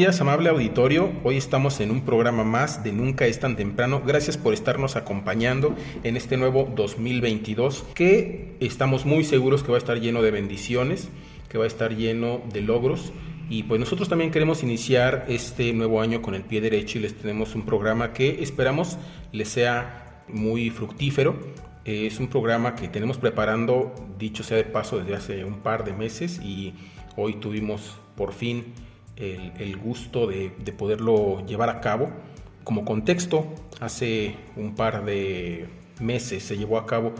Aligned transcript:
Días, 0.00 0.22
amable 0.22 0.48
auditorio. 0.48 1.12
Hoy 1.24 1.36
estamos 1.36 1.78
en 1.78 1.90
un 1.90 2.06
programa 2.06 2.42
más 2.42 2.82
de 2.82 2.90
Nunca 2.90 3.26
es 3.26 3.38
tan 3.38 3.54
temprano. 3.54 4.00
Gracias 4.02 4.38
por 4.38 4.54
estarnos 4.54 4.96
acompañando 4.96 5.74
en 6.04 6.16
este 6.16 6.38
nuevo 6.38 6.72
2022 6.74 7.84
que 7.94 8.56
estamos 8.60 9.04
muy 9.04 9.24
seguros 9.24 9.62
que 9.62 9.72
va 9.72 9.76
a 9.76 9.78
estar 9.78 10.00
lleno 10.00 10.22
de 10.22 10.30
bendiciones, 10.30 11.10
que 11.50 11.58
va 11.58 11.64
a 11.64 11.66
estar 11.66 11.94
lleno 11.94 12.40
de 12.50 12.62
logros. 12.62 13.12
Y 13.50 13.64
pues 13.64 13.78
nosotros 13.78 14.08
también 14.08 14.30
queremos 14.30 14.62
iniciar 14.62 15.26
este 15.28 15.74
nuevo 15.74 16.00
año 16.00 16.22
con 16.22 16.34
el 16.34 16.44
pie 16.44 16.62
derecho 16.62 16.96
y 16.96 17.02
les 17.02 17.14
tenemos 17.14 17.54
un 17.54 17.66
programa 17.66 18.14
que 18.14 18.42
esperamos 18.42 18.96
les 19.32 19.50
sea 19.50 20.22
muy 20.28 20.70
fructífero. 20.70 21.36
Es 21.84 22.18
un 22.20 22.28
programa 22.28 22.74
que 22.74 22.88
tenemos 22.88 23.18
preparando, 23.18 23.94
dicho 24.18 24.44
sea 24.44 24.56
de 24.56 24.64
paso, 24.64 24.98
desde 24.98 25.14
hace 25.14 25.44
un 25.44 25.58
par 25.58 25.84
de 25.84 25.92
meses 25.92 26.40
y 26.42 26.72
hoy 27.16 27.34
tuvimos 27.34 27.98
por 28.16 28.32
fin 28.32 28.64
el, 29.20 29.76
gusto 29.76 30.26
de, 30.26 30.50
poderlo 30.76 31.44
llevar 31.46 31.68
a 31.68 31.80
cabo. 31.80 32.10
Como 32.64 32.84
contexto, 32.84 33.46
hace 33.80 34.34
un 34.56 34.74
par 34.74 35.04
de 35.04 35.66
meses 36.00 36.42
se 36.42 36.56
llevó 36.56 36.78
a 36.78 36.86
cabo 36.86 37.12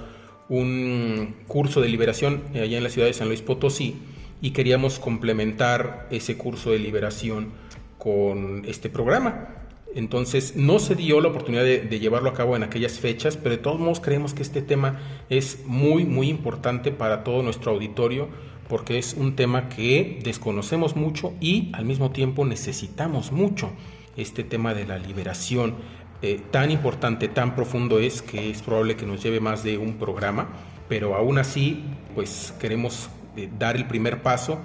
un 0.48 1.36
curso 1.46 1.80
de 1.80 1.88
liberación 1.88 2.42
allá 2.54 2.76
en 2.76 2.82
la 2.82 2.90
ciudad 2.90 3.06
de 3.06 3.12
San 3.12 3.28
Luis 3.28 3.42
Potosí 3.42 3.96
y 4.40 4.50
queríamos 4.50 4.98
complementar 4.98 6.08
ese 6.10 6.36
curso 6.36 6.70
de 6.70 6.78
liberación 6.78 7.50
con 7.98 8.64
este 8.66 8.88
programa. 8.88 9.56
Entonces 9.94 10.56
no 10.56 10.78
se 10.78 10.94
dio 10.94 11.20
la 11.20 11.28
oportunidad 11.28 11.64
de, 11.64 11.80
de, 11.80 11.98
llevarlo 11.98 12.30
a 12.30 12.34
cabo 12.34 12.56
en 12.56 12.62
aquellas 12.62 12.98
fechas, 13.00 13.36
pero 13.36 13.56
de 13.56 13.58
todos 13.62 13.80
modos 13.80 14.00
creemos 14.00 14.34
que 14.34 14.42
este 14.42 14.62
tema 14.62 15.00
es 15.28 15.64
muy, 15.66 16.04
muy 16.04 16.28
importante 16.28 16.92
para 16.92 17.24
todo 17.24 17.42
nuestro 17.42 17.72
auditorio 17.72 18.28
porque 18.70 18.98
es 18.98 19.14
un 19.14 19.34
tema 19.34 19.68
que 19.68 20.20
desconocemos 20.22 20.94
mucho 20.94 21.34
y 21.40 21.70
al 21.74 21.84
mismo 21.84 22.12
tiempo 22.12 22.44
necesitamos 22.46 23.32
mucho. 23.32 23.70
Este 24.16 24.44
tema 24.44 24.74
de 24.74 24.86
la 24.86 24.96
liberación 24.96 25.74
eh, 26.22 26.40
tan 26.52 26.70
importante, 26.70 27.26
tan 27.26 27.56
profundo 27.56 27.98
es 27.98 28.22
que 28.22 28.48
es 28.48 28.62
probable 28.62 28.94
que 28.94 29.06
nos 29.06 29.22
lleve 29.24 29.40
más 29.40 29.64
de 29.64 29.76
un 29.76 29.94
programa, 29.94 30.50
pero 30.88 31.16
aún 31.16 31.38
así 31.38 31.82
pues 32.14 32.54
queremos 32.60 33.10
eh, 33.36 33.50
dar 33.58 33.74
el 33.74 33.88
primer 33.88 34.22
paso 34.22 34.60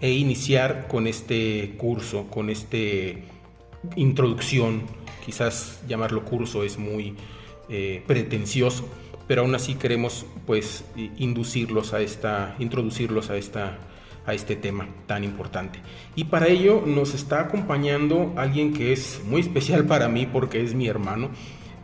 e 0.00 0.12
iniciar 0.12 0.86
con 0.86 1.08
este 1.08 1.74
curso, 1.78 2.28
con 2.28 2.50
este 2.50 3.24
introducción, 3.96 4.82
quizás 5.26 5.82
llamarlo 5.88 6.24
curso 6.24 6.62
es 6.62 6.78
muy 6.78 7.16
eh, 7.68 8.04
pretencioso, 8.06 8.88
pero 9.28 9.42
aún 9.42 9.54
así 9.54 9.76
queremos 9.76 10.26
pues 10.46 10.84
inducirlos 11.18 11.92
a 11.92 12.00
esta, 12.00 12.56
introducirlos 12.58 13.30
a 13.30 13.36
esta 13.36 13.78
a 14.28 14.34
este 14.34 14.56
tema 14.56 14.86
tan 15.06 15.24
importante. 15.24 15.80
Y 16.14 16.24
para 16.24 16.48
ello 16.48 16.82
nos 16.86 17.14
está 17.14 17.40
acompañando 17.40 18.34
alguien 18.36 18.74
que 18.74 18.92
es 18.92 19.22
muy 19.24 19.40
especial 19.40 19.86
para 19.86 20.10
mí 20.10 20.26
porque 20.26 20.62
es 20.62 20.74
mi 20.74 20.86
hermano, 20.86 21.30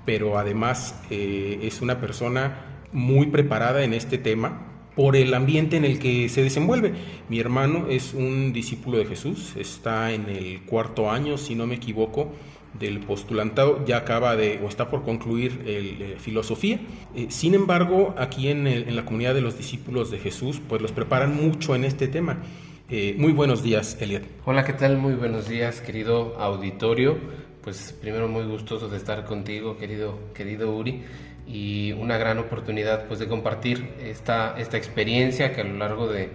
pero 0.05 0.37
además 0.37 1.01
eh, 1.09 1.61
es 1.63 1.81
una 1.81 2.01
persona 2.01 2.83
muy 2.93 3.29
preparada 3.29 3.83
en 3.83 3.95
este 3.95 4.19
tema 4.19 4.75
por 4.95 5.17
el 5.17 5.33
ambiente 5.33 5.79
en 5.79 5.87
el 5.87 5.99
que 5.99 6.29
se 6.29 6.43
desenvuelve. 6.43 6.93
Mi 7.31 7.41
hermano 7.41 7.87
es 7.89 8.13
un 8.13 8.53
discípulo 8.53 8.99
de 8.99 9.07
Jesús, 9.07 9.55
está 9.57 10.13
en 10.13 10.29
el 10.29 10.63
cuarto 10.63 11.11
año, 11.11 11.39
si 11.39 11.55
no 11.55 11.67
me 11.67 11.77
equivoco, 11.77 12.35
del 12.79 13.01
postulantado, 13.01 13.85
ya 13.85 13.99
acaba 13.99 14.37
de 14.37 14.61
o 14.63 14.69
está 14.69 14.89
por 14.91 15.03
concluir 15.03 15.63
el, 15.67 16.03
eh, 16.03 16.17
filosofía. 16.19 16.81
Eh, 17.15 17.27
sin 17.31 17.55
embargo, 17.55 18.15
aquí 18.19 18.49
en, 18.49 18.95
la 18.95 19.05
comunidad 19.05 19.35
de 19.35 19.41
los 19.41 19.57
discípulos 19.57 20.11
de 20.11 20.19
Jesús, 20.19 20.61
pues 20.69 20.83
los 20.83 20.93
preparan 20.93 21.35
mucho 21.35 21.75
en 21.75 21.85
este 21.85 22.09
tema. 22.09 22.39
Eh, 22.91 23.15
muy 23.19 23.33
buenos 23.33 23.63
días, 23.63 23.97
Eliot. 24.01 24.25
Hola, 24.45 24.65
¿qué 24.65 24.73
tal? 24.73 24.99
Muy 24.99 25.15
buenos 25.15 25.49
días, 25.49 25.81
querido 25.81 26.37
auditorio. 26.39 27.17
Pues 27.63 27.95
primero 27.99 28.29
muy 28.29 28.45
gustoso 28.45 28.89
de 28.89 28.99
estar 28.99 29.25
contigo, 29.25 29.79
querido, 29.79 30.19
querido 30.35 30.77
Uri, 30.77 31.03
y 31.47 31.93
una 31.93 32.19
gran 32.19 32.39
oportunidad 32.39 33.07
pues 33.07 33.21
de 33.21 33.27
compartir 33.27 33.95
esta, 34.03 34.55
esta 34.59 34.77
experiencia 34.77 35.55
que 35.55 35.63
a 35.63 35.65
lo 35.65 35.79
largo 35.79 36.09
de, 36.09 36.29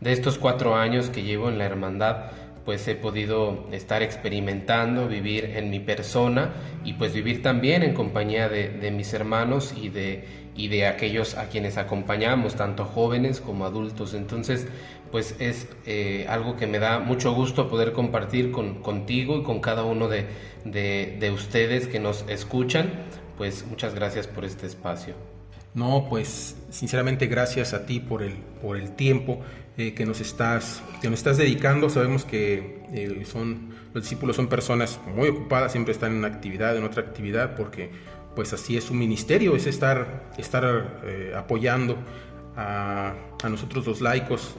de 0.00 0.12
estos 0.12 0.38
cuatro 0.38 0.74
años 0.74 1.08
que 1.10 1.22
llevo 1.22 1.48
en 1.48 1.58
la 1.58 1.66
hermandad, 1.66 2.32
pues 2.64 2.86
he 2.88 2.94
podido 2.94 3.66
estar 3.72 4.02
experimentando, 4.02 5.08
vivir 5.08 5.44
en 5.56 5.70
mi 5.70 5.80
persona 5.80 6.52
y 6.84 6.94
pues 6.94 7.12
vivir 7.12 7.42
también 7.42 7.82
en 7.82 7.94
compañía 7.94 8.48
de, 8.48 8.90
mis 8.90 9.12
hermanos 9.14 9.74
y 9.76 9.88
de, 9.88 10.24
y 10.54 10.68
de 10.68 10.86
aquellos 10.86 11.36
a 11.36 11.48
quienes 11.48 11.76
acompañamos, 11.76 12.54
tanto 12.54 12.84
jóvenes 12.84 13.40
como 13.40 13.64
adultos. 13.64 14.14
Entonces, 14.14 14.66
pues 15.10 15.36
es 15.40 15.68
eh, 15.86 16.26
algo 16.28 16.56
que 16.56 16.66
me 16.66 16.78
da 16.78 16.98
mucho 16.98 17.32
gusto 17.32 17.68
poder 17.68 17.92
compartir 17.92 18.52
con, 18.52 18.80
contigo 18.82 19.38
y 19.38 19.42
con 19.42 19.60
cada 19.60 19.82
uno 19.82 20.08
de, 20.08 20.26
de 20.64 21.30
ustedes 21.32 21.88
que 21.88 21.98
nos 21.98 22.24
escuchan. 22.28 22.90
Pues 23.36 23.66
muchas 23.66 23.94
gracias 23.94 24.26
por 24.26 24.44
este 24.44 24.66
espacio. 24.66 25.31
No, 25.74 26.06
pues 26.08 26.56
sinceramente 26.70 27.26
gracias 27.26 27.72
a 27.72 27.86
ti 27.86 27.98
por 27.98 28.22
el, 28.22 28.34
por 28.60 28.76
el 28.76 28.94
tiempo 28.94 29.40
eh, 29.78 29.94
que, 29.94 30.04
nos 30.04 30.20
estás, 30.20 30.82
que 31.00 31.08
nos 31.08 31.20
estás 31.20 31.38
dedicando. 31.38 31.88
Sabemos 31.88 32.26
que 32.26 32.82
eh, 32.92 33.24
son, 33.24 33.70
los 33.94 34.04
discípulos 34.04 34.36
son 34.36 34.48
personas 34.48 35.00
muy 35.14 35.30
ocupadas, 35.30 35.72
siempre 35.72 35.92
están 35.92 36.12
en 36.12 36.18
una 36.18 36.28
actividad, 36.28 36.76
en 36.76 36.84
otra 36.84 37.02
actividad, 37.02 37.56
porque 37.56 37.90
pues 38.36 38.52
así 38.52 38.76
es 38.76 38.84
su 38.84 38.94
ministerio, 38.94 39.56
es 39.56 39.66
estar, 39.66 40.30
estar 40.36 41.00
eh, 41.06 41.32
apoyando 41.34 41.96
a, 42.54 43.14
a, 43.42 43.48
nosotros 43.48 43.86
los 43.86 44.02
laicos. 44.02 44.56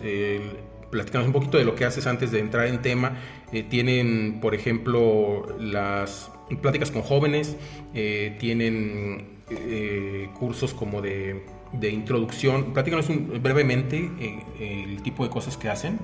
platicamos 0.89 1.27
un 1.27 1.33
poquito 1.33 1.59
de 1.59 1.65
lo 1.65 1.75
que 1.75 1.85
haces 1.85 2.07
antes 2.07 2.31
de 2.31 2.39
entrar 2.39 2.67
en 2.67 2.81
tema. 2.81 3.17
tienen, 3.69 4.39
por 4.41 4.55
ejemplo, 4.55 5.55
las 5.59 6.31
pláticas 6.61 6.89
con 6.89 7.03
jóvenes, 7.03 7.55
tienen 7.93 9.42
cursos 10.33 10.73
como 10.73 11.01
de 11.01 11.43
de 11.73 11.89
introducción. 11.89 12.73
Platícanos 12.73 13.07
brevemente 13.41 14.09
eh, 14.19 14.85
el 14.85 15.01
tipo 15.01 15.23
de 15.23 15.29
cosas 15.29 15.57
que 15.57 15.69
hacen. 15.69 15.99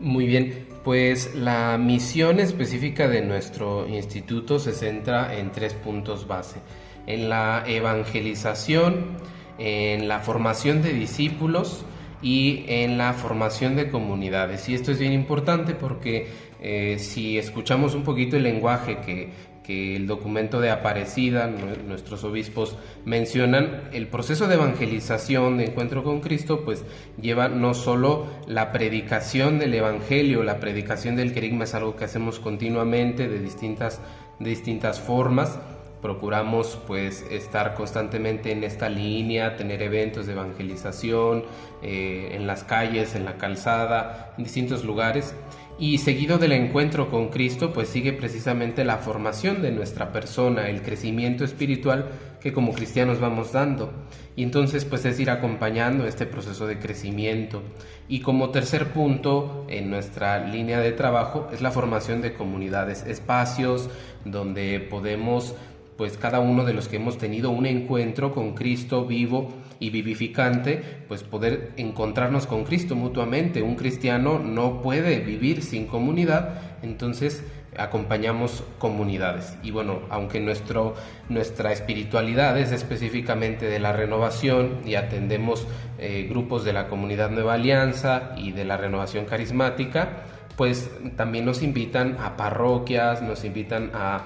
Muy 0.00 0.26
bien, 0.26 0.68
pues 0.84 1.34
la 1.34 1.78
misión 1.78 2.40
específica 2.40 3.08
de 3.08 3.22
nuestro 3.22 3.86
instituto 3.88 4.58
se 4.58 4.72
centra 4.72 5.38
en 5.38 5.52
tres 5.52 5.74
puntos 5.74 6.26
base. 6.26 6.60
En 7.06 7.28
la 7.28 7.64
evangelización, 7.66 9.18
en 9.58 10.08
la 10.08 10.20
formación 10.20 10.82
de 10.82 10.92
discípulos 10.92 11.84
y 12.22 12.64
en 12.68 12.98
la 12.98 13.12
formación 13.12 13.76
de 13.76 13.90
comunidades. 13.90 14.68
Y 14.68 14.74
esto 14.74 14.92
es 14.92 14.98
bien 14.98 15.12
importante 15.12 15.74
porque 15.74 16.28
eh, 16.60 16.96
si 16.98 17.38
escuchamos 17.38 17.94
un 17.94 18.02
poquito 18.02 18.36
el 18.36 18.42
lenguaje 18.42 18.98
que 18.98 19.30
que 19.66 19.96
el 19.96 20.06
documento 20.06 20.60
de 20.60 20.70
Aparecida, 20.70 21.48
nuestros 21.48 22.22
obispos 22.22 22.76
mencionan, 23.04 23.88
el 23.92 24.06
proceso 24.06 24.46
de 24.46 24.54
evangelización, 24.54 25.58
de 25.58 25.64
encuentro 25.64 26.04
con 26.04 26.20
Cristo, 26.20 26.64
pues 26.64 26.84
lleva 27.20 27.48
no 27.48 27.74
solo 27.74 28.26
la 28.46 28.70
predicación 28.70 29.58
del 29.58 29.74
Evangelio, 29.74 30.44
la 30.44 30.60
predicación 30.60 31.16
del 31.16 31.34
querigma 31.34 31.64
es 31.64 31.74
algo 31.74 31.96
que 31.96 32.04
hacemos 32.04 32.38
continuamente 32.38 33.28
de 33.28 33.40
distintas, 33.40 34.00
distintas 34.38 35.00
formas, 35.00 35.58
procuramos 36.00 36.78
pues 36.86 37.24
estar 37.30 37.74
constantemente 37.74 38.52
en 38.52 38.62
esta 38.62 38.88
línea, 38.88 39.56
tener 39.56 39.82
eventos 39.82 40.26
de 40.26 40.34
evangelización 40.34 41.44
eh, 41.82 42.30
en 42.32 42.46
las 42.46 42.62
calles, 42.62 43.16
en 43.16 43.24
la 43.24 43.38
calzada, 43.38 44.32
en 44.38 44.44
distintos 44.44 44.84
lugares. 44.84 45.34
Y 45.78 45.98
seguido 45.98 46.38
del 46.38 46.52
encuentro 46.52 47.10
con 47.10 47.28
Cristo, 47.28 47.74
pues 47.74 47.88
sigue 47.88 48.14
precisamente 48.14 48.82
la 48.82 48.96
formación 48.96 49.60
de 49.60 49.72
nuestra 49.72 50.10
persona, 50.10 50.70
el 50.70 50.80
crecimiento 50.80 51.44
espiritual 51.44 52.06
que 52.40 52.54
como 52.54 52.72
cristianos 52.72 53.20
vamos 53.20 53.52
dando. 53.52 53.92
Y 54.36 54.42
entonces 54.42 54.86
pues 54.86 55.04
es 55.04 55.20
ir 55.20 55.28
acompañando 55.28 56.06
este 56.06 56.24
proceso 56.24 56.66
de 56.66 56.78
crecimiento. 56.78 57.62
Y 58.08 58.20
como 58.20 58.50
tercer 58.50 58.92
punto 58.92 59.66
en 59.68 59.90
nuestra 59.90 60.46
línea 60.46 60.80
de 60.80 60.92
trabajo 60.92 61.48
es 61.52 61.60
la 61.60 61.70
formación 61.70 62.22
de 62.22 62.32
comunidades, 62.32 63.04
espacios 63.04 63.90
donde 64.24 64.80
podemos 64.80 65.54
pues 65.96 66.16
cada 66.16 66.40
uno 66.40 66.64
de 66.64 66.74
los 66.74 66.88
que 66.88 66.96
hemos 66.96 67.18
tenido 67.18 67.50
un 67.50 67.66
encuentro 67.66 68.32
con 68.34 68.54
Cristo 68.54 69.04
vivo 69.04 69.52
y 69.80 69.90
vivificante, 69.90 70.82
pues 71.08 71.22
poder 71.22 71.72
encontrarnos 71.76 72.46
con 72.46 72.64
Cristo 72.64 72.94
mutuamente. 72.94 73.62
Un 73.62 73.76
cristiano 73.76 74.38
no 74.38 74.82
puede 74.82 75.20
vivir 75.20 75.62
sin 75.62 75.86
comunidad, 75.86 76.60
entonces 76.82 77.42
acompañamos 77.78 78.64
comunidades. 78.78 79.56
Y 79.62 79.70
bueno, 79.70 80.00
aunque 80.10 80.40
nuestro, 80.40 80.94
nuestra 81.28 81.72
espiritualidad 81.72 82.58
es 82.58 82.72
específicamente 82.72 83.66
de 83.66 83.78
la 83.78 83.92
renovación 83.92 84.80
y 84.84 84.94
atendemos 84.94 85.66
eh, 85.98 86.26
grupos 86.28 86.64
de 86.64 86.72
la 86.72 86.88
comunidad 86.88 87.30
Nueva 87.30 87.54
Alianza 87.54 88.34
y 88.36 88.52
de 88.52 88.64
la 88.64 88.76
renovación 88.76 89.26
carismática, 89.26 90.24
pues 90.56 90.90
también 91.16 91.44
nos 91.44 91.62
invitan 91.62 92.16
a 92.18 92.36
parroquias, 92.36 93.22
nos 93.22 93.44
invitan 93.44 93.90
a 93.94 94.24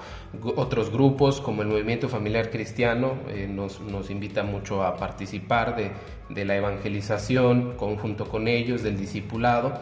otros 0.55 0.91
grupos 0.91 1.41
como 1.41 1.61
el 1.61 1.67
Movimiento 1.67 2.07
Familiar 2.07 2.49
Cristiano, 2.49 3.15
eh, 3.29 3.47
nos, 3.51 3.81
nos, 3.81 4.09
invita 4.09 4.43
mucho 4.43 4.83
a 4.83 4.95
participar 4.95 5.75
de, 5.75 5.91
de, 6.29 6.45
la 6.45 6.55
evangelización 6.55 7.75
conjunto 7.75 8.29
con 8.29 8.47
ellos, 8.47 8.81
del 8.81 8.97
discipulado 8.97 9.73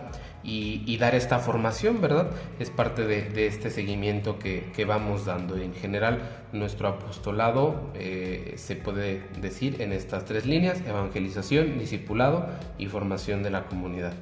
y, 0.43 0.97
dar 0.97 1.15
esta 1.15 1.39
formación, 1.39 2.01
¿verdad? 2.01 2.31
Es 2.59 2.69
parte 2.69 3.05
de, 3.05 3.47
este 3.47 3.69
seguimiento 3.69 4.39
que, 4.39 4.71
que, 4.75 4.85
vamos 4.85 5.25
dando. 5.25 5.57
En 5.57 5.73
general, 5.73 6.19
nuestro 6.53 6.87
apostolado 6.87 7.91
eh, 7.93 8.53
se 8.57 8.75
puede 8.75 9.23
decir 9.39 9.81
en 9.81 9.93
estas 9.93 10.25
tres 10.25 10.45
líneas, 10.45 10.81
evangelización, 10.87 11.77
discipulado 11.77 12.47
y 12.77 12.87
formación 12.87 13.43
de 13.43 13.51
la 13.51 13.65
comunidad. 13.65 14.13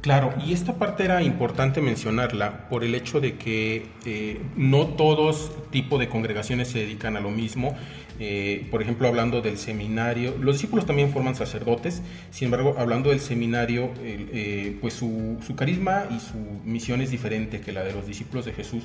Claro, 0.00 0.32
y 0.46 0.52
esta 0.52 0.74
parte 0.78 1.04
era 1.04 1.22
importante 1.22 1.80
mencionarla 1.80 2.68
por 2.68 2.84
el 2.84 2.94
hecho 2.94 3.20
de 3.20 3.36
que 3.36 3.86
eh, 4.04 4.40
no 4.56 4.86
todos 4.86 5.50
tipo 5.70 5.98
de 5.98 6.08
congregaciones 6.08 6.68
se 6.68 6.78
dedican 6.78 7.16
a 7.16 7.20
lo 7.20 7.30
mismo. 7.30 7.76
Eh, 8.20 8.66
por 8.70 8.82
ejemplo, 8.82 9.08
hablando 9.08 9.42
del 9.42 9.58
seminario, 9.58 10.36
los 10.40 10.54
discípulos 10.54 10.86
también 10.86 11.10
forman 11.10 11.34
sacerdotes, 11.34 12.02
sin 12.30 12.46
embargo, 12.46 12.76
hablando 12.78 13.10
del 13.10 13.20
seminario, 13.20 13.90
eh, 14.00 14.78
pues 14.80 14.94
su, 14.94 15.38
carisma 15.56 16.06
y 16.10 16.20
su 16.20 16.38
misión 16.64 17.00
es 17.00 17.10
diferente 17.10 17.60
que 17.60 17.72
la 17.72 17.82
de 17.82 17.92
los 17.92 18.06
discípulos 18.06 18.44
de 18.44 18.52
Jesús. 18.52 18.84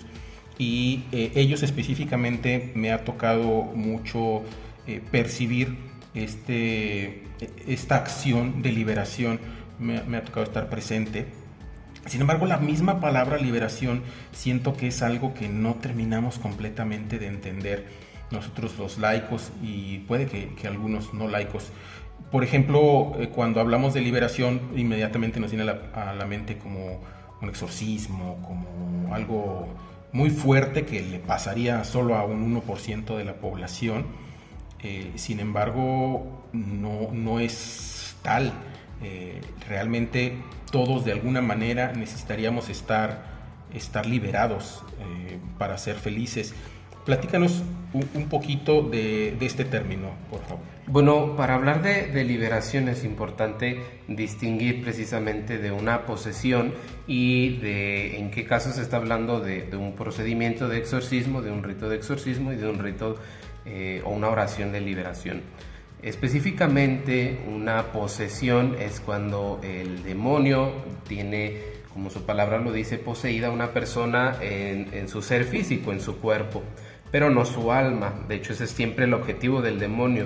Y 0.58 1.04
ellos 1.12 1.64
específicamente 1.64 2.72
me 2.76 2.92
ha 2.92 3.04
tocado 3.04 3.64
mucho 3.74 4.44
percibir 5.10 5.76
este, 6.14 7.24
esta 7.68 7.96
acción 7.96 8.62
de 8.62 8.72
liberación 8.72 9.40
me, 9.80 9.98
ha 10.18 10.24
tocado 10.24 10.44
estar 10.44 10.70
presente. 10.70 11.28
Sin 12.06 12.22
embargo, 12.22 12.46
la 12.46 12.58
misma 12.58 13.00
palabra 13.00 13.38
liberación 13.38 14.04
siento 14.32 14.76
que 14.76 14.88
es 14.88 15.02
algo 15.02 15.34
que 15.34 15.48
no 15.50 15.76
terminamos 15.76 16.40
completamente 16.40 17.20
de 17.20 17.28
entender 17.28 17.88
nosotros 18.32 18.78
los 18.78 18.98
laicos 18.98 19.52
y 19.62 20.00
puede 20.00 20.26
que, 20.26 20.68
algunos 20.68 21.14
no 21.14 21.28
laicos. 21.28 21.72
Por 22.32 22.44
ejemplo, 22.44 23.14
eh, 23.20 23.30
cuando 23.30 23.60
hablamos 23.60 23.94
de 23.94 24.02
liberación, 24.02 24.62
inmediatamente 24.76 25.40
nos 25.40 25.52
viene 25.52 25.70
a 25.70 26.14
la, 26.14 26.26
mente 26.26 26.58
como 26.58 27.02
un 27.42 27.50
exorcismo, 27.50 28.42
como 28.42 29.14
algo 29.14 29.68
muy 30.14 30.30
fuerte 30.30 30.86
que 30.86 31.02
le 31.02 31.20
pasaría 31.20 31.84
solo 31.84 32.16
a 32.16 32.26
un 32.26 32.62
1% 32.62 33.18
de 33.18 33.26
la 33.26 33.36
población. 33.36 34.06
Eh, 34.84 35.12
sin 35.16 35.40
embargo, 35.40 36.48
no, 36.54 37.12
no 37.12 37.40
es 37.40 38.16
tal. 38.22 38.54
Eh, 39.04 39.42
realmente 39.68 40.38
todos 40.72 41.06
de 41.06 41.12
alguna 41.12 41.42
manera 41.42 41.92
necesitaríamos 41.94 42.70
estar, 42.70 43.24
estar 43.74 44.06
liberados 44.06 44.84
eh, 45.00 45.40
para 45.58 45.78
ser 45.78 45.96
felices. 45.96 46.54
Platícanos 47.06 47.64
un, 47.94 48.30
poquito 48.30 48.84
de, 48.84 49.36
este 49.42 49.66
término, 49.66 50.12
por 50.30 50.42
favor. 50.42 50.64
Bueno, 50.86 51.36
para 51.36 51.56
hablar 51.56 51.82
de, 51.82 52.24
liberación 52.24 52.88
es 52.90 53.04
importante 53.04 53.82
distinguir 54.08 54.84
precisamente 54.84 55.58
de 55.58 55.72
una 55.72 56.06
posesión 56.06 56.74
y 57.08 57.58
de 57.58 58.20
en 58.20 58.30
qué 58.30 58.46
caso 58.46 58.72
se 58.72 58.82
está 58.82 58.98
hablando 58.98 59.40
de, 59.40 59.68
un 59.76 59.96
procedimiento 59.96 60.70
de 60.70 60.78
exorcismo, 60.78 61.42
de 61.42 61.52
un 61.52 61.64
rito 61.64 61.90
de 61.90 61.96
exorcismo 61.98 62.54
y 62.54 62.56
de 62.56 62.70
un 62.70 62.78
rito 62.78 63.18
eh, 63.66 64.02
o 64.06 64.12
una 64.12 64.30
oración 64.30 64.72
de 64.72 64.82
liberación. 64.82 65.42
Específicamente 66.02 67.40
una 67.48 67.92
posesión 67.92 68.76
es 68.80 69.00
cuando 69.00 69.60
el 69.62 70.04
demonio 70.04 70.72
tiene, 71.08 71.62
como 71.94 72.10
su 72.10 72.26
palabra 72.26 72.58
lo 72.58 72.72
dice, 72.72 72.98
poseída 72.98 73.52
una 73.52 73.72
persona 73.72 74.38
en, 74.42 75.08
su 75.08 75.22
ser 75.22 75.44
físico, 75.44 75.92
en 75.92 76.02
su 76.02 76.18
cuerpo, 76.18 76.64
pero 77.12 77.30
no 77.30 77.46
su 77.46 77.72
alma. 77.72 78.16
De 78.28 78.36
hecho, 78.36 78.54
ese 78.54 78.64
es 78.64 78.72
siempre 78.72 79.06
el 79.06 79.14
objetivo 79.14 79.62
del 79.62 79.78
demonio, 79.78 80.26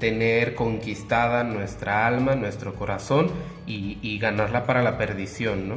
tener 0.00 0.56
conquistada 0.56 1.44
nuestra 1.44 2.08
alma, 2.08 2.34
nuestro 2.34 2.74
corazón 2.74 3.30
y, 3.68 3.98
y 4.02 4.18
ganarla 4.18 4.66
para 4.66 4.82
la 4.82 4.98
perdición, 4.98 5.68
¿no? 5.68 5.76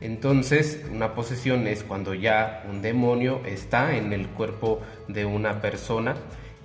Entonces, 0.00 0.82
una 0.90 1.12
posesión 1.12 1.66
es 1.66 1.82
cuando 1.82 2.14
ya 2.14 2.64
un 2.70 2.80
demonio 2.80 3.42
está 3.44 3.96
en 3.96 4.14
el 4.14 4.28
cuerpo 4.28 4.80
de 5.08 5.26
una 5.26 5.60
persona 5.60 6.14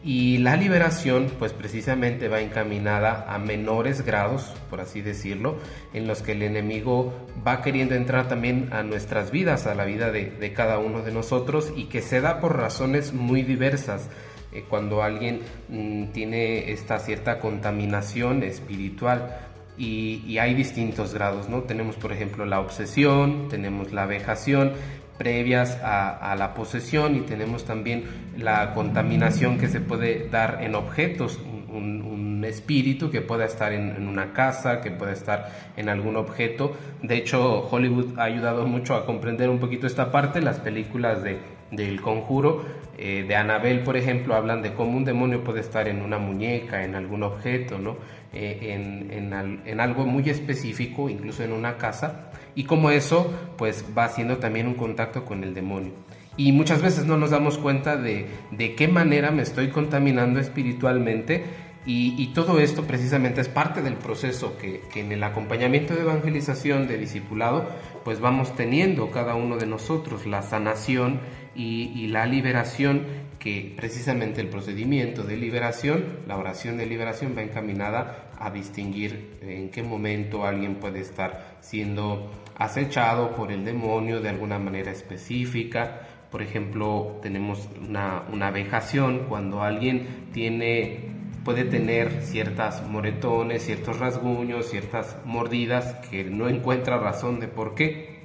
y 0.05 0.39
la 0.39 0.57
liberación, 0.57 1.31
pues 1.39 1.53
precisamente 1.53 2.27
va 2.27 2.41
encaminada 2.41 3.25
a 3.33 3.37
menores 3.37 4.01
grados, 4.01 4.53
por 4.69 4.81
así 4.81 5.01
decirlo, 5.01 5.57
en 5.93 6.07
los 6.07 6.21
que 6.21 6.33
el 6.33 6.43
enemigo 6.43 7.13
va 7.47 7.61
queriendo 7.61 7.95
entrar 7.95 8.27
también 8.27 8.67
a 8.73 8.83
nuestras 8.83 9.31
vidas, 9.31 9.65
a 9.65 9.75
la 9.75 9.85
vida 9.85 10.11
de, 10.11 10.53
cada 10.53 10.77
uno 10.77 11.03
de 11.03 11.13
nosotros 11.13 11.71
y 11.77 11.85
que 11.85 12.01
se 12.01 12.19
da 12.19 12.41
por 12.41 12.57
razones 12.57 13.13
muy 13.13 13.43
diversas. 13.43 14.09
Eh, 14.51 14.65
cuando 14.69 15.01
alguien 15.01 15.39
mm, 15.69 16.11
tiene 16.11 16.71
esta 16.73 16.99
cierta 16.99 17.39
contaminación 17.39 18.43
espiritual, 18.43 19.37
y, 19.75 20.21
y, 20.27 20.37
hay 20.37 20.53
distintos 20.53 21.15
grados, 21.15 21.49
¿no? 21.49 21.63
Tenemos, 21.63 21.95
por 21.95 22.11
ejemplo, 22.13 22.45
la 22.45 22.59
obsesión, 22.59 23.47
tenemos 23.49 23.91
la 23.91 24.05
vejación, 24.05 24.73
previas 25.17 25.79
a, 25.83 26.35
la 26.37 26.53
posesión 26.53 27.15
y 27.15 27.21
tenemos 27.21 27.65
también 27.65 28.03
la 28.37 28.73
contaminación 28.73 29.57
que 29.57 29.67
se 29.67 29.79
puede 29.79 30.29
dar 30.29 30.59
en 30.61 30.75
objetos, 30.75 31.39
un, 31.69 32.23
espíritu 32.43 33.09
que 33.09 33.21
pueda 33.21 33.45
estar 33.45 33.71
en, 33.71 34.05
una 34.05 34.33
casa, 34.33 34.81
que 34.81 34.91
pueda 34.91 35.13
estar 35.13 35.49
en 35.77 35.87
algún 35.87 36.17
objeto. 36.17 36.75
De 37.01 37.15
hecho, 37.15 37.69
Hollywood 37.71 38.19
ha 38.19 38.23
ayudado 38.23 38.67
mucho 38.67 38.95
a 38.95 39.05
comprender 39.05 39.49
un 39.49 39.59
poquito 39.59 39.87
esta 39.87 40.11
parte. 40.11 40.41
Las 40.41 40.59
películas 40.59 41.23
de, 41.23 41.39
del 41.71 42.01
conjuro 42.01 42.65
eh, 43.05 43.25
de 43.27 43.35
Annabelle, 43.35 43.81
por 43.81 43.97
ejemplo, 43.97 44.33
hablan 44.33 44.61
de 44.61 44.73
cómo 44.73 44.95
un 44.95 45.03
demonio 45.03 45.43
puede 45.43 45.59
estar 45.59 45.89
en 45.89 46.01
una 46.01 46.17
muñeca, 46.17 46.85
en 46.85 46.95
algún 46.95 47.23
objeto, 47.23 47.77
¿no? 47.77 47.97
Eh, 48.31 48.73
en, 48.73 49.33
en 49.65 49.79
algo 49.79 50.05
muy 50.05 50.27
específico, 50.29 51.09
incluso 51.09 51.43
en 51.43 51.51
una 51.51 51.77
casa 51.77 52.31
y 52.55 52.63
como 52.63 52.89
eso 52.91 53.31
pues 53.57 53.85
va 53.97 54.05
haciendo 54.05 54.37
también 54.37 54.67
un 54.67 54.75
contacto 54.75 55.25
con 55.25 55.43
el 55.43 55.53
demonio. 55.53 55.91
Y 56.35 56.51
muchas 56.51 56.81
veces 56.81 57.05
no 57.05 57.15
nos 57.15 57.29
damos 57.29 57.59
cuenta 57.59 57.95
de, 57.95 58.25
de 58.51 58.73
qué 58.73 58.87
manera 58.87 59.29
me 59.29 59.43
estoy 59.43 59.67
contaminando 59.67 60.39
espiritualmente 60.39 61.43
y, 61.85 62.27
todo 62.33 62.59
esto 62.59 62.85
precisamente 62.85 63.41
es 63.41 63.49
parte 63.49 63.81
del 63.81 63.95
proceso 63.95 64.57
que, 64.57 64.81
en 64.95 65.11
el 65.11 65.23
acompañamiento 65.23 65.93
de 65.93 66.01
evangelización, 66.01 66.87
de 66.87 66.97
discipulado, 66.97 67.67
pues 68.05 68.21
vamos 68.21 68.55
teniendo 68.55 69.11
cada 69.11 69.35
uno 69.35 69.57
de 69.57 69.65
nosotros 69.65 70.25
la 70.25 70.41
sanación 70.41 71.19
y, 71.55 71.91
y 71.93 72.07
la 72.07 72.25
liberación 72.25 73.03
que 73.37 73.73
precisamente 73.75 74.39
el 74.39 74.47
procedimiento 74.47 75.23
de 75.23 75.35
liberación, 75.35 76.19
la 76.25 76.37
oración 76.37 76.77
de 76.77 76.85
liberación 76.85 77.35
va 77.37 77.41
encaminada 77.41 78.29
a 78.39 78.49
distinguir 78.49 79.37
en 79.41 79.69
qué 79.69 79.83
momento 79.83 80.45
alguien 80.45 80.75
puede 80.75 81.01
estar 81.01 81.57
siendo 81.59 82.31
acechado 82.55 83.35
por 83.35 83.51
el 83.51 83.65
demonio 83.65 84.21
de 84.21 84.29
alguna 84.29 84.59
manera 84.59 84.91
específica. 84.91 86.07
Por 86.31 86.41
ejemplo, 86.41 87.19
tenemos 87.21 87.67
una, 87.85 88.23
una 88.31 88.49
vejación 88.51 89.25
cuando 89.27 89.61
alguien 89.61 90.29
tiene 90.31 91.12
puede 91.43 91.65
tener 91.65 92.21
ciertas 92.21 92.87
moretones, 92.87 93.65
ciertos 93.65 93.99
rasguños, 93.99 94.69
ciertas 94.69 95.17
mordidas 95.25 95.95
que 96.09 96.23
no 96.23 96.47
encuentra 96.47 96.97
razón 96.97 97.39
de 97.39 97.47
por 97.47 97.75
qué. 97.75 98.23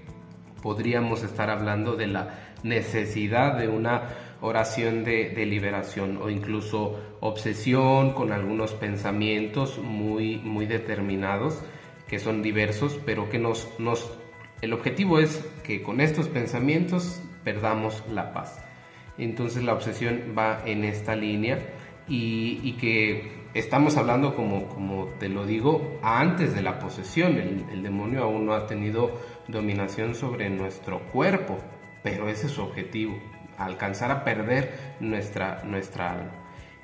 Podríamos 0.62 1.22
estar 1.22 1.50
hablando 1.50 1.96
de 1.96 2.06
la 2.06 2.38
necesidad 2.62 3.58
de 3.58 3.68
una 3.68 4.08
oración 4.40 5.04
de, 5.04 5.34
liberación 5.46 6.18
o 6.22 6.30
incluso 6.30 7.00
obsesión 7.20 8.12
con 8.12 8.32
algunos 8.32 8.72
pensamientos 8.74 9.78
muy, 9.78 10.36
muy 10.36 10.66
determinados 10.66 11.60
que 12.06 12.18
son 12.18 12.42
diversos, 12.42 12.98
pero 13.04 13.28
que 13.28 13.38
nos, 13.38 13.68
nos, 13.78 14.10
el 14.62 14.72
objetivo 14.72 15.18
es 15.18 15.44
que 15.64 15.82
con 15.82 16.00
estos 16.00 16.28
pensamientos 16.28 17.20
perdamos 17.44 18.02
la 18.10 18.32
paz. 18.32 18.64
Entonces 19.18 19.64
la 19.64 19.74
obsesión 19.74 20.34
va 20.36 20.62
en 20.64 20.84
esta 20.84 21.16
línea 21.16 21.58
y, 22.08 22.72
que 22.72 23.32
estamos 23.54 23.96
hablando, 23.96 24.34
como, 24.34 24.66
como 24.68 25.06
te 25.18 25.28
lo 25.28 25.46
digo, 25.46 25.98
antes 26.02 26.54
de 26.54 26.62
la 26.62 26.78
posesión. 26.78 27.36
El, 27.36 27.82
demonio 27.82 28.24
aún 28.24 28.46
no 28.46 28.54
ha 28.54 28.66
tenido 28.66 29.12
dominación 29.46 30.14
sobre 30.14 30.50
nuestro 30.50 31.00
cuerpo, 31.12 31.58
pero 32.02 32.28
ese 32.28 32.46
es 32.46 32.52
su 32.52 32.62
objetivo, 32.62 33.18
alcanzar 33.56 34.10
a 34.10 34.24
perder 34.24 34.96
nuestra, 35.00 35.62
nuestra 35.64 36.12
alma. 36.12 36.32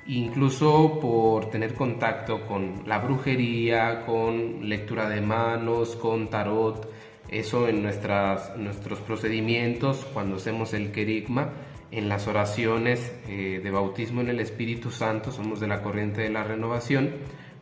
Incluso 0.07 0.99
por 0.99 1.49
tener 1.49 1.73
contacto 1.73 2.45
con 2.45 2.83
la 2.85 2.99
brujería, 2.99 4.05
con 4.05 4.69
lectura 4.69 5.09
de 5.09 5.21
manos, 5.21 5.95
con 5.95 6.29
tarot, 6.29 6.87
eso 7.29 7.67
en 7.67 7.81
nuestras, 7.81 8.55
nuestros 8.55 8.99
procedimientos, 8.99 10.05
cuando 10.13 10.35
hacemos 10.35 10.75
el 10.75 10.91
querigma, 10.91 11.49
en 11.95 12.09
las 12.09 12.27
oraciones 12.27 13.13
eh, 13.27 13.61
de 13.63 13.71
bautismo 13.71 14.21
en 14.21 14.29
el 14.29 14.41
Espíritu 14.41 14.91
Santo, 14.91 15.31
somos 15.31 15.59
de 15.59 15.67
la 15.67 15.81
corriente 15.81 16.21
de 16.21 16.29
la 16.29 16.43
renovación, 16.43 17.11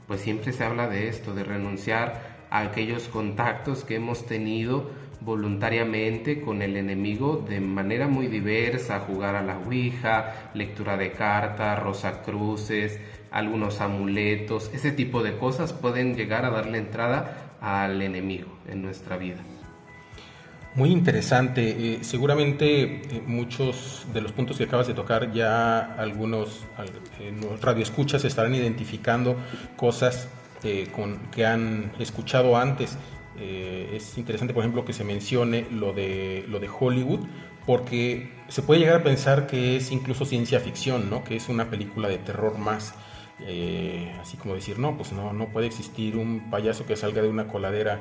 pues 0.08 0.22
siempre 0.22 0.52
se 0.52 0.64
habla 0.64 0.88
de 0.88 1.08
esto, 1.08 1.36
de 1.36 1.44
renunciar 1.44 2.46
a 2.50 2.62
aquellos 2.62 3.08
contactos 3.08 3.84
que 3.84 3.96
hemos 3.96 4.26
tenido 4.26 4.90
voluntariamente 5.22 6.42
con 6.42 6.62
el 6.62 6.76
enemigo 6.76 7.46
de 7.48 7.62
manera 7.62 8.08
muy 8.08 8.28
diversa, 8.28 9.00
jugar 9.00 9.36
a 9.36 9.44
la 9.44 9.60
Ouija, 9.60 10.50
lectura 10.54 10.98
de 10.98 11.12
cartas, 11.12 11.82
rosacruces, 11.82 13.00
algunos 13.32 13.82
amuletos, 13.82 14.70
ese 14.74 14.92
tipo 14.92 15.24
de 15.24 15.38
cosas 15.38 15.74
pueden 15.74 16.16
llegar 16.16 16.44
a 16.46 16.50
darle 16.50 16.80
entrada 16.80 17.58
al 17.62 18.02
enemigo 18.02 18.50
en 18.68 18.82
nuestra 18.82 19.16
vida. 19.18 19.44
Muy 20.76 20.90
interesante. 20.90 21.70
Eh, 21.70 22.00
seguramente 22.02 22.84
eh, 22.84 23.24
muchos 23.28 24.08
de 24.12 24.22
los 24.22 24.32
puntos 24.32 24.58
que 24.58 24.64
acabas 24.64 24.88
de 24.88 24.96
tocar 24.96 25.32
ya 25.32 25.94
algunos 25.98 26.66
eh, 27.20 27.32
radioescuchas 27.62 28.26
estarán 28.26 28.56
identificando 28.56 29.38
cosas 29.76 30.30
con, 30.94 31.18
que 31.30 31.46
han 31.46 31.92
escuchado 32.00 32.56
antes. 32.56 32.98
es 33.38 34.18
interesante, 34.18 34.54
por 34.54 34.64
ejemplo, 34.64 34.86
que 34.86 34.94
se 34.94 35.04
mencione 35.04 35.68
lo 35.70 35.92
de, 35.92 36.46
lo 36.48 36.62
de 36.62 36.70
Hollywood, 36.70 37.20
porque 37.66 38.32
se 38.48 38.62
puede 38.62 38.80
llegar 38.80 39.02
a 39.02 39.04
pensar 39.04 39.46
que 39.46 39.76
es 39.76 39.92
incluso 39.92 40.24
ciencia 40.24 40.62
ficción, 40.62 41.10
¿no? 41.10 41.26
que 41.26 41.36
es 41.36 41.50
una 41.50 41.70
película 41.70 42.08
de 42.08 42.18
terror 42.18 42.58
más. 42.58 42.96
así 44.22 44.38
como 44.38 44.56
decir, 44.56 44.80
no, 44.80 44.96
pues 44.96 45.12
no, 45.12 45.34
no 45.34 45.50
puede 45.50 45.68
existir 45.68 46.16
un 46.16 46.50
payaso 46.50 46.86
que 46.86 46.96
salga 46.96 47.22
de 47.22 47.28
una 47.28 47.50
coladera 47.50 48.00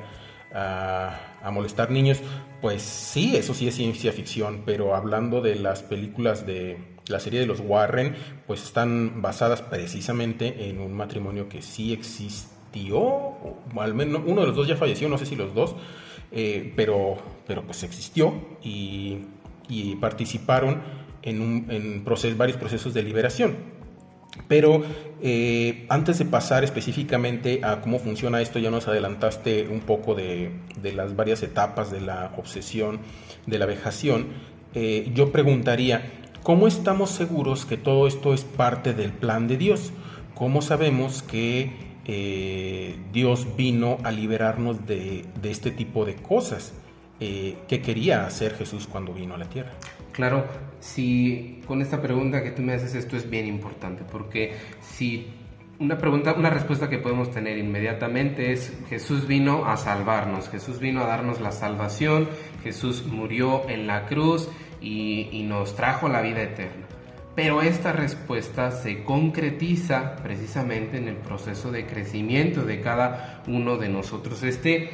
a, 0.53 1.32
molestar 1.51 1.91
niños, 1.91 2.19
pues 2.61 2.81
sí, 2.81 3.35
eso 3.35 3.53
sí 3.53 3.67
es 3.67 3.75
ciencia 3.75 4.11
ficción, 4.11 4.63
pero 4.65 4.95
hablando 4.95 5.41
de 5.41 5.55
las 5.55 5.83
películas 5.83 6.45
de 6.45 6.77
la 7.07 7.19
serie 7.19 7.39
de 7.39 7.45
los 7.45 7.59
Warren, 7.59 8.15
pues 8.47 8.63
están 8.63 9.21
basadas 9.21 9.61
precisamente 9.61 10.69
en 10.69 10.79
un 10.79 10.93
matrimonio 10.93 11.49
que 11.49 11.61
sí 11.61 11.91
existió, 11.91 12.99
o 12.99 13.63
al 13.77 13.93
menos 13.93 14.21
uno 14.25 14.41
de 14.41 14.47
los 14.47 14.55
dos 14.55 14.67
ya 14.67 14.75
falleció, 14.75 15.09
no 15.09 15.17
sé 15.17 15.25
si 15.25 15.35
los 15.35 15.53
dos, 15.53 15.75
eh, 16.31 16.73
pero, 16.75 17.17
pero 17.45 17.63
pues 17.63 17.83
existió 17.83 18.33
y, 18.63 19.25
participaron 19.99 20.81
en, 21.21 21.41
un, 21.41 21.65
en 21.69 22.37
varios 22.37 22.57
procesos 22.57 22.93
de 22.93 23.03
liberación. 23.03 23.55
Pero 24.47 24.83
eh, 25.21 25.85
antes 25.89 26.19
de 26.19 26.25
pasar 26.25 26.63
específicamente 26.63 27.61
a 27.63 27.81
cómo 27.81 27.99
funciona 27.99 28.41
esto, 28.41 28.59
ya 28.59 28.69
nos 28.71 28.87
adelantaste 28.87 29.67
un 29.67 29.79
poco 29.81 30.15
de, 30.15 30.51
las 30.83 31.15
varias 31.15 31.43
etapas 31.43 31.91
de 31.91 32.01
la 32.01 32.33
obsesión, 32.37 32.99
de 33.45 33.57
la 33.57 33.65
vejación. 33.65 34.27
Eh, 34.73 35.11
yo 35.13 35.31
preguntaría, 35.31 36.11
¿cómo 36.43 36.67
estamos 36.67 37.11
seguros 37.11 37.65
que 37.65 37.77
todo 37.77 38.07
esto 38.07 38.33
es 38.33 38.43
parte 38.43 38.93
del 38.93 39.13
plan 39.13 39.47
de 39.47 39.57
Dios? 39.57 39.93
¿Cómo 40.35 40.61
sabemos 40.61 41.23
que 41.23 41.71
eh, 42.05 42.97
Dios 43.13 43.55
vino 43.55 43.99
a 44.03 44.11
liberarnos 44.11 44.85
de, 44.85 45.25
este 45.43 45.71
tipo 45.71 46.05
de 46.05 46.15
cosas? 46.15 46.73
¿Qué 47.19 47.81
quería 47.81 48.25
hacer 48.25 48.53
Jesús 48.55 48.85
cuando 48.85 49.13
vino 49.13 49.35
a 49.35 49.37
la 49.37 49.45
tierra? 49.45 49.71
Claro, 50.11 50.43
si 50.83 51.61
con 51.65 51.81
esta 51.81 52.01
pregunta 52.01 52.43
que 52.43 52.51
tú 52.51 52.61
me 52.61 52.73
haces 52.73 52.93
esto 52.93 53.15
es 53.15 53.29
bien 53.29 53.47
importante, 53.47 54.03
porque 54.03 54.53
si 54.81 55.27
una 55.79 55.97
pregunta, 55.97 56.33
una 56.33 56.49
respuesta 56.49 56.89
que 56.89 56.97
podemos 56.97 57.31
tener 57.31 57.57
inmediatamente 57.57 58.51
es 58.51 58.73
Jesús 58.89 59.25
vino 59.25 59.65
a 59.65 59.77
salvarnos, 59.77 60.49
Jesús 60.49 60.79
vino 60.79 61.01
a 61.01 61.07
darnos 61.07 61.39
la 61.39 61.53
salvación, 61.53 62.27
Jesús 62.63 63.05
murió 63.05 63.67
en 63.69 63.87
la 63.87 64.05
cruz 64.07 64.49
y, 64.81 65.45
nos 65.47 65.73
trajo 65.75 66.09
la 66.09 66.21
vida 66.21 66.41
eterna. 66.41 66.85
Pero 67.33 67.61
esta 67.61 67.93
respuesta 67.93 68.71
se 68.71 69.05
concretiza 69.05 70.17
precisamente 70.17 70.97
en 70.97 71.07
el 71.07 71.15
proceso 71.15 71.71
de 71.71 71.85
crecimiento 71.85 72.63
de 72.63 72.81
cada 72.81 73.41
uno 73.47 73.77
de 73.77 73.87
nosotros. 73.87 74.43
Este 74.43 74.91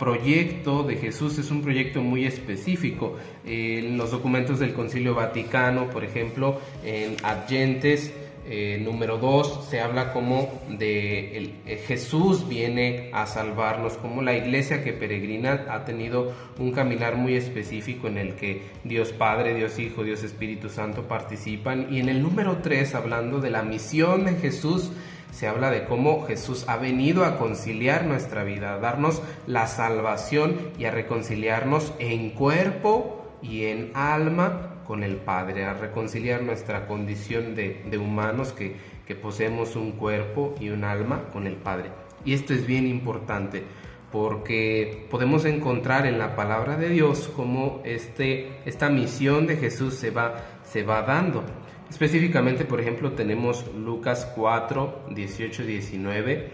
proyecto 0.00 0.82
de 0.82 0.96
Jesús 0.96 1.38
es 1.38 1.50
un 1.50 1.62
proyecto 1.62 2.00
muy 2.00 2.24
específico. 2.24 3.16
En 3.44 3.98
los 3.98 4.10
documentos 4.10 4.58
del 4.58 4.72
Concilio 4.72 5.14
Vaticano, 5.14 5.90
por 5.90 6.02
ejemplo, 6.02 6.58
en 6.82 7.16
Adyentes 7.22 8.12
eh, 8.48 8.80
número 8.82 9.18
2 9.18 9.68
se 9.68 9.80
habla 9.80 10.14
como 10.14 10.62
de 10.70 11.52
eh, 11.66 11.84
Jesús 11.86 12.48
viene 12.48 13.10
a 13.12 13.26
salvarnos, 13.26 13.92
como 13.98 14.22
la 14.22 14.34
iglesia 14.34 14.82
que 14.82 14.94
peregrina 14.94 15.66
ha 15.70 15.84
tenido 15.84 16.32
un 16.58 16.72
caminar 16.72 17.16
muy 17.16 17.34
específico 17.34 18.08
en 18.08 18.16
el 18.16 18.34
que 18.34 18.62
Dios 18.82 19.12
Padre, 19.12 19.54
Dios 19.54 19.78
Hijo, 19.78 20.02
Dios 20.02 20.24
Espíritu 20.24 20.70
Santo 20.70 21.02
participan. 21.06 21.88
Y 21.90 22.00
en 22.00 22.08
el 22.08 22.22
número 22.22 22.56
3, 22.56 22.94
hablando 22.94 23.40
de 23.40 23.50
la 23.50 23.62
misión 23.62 24.24
de 24.24 24.32
Jesús, 24.32 24.90
se 25.32 25.46
habla 25.46 25.70
de 25.70 25.84
cómo 25.84 26.26
Jesús 26.26 26.64
ha 26.68 26.76
venido 26.76 27.24
a 27.24 27.38
conciliar 27.38 28.04
nuestra 28.04 28.44
vida, 28.44 28.74
a 28.74 28.78
darnos 28.78 29.22
la 29.46 29.66
salvación 29.66 30.56
y 30.78 30.84
a 30.84 30.90
reconciliarnos 30.90 31.92
en 31.98 32.30
cuerpo 32.30 33.26
y 33.42 33.64
en 33.64 33.92
alma 33.94 34.82
con 34.86 35.02
el 35.02 35.16
Padre, 35.16 35.64
a 35.64 35.74
reconciliar 35.74 36.42
nuestra 36.42 36.86
condición 36.86 37.54
de, 37.54 37.98
humanos 37.98 38.52
que, 38.52 38.76
que 39.06 39.14
poseemos 39.14 39.76
un 39.76 39.92
cuerpo 39.92 40.54
y 40.60 40.70
un 40.70 40.84
alma 40.84 41.28
con 41.32 41.46
el 41.46 41.56
Padre. 41.56 41.90
Y 42.24 42.34
esto 42.34 42.52
es 42.52 42.66
bien 42.66 42.86
importante 42.86 43.64
porque 44.12 45.06
podemos 45.10 45.44
encontrar 45.44 46.06
en 46.06 46.18
la 46.18 46.34
palabra 46.34 46.76
de 46.76 46.88
Dios 46.88 47.30
cómo 47.36 47.80
este, 47.84 48.58
esta 48.64 48.90
misión 48.90 49.46
de 49.46 49.56
Jesús 49.56 49.94
se 49.94 50.10
va, 50.10 50.34
se 50.64 50.82
va 50.82 51.02
dando. 51.02 51.44
Específicamente, 51.90 52.64
por 52.64 52.80
ejemplo, 52.80 53.12
tenemos 53.12 53.66
Lucas 53.74 54.30
4, 54.36 55.08
18, 55.10 55.64
19, 55.64 56.50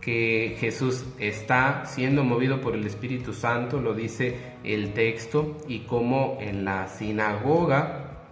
que 0.00 0.56
Jesús 0.58 1.04
está 1.20 1.84
siendo 1.86 2.24
movido 2.24 2.60
por 2.60 2.74
el 2.74 2.84
Espíritu 2.84 3.32
Santo, 3.32 3.80
lo 3.80 3.94
dice 3.94 4.36
el 4.64 4.92
texto, 4.92 5.56
y 5.68 5.80
como 5.80 6.38
en 6.40 6.64
la 6.64 6.88
sinagoga 6.88 8.26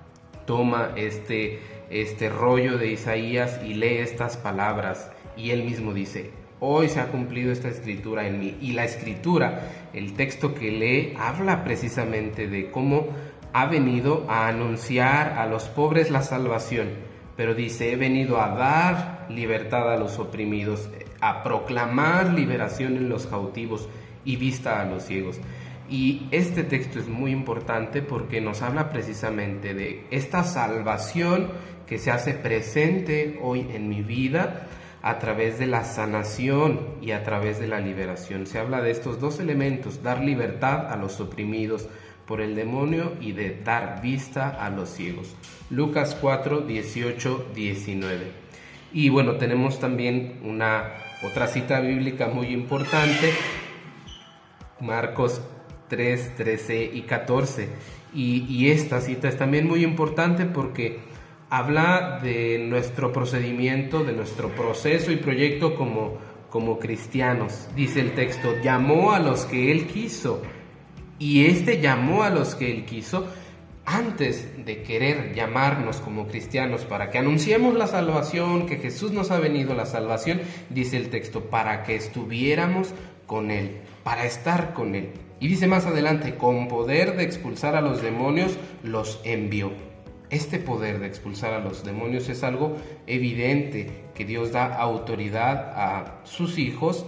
toma 0.46 0.94
este, 0.96 1.60
este 1.90 2.28
rollo 2.28 2.76
de 2.76 2.88
Isaías 2.88 3.60
y 3.64 3.74
lee 3.74 3.98
estas 3.98 4.36
palabras, 4.36 5.12
y 5.36 5.50
él 5.50 5.62
mismo 5.62 5.94
dice, 5.94 6.32
hoy 6.58 6.88
se 6.88 6.98
ha 6.98 7.06
cumplido 7.06 7.52
esta 7.52 7.68
escritura 7.68 8.26
en 8.26 8.40
mí. 8.40 8.56
Y 8.60 8.72
la 8.72 8.84
escritura, 8.84 9.88
el 9.92 10.14
texto 10.14 10.54
que 10.54 10.72
lee, 10.72 11.14
habla 11.18 11.62
precisamente 11.62 12.48
de 12.48 12.70
cómo 12.70 13.06
ha 13.52 13.66
venido 13.66 14.26
a 14.28 14.48
anunciar 14.48 15.38
a 15.38 15.46
los 15.46 15.64
pobres 15.64 16.10
la 16.10 16.22
salvación, 16.22 16.88
pero 17.36 17.54
dice, 17.54 17.92
he 17.92 17.96
venido 17.96 18.40
a 18.40 18.50
dar 18.50 19.26
libertad 19.30 19.92
a 19.92 19.96
los 19.96 20.18
oprimidos, 20.18 20.88
a 21.20 21.42
proclamar 21.42 22.32
liberación 22.32 22.96
en 22.96 23.08
los 23.08 23.26
cautivos 23.26 23.88
y 24.24 24.36
vista 24.36 24.80
a 24.80 24.84
los 24.84 25.04
ciegos. 25.04 25.40
Y 25.90 26.26
este 26.32 26.64
texto 26.64 26.98
es 26.98 27.08
muy 27.08 27.30
importante 27.30 28.02
porque 28.02 28.40
nos 28.40 28.60
habla 28.60 28.90
precisamente 28.90 29.72
de 29.72 30.06
esta 30.10 30.44
salvación 30.44 31.48
que 31.86 31.98
se 31.98 32.10
hace 32.10 32.34
presente 32.34 33.38
hoy 33.42 33.66
en 33.72 33.88
mi 33.88 34.02
vida 34.02 34.66
a 35.00 35.18
través 35.18 35.58
de 35.58 35.66
la 35.66 35.84
sanación 35.84 36.80
y 37.00 37.12
a 37.12 37.22
través 37.22 37.58
de 37.58 37.68
la 37.68 37.80
liberación. 37.80 38.46
Se 38.46 38.58
habla 38.58 38.82
de 38.82 38.90
estos 38.90 39.20
dos 39.20 39.40
elementos, 39.40 40.02
dar 40.02 40.22
libertad 40.22 40.92
a 40.92 40.96
los 40.96 41.20
oprimidos, 41.20 41.88
por 42.28 42.42
el 42.42 42.54
demonio 42.54 43.14
y 43.22 43.32
de 43.32 43.58
dar 43.64 44.02
vista 44.02 44.50
a 44.50 44.68
los 44.68 44.90
ciegos. 44.90 45.34
Lucas 45.70 46.16
4, 46.20 46.60
18, 46.60 47.46
19. 47.54 48.26
Y 48.92 49.08
bueno, 49.08 49.36
tenemos 49.36 49.80
también 49.80 50.38
una 50.44 50.92
otra 51.22 51.48
cita 51.48 51.80
bíblica 51.80 52.28
muy 52.28 52.48
importante, 52.48 53.32
Marcos 54.80 55.40
3, 55.88 56.36
13 56.36 56.90
y 56.92 57.02
14. 57.02 57.68
Y, 58.14 58.44
y 58.48 58.70
esta 58.70 59.00
cita 59.00 59.28
es 59.28 59.38
también 59.38 59.66
muy 59.66 59.82
importante 59.82 60.44
porque 60.44 61.00
habla 61.48 62.20
de 62.22 62.58
nuestro 62.58 63.10
procedimiento, 63.10 64.04
de 64.04 64.12
nuestro 64.12 64.50
proceso 64.50 65.10
y 65.12 65.16
proyecto 65.16 65.74
como, 65.74 66.18
como 66.50 66.78
cristianos. 66.78 67.68
Dice 67.74 68.00
el 68.00 68.12
texto, 68.12 68.54
llamó 68.62 69.12
a 69.12 69.18
los 69.18 69.46
que 69.46 69.72
él 69.72 69.86
quiso. 69.86 70.42
Y 71.18 71.46
este 71.46 71.80
llamó 71.80 72.22
a 72.22 72.30
los 72.30 72.54
que 72.54 72.70
él 72.70 72.84
quiso 72.84 73.26
antes 73.84 74.66
de 74.66 74.82
querer 74.82 75.34
llamarnos 75.34 75.96
como 75.96 76.28
cristianos 76.28 76.82
para 76.84 77.10
que 77.10 77.18
anunciemos 77.18 77.74
la 77.74 77.86
salvación, 77.86 78.66
que 78.66 78.76
Jesús 78.76 79.12
nos 79.12 79.30
ha 79.30 79.38
venido 79.38 79.74
la 79.74 79.86
salvación, 79.86 80.42
dice 80.68 80.98
el 80.98 81.08
texto, 81.08 81.44
para 81.44 81.84
que 81.84 81.96
estuviéramos 81.96 82.92
con 83.26 83.50
Él, 83.50 83.78
para 84.04 84.26
estar 84.26 84.74
con 84.74 84.94
Él. 84.94 85.10
Y 85.40 85.48
dice 85.48 85.66
más 85.66 85.86
adelante, 85.86 86.34
con 86.34 86.68
poder 86.68 87.16
de 87.16 87.24
expulsar 87.24 87.76
a 87.76 87.80
los 87.80 88.02
demonios, 88.02 88.58
los 88.82 89.22
envió. 89.24 89.72
Este 90.28 90.58
poder 90.58 90.98
de 90.98 91.06
expulsar 91.06 91.54
a 91.54 91.60
los 91.60 91.82
demonios 91.82 92.28
es 92.28 92.42
algo 92.42 92.76
evidente, 93.06 94.04
que 94.14 94.26
Dios 94.26 94.52
da 94.52 94.74
autoridad 94.74 95.72
a 95.74 96.20
sus 96.24 96.58
hijos 96.58 97.06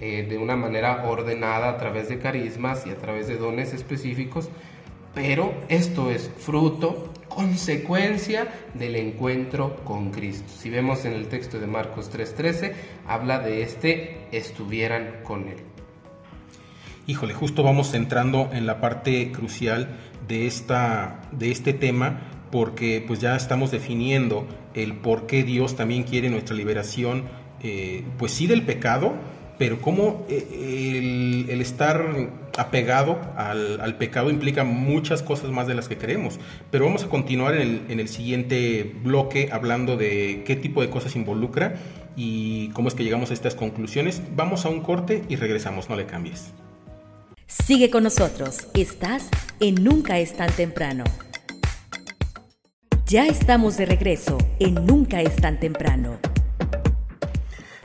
eh, 0.00 0.26
de 0.28 0.38
una 0.38 0.56
manera 0.56 1.04
ordenada 1.06 1.70
a 1.70 1.78
través 1.78 2.08
de 2.08 2.18
carismas 2.18 2.86
y 2.86 2.90
a 2.90 2.96
través 2.96 3.28
de 3.28 3.36
dones 3.36 3.72
específicos, 3.72 4.48
pero 5.14 5.54
esto 5.68 6.10
es 6.10 6.30
fruto, 6.38 7.12
consecuencia 7.28 8.48
del 8.74 8.96
encuentro 8.96 9.76
con 9.84 10.10
Cristo. 10.10 10.52
Si 10.56 10.70
vemos 10.70 11.04
en 11.04 11.12
el 11.12 11.28
texto 11.28 11.60
de 11.60 11.66
Marcos 11.66 12.10
3:13, 12.10 12.72
habla 13.06 13.38
de 13.38 13.62
este 13.62 14.26
estuvieran 14.32 15.20
con 15.22 15.48
Él. 15.48 15.58
Híjole, 17.06 17.34
justo 17.34 17.62
vamos 17.62 17.92
entrando 17.94 18.48
en 18.52 18.66
la 18.66 18.80
parte 18.80 19.30
crucial 19.30 19.96
de, 20.26 20.46
esta, 20.46 21.20
de 21.32 21.50
este 21.50 21.74
tema 21.74 22.22
porque 22.50 23.04
pues 23.06 23.20
ya 23.20 23.36
estamos 23.36 23.70
definiendo 23.70 24.46
el 24.74 24.94
por 24.94 25.26
qué 25.26 25.42
Dios 25.42 25.76
también 25.76 26.04
quiere 26.04 26.30
nuestra 26.30 26.56
liberación, 26.56 27.24
eh, 27.62 28.04
pues 28.16 28.32
sí 28.32 28.46
del 28.46 28.62
pecado, 28.62 29.14
pero 29.58 29.80
cómo 29.80 30.26
eh, 30.28 31.46
el, 31.48 31.60
estar 31.60 32.04
apegado 32.58 33.20
al, 33.36 33.96
pecado 33.96 34.30
implica 34.30 34.64
muchas 34.64 35.22
cosas 35.22 35.50
más 35.50 35.66
de 35.66 35.74
las 35.74 35.88
que 35.88 35.96
queremos. 35.96 36.38
Pero 36.70 36.86
vamos 36.86 37.04
a 37.04 37.08
continuar 37.08 37.54
en 37.54 37.60
el, 37.62 37.82
en 37.88 38.00
el 38.00 38.08
siguiente 38.08 38.94
bloque 39.02 39.48
hablando 39.52 39.96
de 39.96 40.42
qué 40.46 40.56
tipo 40.56 40.82
de 40.82 40.90
cosas 40.90 41.16
involucra 41.16 41.74
y 42.16 42.68
cómo 42.70 42.88
es 42.88 42.94
que 42.94 43.04
llegamos 43.04 43.30
a 43.30 43.34
estas 43.34 43.54
conclusiones. 43.54 44.22
Vamos 44.34 44.64
a 44.66 44.68
un 44.68 44.80
corte 44.80 45.22
y 45.28 45.36
regresamos, 45.36 45.88
no 45.88 45.96
le 45.96 46.06
cambies. 46.06 46.52
Sigue 47.46 47.90
con 47.90 48.02
nosotros, 48.02 48.68
estás 48.74 49.28
en 49.60 49.84
Nunca 49.84 50.18
es 50.18 50.36
tan 50.36 50.50
temprano. 50.50 51.04
Ya 53.06 53.26
estamos 53.26 53.76
de 53.76 53.86
regreso 53.86 54.38
en 54.58 54.86
Nunca 54.86 55.20
es 55.20 55.36
tan 55.36 55.60
temprano. 55.60 56.18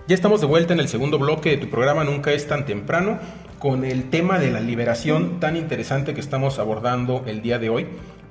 Ya 0.09 0.15
estamos 0.15 0.41
de 0.41 0.47
vuelta 0.47 0.73
en 0.73 0.79
el 0.79 0.87
segundo 0.87 1.19
bloque 1.19 1.51
de 1.51 1.57
tu 1.57 1.69
programa 1.69 2.03
Nunca 2.03 2.31
es 2.31 2.47
tan 2.47 2.65
temprano 2.65 3.19
con 3.59 3.85
el 3.85 4.09
tema 4.09 4.39
de 4.39 4.49
la 4.49 4.59
liberación 4.59 5.39
tan 5.39 5.55
interesante 5.55 6.15
que 6.15 6.19
estamos 6.19 6.57
abordando 6.57 7.25
el 7.27 7.43
día 7.43 7.59
de 7.59 7.69
hoy. 7.69 7.85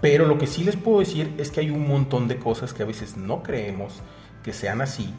Pero 0.00 0.26
lo 0.26 0.38
que 0.38 0.46
sí 0.46 0.64
les 0.64 0.76
puedo 0.76 1.00
decir 1.00 1.34
es 1.38 1.50
que 1.50 1.60
hay 1.60 1.70
un 1.70 1.86
montón 1.86 2.28
de 2.28 2.38
cosas 2.38 2.72
que 2.72 2.82
a 2.82 2.86
veces 2.86 3.16
no 3.16 3.42
creemos 3.42 4.00
que 4.42 4.52
sean 4.52 4.80
así, 4.80 5.14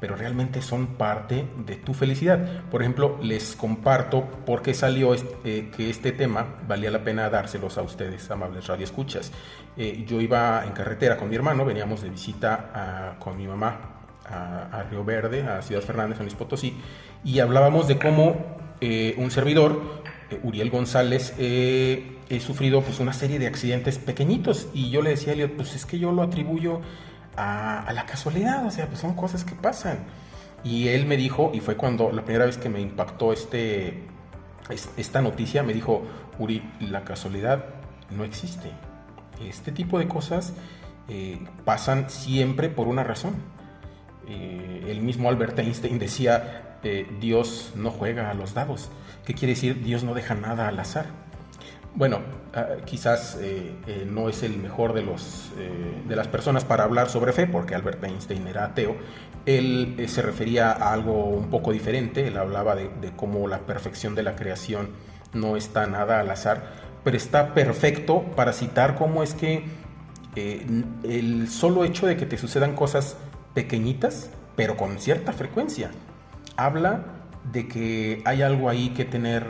pero 0.00 0.16
realmente 0.16 0.60
son 0.60 0.86
parte 0.98 1.46
de 1.64 1.76
tu 1.76 1.94
felicidad. 1.94 2.64
Por 2.70 2.82
ejemplo, 2.82 3.18
les 3.22 3.56
comparto 3.56 4.24
por 4.44 4.60
qué 4.60 4.74
salió 4.74 5.14
este, 5.14 5.70
que 5.70 5.88
este 5.88 6.12
tema 6.12 6.56
valía 6.66 6.90
la 6.90 7.04
pena 7.04 7.30
dárselos 7.30 7.78
a 7.78 7.82
ustedes, 7.82 8.30
amables 8.30 8.66
radioescuchas. 8.66 9.32
Eh, 9.76 10.04
yo 10.06 10.20
iba 10.20 10.64
en 10.64 10.72
carretera 10.72 11.16
con 11.16 11.30
mi 11.30 11.36
hermano, 11.36 11.64
veníamos 11.64 12.02
de 12.02 12.10
visita 12.10 13.16
con 13.18 13.36
mi 13.36 13.46
mamá 13.46 13.94
a, 14.26 14.84
Río 14.90 15.04
Verde, 15.04 15.42
a 15.42 15.62
Ciudad 15.62 15.82
Fernández, 15.82 16.18
San 16.18 16.26
Luis 16.26 16.36
Potosí, 16.36 16.76
y 17.24 17.38
hablábamos 17.40 17.88
de 17.88 17.98
cómo 17.98 18.58
eh, 18.80 19.14
un 19.18 19.30
servidor, 19.30 19.80
eh, 20.30 20.40
Uriel 20.42 20.70
González, 20.70 21.34
he 22.28 22.40
sufrido 22.40 22.82
pues 22.82 23.00
una 23.00 23.12
serie 23.12 23.38
de 23.38 23.46
accidentes 23.46 23.98
pequeñitos 23.98 24.68
y 24.72 24.90
yo 24.90 25.02
le 25.02 25.10
decía 25.10 25.32
a 25.32 25.34
Elliot, 25.34 25.52
pues 25.52 25.74
es 25.74 25.86
que 25.86 25.98
yo 25.98 26.12
lo 26.12 26.22
atribuyo 26.22 26.80
a, 27.36 27.90
la 27.92 28.06
casualidad, 28.06 28.64
o 28.66 28.70
sea, 28.70 28.86
pues 28.86 29.00
son 29.00 29.14
cosas 29.14 29.44
que 29.44 29.54
pasan. 29.54 29.98
Y 30.62 30.88
él 30.88 31.06
me 31.06 31.16
dijo, 31.16 31.50
y 31.52 31.60
fue 31.60 31.76
cuando 31.76 32.10
la 32.10 32.24
primera 32.24 32.46
vez 32.46 32.56
que 32.56 32.68
me 32.68 32.80
impactó 32.80 33.32
este, 33.32 34.04
esta 34.96 35.20
noticia, 35.20 35.62
me 35.62 35.74
dijo, 35.74 36.02
Uri, 36.38 36.62
la 36.80 37.04
casualidad 37.04 37.66
no 38.10 38.24
existe. 38.24 38.70
Este 39.42 39.72
tipo 39.72 39.98
de 39.98 40.08
cosas 40.08 40.54
eh, 41.08 41.38
pasan 41.64 42.08
siempre 42.08 42.70
por 42.70 42.88
una 42.88 43.04
razón. 43.04 43.34
Eh, 44.26 44.86
el 44.88 45.02
mismo 45.02 45.28
Albert 45.28 45.58
Einstein 45.58 45.98
decía, 45.98 46.78
eh, 46.82 47.06
Dios 47.20 47.72
no 47.74 47.90
juega 47.90 48.30
a 48.30 48.34
los 48.34 48.54
dados. 48.54 48.90
¿Qué 49.26 49.34
quiere 49.34 49.54
decir? 49.54 49.82
Dios 49.82 50.02
no 50.02 50.14
deja 50.14 50.34
nada 50.34 50.68
al 50.68 50.78
azar 50.78 51.23
bueno, 51.94 52.20
ah, 52.54 52.66
quizás 52.84 53.38
eh, 53.40 53.76
eh, 53.86 54.06
no 54.08 54.28
es 54.28 54.42
el 54.42 54.58
mejor 54.58 54.92
de, 54.94 55.02
los, 55.02 55.52
eh, 55.58 56.02
de 56.06 56.16
las 56.16 56.28
personas 56.28 56.64
para 56.64 56.84
hablar 56.84 57.08
sobre 57.08 57.32
fe, 57.32 57.46
porque 57.46 57.74
Albert 57.74 58.02
Einstein 58.02 58.46
era 58.46 58.64
ateo. 58.64 58.96
Él 59.46 60.02
se 60.08 60.22
refería 60.22 60.72
a 60.72 60.92
algo 60.92 61.26
un 61.26 61.50
poco 61.50 61.72
diferente, 61.72 62.26
él 62.26 62.36
hablaba 62.36 62.74
de, 62.74 63.12
cómo 63.14 63.46
la 63.46 63.60
perfección 63.60 64.14
de 64.14 64.22
la 64.22 64.36
creación 64.36 64.90
no 65.34 65.56
está 65.56 65.86
nada 65.86 66.20
al 66.20 66.30
azar, 66.30 66.72
pero 67.04 67.16
está 67.16 67.52
perfecto 67.52 68.22
para 68.36 68.52
citar 68.54 68.94
cómo 68.94 69.22
es 69.22 69.34
que 69.34 69.66
el 70.34 71.48
solo 71.48 71.84
hecho 71.84 72.06
de 72.06 72.16
que 72.16 72.24
te 72.24 72.38
sucedan 72.38 72.74
cosas 72.74 73.18
pequeñitas, 73.52 74.30
pero 74.56 74.78
con 74.78 74.98
cierta 74.98 75.34
frecuencia, 75.34 75.90
habla 76.56 77.04
de 77.52 77.68
que 77.68 78.22
hay 78.24 78.40
algo 78.40 78.70
ahí 78.70 78.90
que 78.90 79.04
tener, 79.04 79.44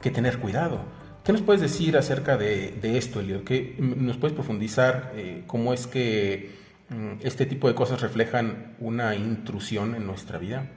que 0.00 0.12
tener 0.12 0.38
cuidado 0.38 0.95
¿Qué 1.26 1.32
nos 1.32 1.42
puedes 1.42 1.60
decir 1.60 1.96
acerca 1.96 2.36
de, 2.36 2.78
esto, 2.82 3.18
Elliot? 3.18 3.42
¿Qué, 3.42 3.74
¿Nos 3.80 4.16
puedes 4.16 4.32
profundizar 4.32 5.10
eh, 5.16 5.42
cómo 5.48 5.74
es 5.74 5.88
que 5.88 6.52
mm, 6.88 7.26
este 7.26 7.46
tipo 7.46 7.66
de 7.66 7.74
cosas 7.74 8.00
reflejan 8.00 8.76
una 8.78 9.16
intrusión 9.16 9.96
en 9.96 10.06
nuestra 10.06 10.38
vida? 10.38 10.68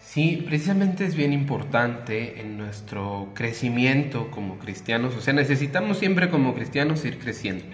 Sí, 0.00 0.42
precisamente 0.46 1.04
es 1.04 1.14
bien 1.14 1.34
importante 1.34 2.40
en 2.40 2.56
nuestro 2.56 3.32
crecimiento 3.34 4.30
como 4.30 4.58
cristianos. 4.58 5.14
O 5.16 5.20
sea, 5.20 5.34
necesitamos 5.34 5.98
siempre 5.98 6.30
como 6.30 6.54
cristianos 6.54 7.04
ir 7.04 7.18
creciendo. 7.18 7.66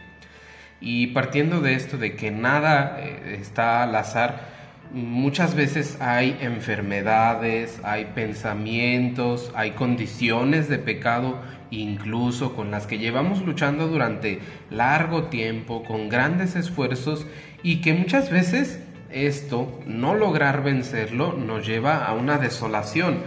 Y 0.81 1.09
partiendo 1.09 1.61
de 1.61 1.75
esto, 1.75 1.96
de 1.96 2.16
que 2.16 2.33
nada 2.33 2.99
eh, 2.99 3.38
está 3.40 3.85
al 3.85 3.94
azar, 3.94 4.49
muchas 4.92 5.55
veces 5.55 5.98
hay 6.00 6.37
enfermedades, 6.40 7.81
hay 7.85 8.07
pensamientos, 8.14 9.53
hay 9.55 9.72
condiciones 9.72 10.68
de 10.68 10.79
pecado 10.79 11.40
incluso 11.70 12.55
con 12.55 12.70
las 12.70 12.87
que 12.87 12.98
llevamos 12.98 13.42
luchando 13.44 13.87
durante 13.87 14.40
largo 14.70 15.24
tiempo, 15.24 15.85
con 15.85 16.09
grandes 16.09 16.57
esfuerzos 16.57 17.26
y 17.62 17.81
que 17.81 17.94
muchas 17.94 18.31
veces 18.31 18.81
esto, 19.11 19.81
no 19.87 20.14
lograr 20.14 20.62
vencerlo, 20.62 21.33
nos 21.33 21.66
lleva 21.66 22.05
a 22.05 22.12
una 22.14 22.38
desolación. 22.38 23.18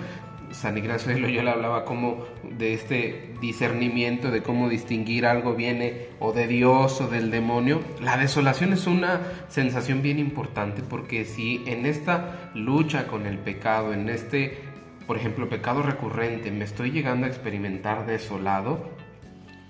San 0.54 0.78
Ignacio 0.78 1.14
de 1.14 1.20
Loyola 1.20 1.52
hablaba 1.52 1.84
como 1.84 2.26
de 2.44 2.74
este 2.74 3.34
discernimiento 3.42 4.32
de 4.32 4.42
cómo 4.42 4.70
distinguir 4.70 5.26
algo 5.26 5.56
viene 5.56 6.08
o 6.20 6.32
de 6.32 6.48
Dios 6.48 7.02
o 7.02 7.08
del 7.08 7.32
demonio. 7.32 7.82
La 8.02 8.18
desolación 8.18 8.74
es 8.74 8.88
una 8.88 9.22
sensación 9.50 10.02
bien 10.02 10.20
importante 10.20 10.82
porque 10.82 11.26
si 11.26 11.64
en 11.66 11.86
esta 11.86 12.52
lucha 12.54 13.08
con 13.08 13.26
el 13.26 13.38
pecado, 13.38 13.94
en 13.94 14.10
este, 14.10 14.60
por 15.08 15.18
ejemplo, 15.18 15.50
pecado 15.50 15.82
recurrente, 15.82 16.52
me 16.52 16.66
estoy 16.66 16.92
llegando 16.92 17.26
a 17.26 17.30
experimentar 17.30 18.06
desolado, 18.06 18.92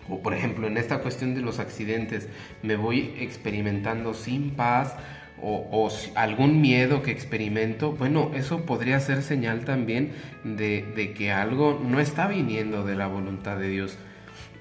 o 0.09 0.21
por 0.21 0.33
ejemplo 0.33 0.67
en 0.67 0.77
esta 0.77 0.99
cuestión 0.99 1.33
de 1.33 1.41
los 1.41 1.59
accidentes, 1.59 2.27
me 2.61 2.75
voy 2.75 3.13
experimentando 3.17 4.13
sin 4.13 4.51
paz, 4.51 4.95
o, 5.43 5.89
algún 6.15 6.61
miedo 6.61 7.01
que 7.01 7.11
experimento, 7.11 7.91
bueno, 7.91 8.31
eso 8.33 8.65
podría 8.65 8.99
ser 8.99 9.21
señal 9.21 9.65
también 9.65 10.13
de, 10.43 11.13
que 11.17 11.31
algo 11.31 11.81
no 11.83 11.99
está 11.99 12.27
viniendo 12.27 12.83
de 12.85 12.95
la 12.95 13.07
voluntad 13.07 13.57
de 13.57 13.67
Dios. 13.67 13.97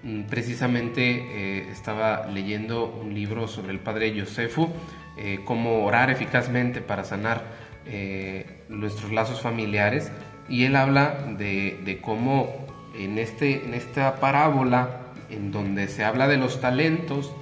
Mm, 0.02 0.22
precisamente 0.22 1.02
eh, 1.02 1.68
estaba 1.70 2.26
leyendo 2.26 2.86
un 2.86 3.14
libro 3.14 3.46
sobre 3.46 3.72
el 3.72 3.78
padre 3.78 4.18
Josefu, 4.18 4.68
eh, 5.16 5.40
cómo 5.44 5.84
orar 5.84 6.10
eficazmente 6.10 6.80
para 6.80 7.04
sanar 7.04 7.44
eh, 7.86 8.62
nuestros 8.68 9.12
lazos 9.12 9.40
familiares, 9.40 10.10
y 10.48 10.64
él 10.64 10.74
habla 10.74 11.34
de, 11.38 11.78
de 11.84 12.00
cómo 12.00 12.66
en, 12.98 13.18
este, 13.18 13.64
en 13.64 13.74
esta 13.74 14.16
parábola, 14.16 15.12
en 15.30 15.52
donde 15.52 15.86
se 15.86 16.02
habla 16.02 16.26
de 16.26 16.36
los 16.36 16.60
talentos, 16.60 17.32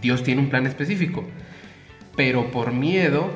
Dios 0.00 0.24
tiene 0.24 0.40
un 0.40 0.50
plan 0.50 0.66
específico 0.66 1.24
pero 2.16 2.50
por 2.50 2.72
miedo, 2.72 3.30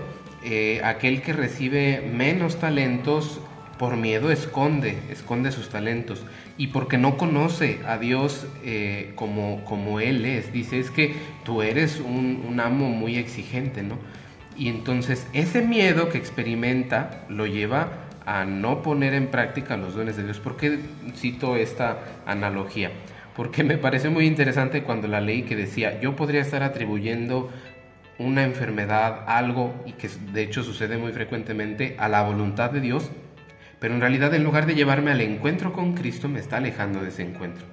eh, 0.44 0.80
aquel 0.84 1.22
que 1.22 1.32
recibe 1.32 2.10
menos 2.12 2.58
talentos, 2.58 3.40
por 3.78 3.96
miedo 3.96 4.30
esconde, 4.30 4.98
esconde 5.10 5.52
sus 5.52 5.68
talentos. 5.68 6.24
Y 6.56 6.68
porque 6.68 6.98
no 6.98 7.16
conoce 7.16 7.80
a 7.86 7.98
Dios 7.98 8.46
eh, 8.64 9.12
como, 9.14 9.64
como 9.64 10.00
Él 10.00 10.24
es. 10.24 10.52
Dice, 10.52 10.80
es 10.80 10.90
que 10.90 11.14
tú 11.44 11.62
eres 11.62 12.00
un, 12.00 12.44
un 12.48 12.60
amo 12.60 12.88
muy 12.88 13.16
exigente, 13.16 13.82
¿no? 13.82 13.96
Y 14.56 14.68
entonces 14.68 15.28
ese 15.32 15.62
miedo 15.62 16.08
que 16.08 16.18
experimenta 16.18 17.24
lo 17.28 17.46
lleva 17.46 17.90
a 18.26 18.44
no 18.44 18.82
poner 18.82 19.14
en 19.14 19.28
práctica 19.28 19.76
los 19.76 19.94
dones 19.94 20.16
de 20.16 20.24
Dios. 20.24 20.40
¿Por 20.40 20.56
qué 20.56 20.80
cito 21.16 21.56
esta 21.56 21.98
analogía? 22.26 22.90
Porque 23.36 23.62
me 23.62 23.78
parece 23.78 24.08
muy 24.08 24.26
interesante 24.26 24.82
cuando 24.82 25.06
la 25.06 25.20
ley 25.20 25.42
que 25.42 25.54
decía, 25.54 26.00
yo 26.00 26.16
podría 26.16 26.40
estar 26.40 26.64
atribuyendo 26.64 27.50
una 28.18 28.42
enfermedad, 28.42 29.24
algo, 29.26 29.83
y 29.87 29.92
que 29.92 30.09
de 30.09 30.42
hecho 30.42 30.62
sucede 30.62 30.98
muy 30.98 31.12
frecuentemente, 31.12 31.96
a 31.98 32.09
la 32.09 32.22
voluntad 32.22 32.70
de 32.70 32.81
Dios, 32.81 33.11
pero 33.78 33.94
en 33.94 34.00
realidad 34.00 34.35
en 34.35 34.44
lugar 34.44 34.66
de 34.66 34.74
llevarme 34.74 35.12
al 35.12 35.20
encuentro 35.20 35.72
con 35.72 35.94
Cristo, 35.94 36.28
me 36.28 36.40
está 36.40 36.57
alejando 36.57 37.00
de 37.00 37.09
ese 37.09 37.22
encuentro. 37.22 37.64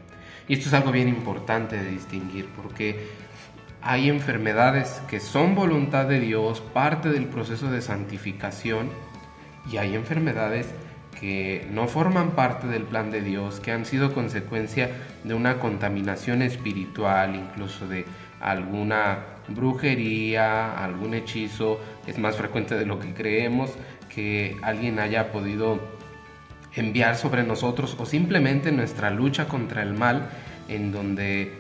Y 0.48 0.54
esto 0.54 0.68
es 0.68 0.74
algo 0.76 0.92
bien 0.92 1.08
importante 1.08 1.78
de 1.78 1.90
distinguir, 1.90 2.48
porque 2.56 3.08
hay 3.82 4.10
enfermedades 4.10 5.02
que 5.10 5.20
son 5.20 5.56
voluntad 5.56 6.08
de 6.08 6.20
Dios, 6.20 6.62
parte 6.62 7.10
del 7.10 7.26
proceso 7.26 7.72
de 7.72 7.82
santificación, 7.82 8.90
y 9.72 9.78
hay 9.78 9.96
enfermedades 9.96 10.68
que 11.20 11.68
no 11.72 11.88
forman 11.88 12.32
parte 12.32 12.68
del 12.68 12.84
plan 12.84 13.10
de 13.10 13.22
Dios, 13.22 13.60
que 13.60 13.72
han 13.72 13.86
sido 13.86 14.14
consecuencia 14.14 14.92
de 15.24 15.34
una 15.34 15.60
contaminación 15.60 16.44
espiritual, 16.44 17.36
incluso 17.36 17.88
de 17.88 18.06
alguna 18.40 19.35
brujería, 19.48 20.84
algún 20.84 21.14
hechizo, 21.14 21.80
es 22.08 22.18
más 22.18 22.36
frecuente 22.36 22.76
de 22.76 22.86
lo 22.86 23.00
que 23.00 23.14
creemos 23.14 23.72
que 24.14 24.58
alguien 24.62 25.00
haya 25.00 25.32
podido 25.32 25.80
enviar 26.74 27.16
sobre 27.16 27.44
nosotros 27.44 27.96
o 28.00 28.06
simplemente 28.06 28.72
nuestra 28.72 29.10
lucha 29.10 29.48
contra 29.48 29.82
el 29.82 29.94
mal 29.94 30.30
en 30.68 30.92
donde 30.92 31.54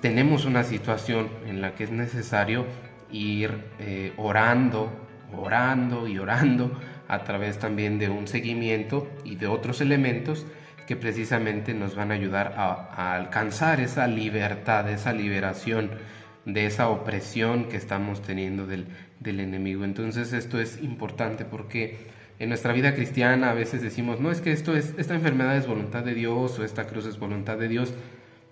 tenemos 0.00 0.44
una 0.44 0.64
situación 0.64 1.28
en 1.46 1.60
la 1.60 1.74
que 1.74 1.84
es 1.84 1.90
necesario 1.90 2.66
ir 3.10 3.64
eh, 3.78 4.12
orando, 4.16 4.90
orando 5.36 6.06
y 6.08 6.18
orando 6.18 6.78
a 7.08 7.22
través 7.24 7.58
también 7.58 7.98
de 7.98 8.08
un 8.08 8.26
seguimiento 8.26 9.08
y 9.24 9.36
de 9.36 9.46
otros 9.46 9.80
elementos 9.80 10.46
que 10.86 10.96
precisamente 10.96 11.74
nos 11.74 11.96
van 11.96 12.12
a 12.12 12.14
ayudar 12.14 12.54
a 12.56 13.14
alcanzar 13.14 13.80
esa 13.80 14.06
libertad, 14.06 14.88
esa 14.88 15.12
liberación 15.12 15.90
de 16.46 16.64
esa 16.64 16.88
opresión 16.88 17.64
que 17.64 17.76
estamos 17.76 18.22
teniendo 18.22 18.66
del, 18.66 18.86
enemigo. 19.20 19.84
Entonces 19.84 20.32
esto 20.32 20.60
es 20.60 20.80
importante 20.82 21.44
porque 21.44 21.98
en 22.38 22.48
nuestra 22.48 22.72
vida 22.72 22.94
cristiana 22.94 23.50
a 23.50 23.54
veces 23.54 23.82
decimos, 23.82 24.20
no 24.20 24.30
es 24.30 24.40
que 24.40 24.52
esto 24.52 24.76
es, 24.76 24.94
esta 24.96 25.14
enfermedad 25.14 25.56
es 25.56 25.66
voluntad 25.66 26.04
de 26.04 26.14
Dios 26.14 26.58
o 26.58 26.64
esta 26.64 26.86
cruz 26.86 27.06
es 27.06 27.18
voluntad 27.18 27.58
de 27.58 27.66
Dios, 27.68 27.92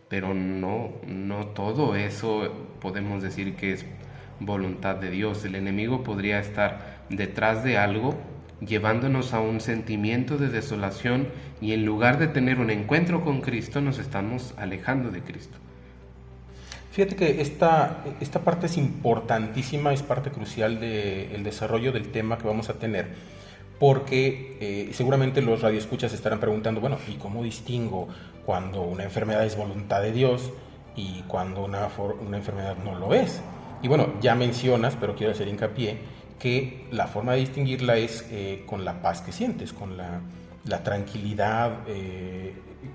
pero 0.08 0.34
no, 0.34 0.94
no 1.06 1.46
todo 1.48 1.94
eso 1.94 2.52
podemos 2.80 3.22
decir 3.22 3.54
que 3.54 3.72
es 3.72 3.86
voluntad 4.40 4.96
de 4.96 5.10
Dios. 5.10 5.44
El 5.44 5.54
enemigo 5.54 6.02
podría 6.02 6.40
estar 6.40 7.04
detrás 7.08 7.62
de 7.62 7.78
algo 7.78 8.18
llevándonos 8.60 9.34
a 9.34 9.40
un 9.40 9.60
sentimiento 9.60 10.36
de 10.36 10.48
desolación 10.48 11.28
y 11.60 11.72
en 11.72 11.84
lugar 11.84 12.18
de 12.18 12.26
tener 12.26 12.58
un 12.58 12.70
encuentro 12.70 13.22
con 13.22 13.40
Cristo 13.40 13.80
nos 13.80 13.98
estamos 13.98 14.54
alejando 14.56 15.10
de 15.10 15.22
Cristo. 15.22 15.58
Fíjate 16.94 17.16
que 17.16 17.40
esta, 17.40 18.04
esta 18.20 18.38
parte 18.42 18.66
es 18.66 18.76
importantísima, 18.76 19.92
es 19.92 20.04
parte 20.04 20.30
crucial 20.30 20.78
del 20.78 21.42
desarrollo 21.42 21.90
del 21.90 22.12
tema 22.12 22.38
que 22.38 22.46
vamos 22.46 22.68
a 22.68 22.74
tener, 22.74 23.08
porque 23.80 24.56
eh, 24.60 24.90
seguramente 24.92 25.42
los 25.42 25.60
radioescuchas 25.60 26.12
estarán 26.12 26.38
preguntando, 26.38 26.80
bueno, 26.80 26.96
¿y 27.08 27.14
cómo 27.14 27.42
distingo 27.42 28.06
cuando 28.46 28.82
una 28.82 29.02
enfermedad 29.02 29.44
es 29.44 29.56
voluntad 29.56 30.02
de 30.02 30.12
Dios 30.12 30.52
y 30.94 31.22
cuando 31.26 31.64
una, 31.64 31.88
una 32.24 32.36
enfermedad 32.36 32.76
no 32.84 32.94
lo 32.94 33.12
es? 33.12 33.40
Y 33.82 33.88
bueno, 33.88 34.14
ya 34.20 34.36
mencionas, 34.36 34.96
pero 35.00 35.16
quiero 35.16 35.32
hacer 35.32 35.48
hincapié, 35.48 35.98
que 36.38 36.86
la 36.92 37.08
forma 37.08 37.32
de 37.32 37.40
distinguirla 37.40 37.96
es 37.96 38.24
eh, 38.30 38.62
con 38.66 38.84
la 38.84 39.02
paz 39.02 39.20
que 39.20 39.32
sientes, 39.32 39.72
con 39.72 39.96
la, 39.96 40.20
la 40.64 40.84
tranquilidad 40.84 41.72
eh, 41.88 42.54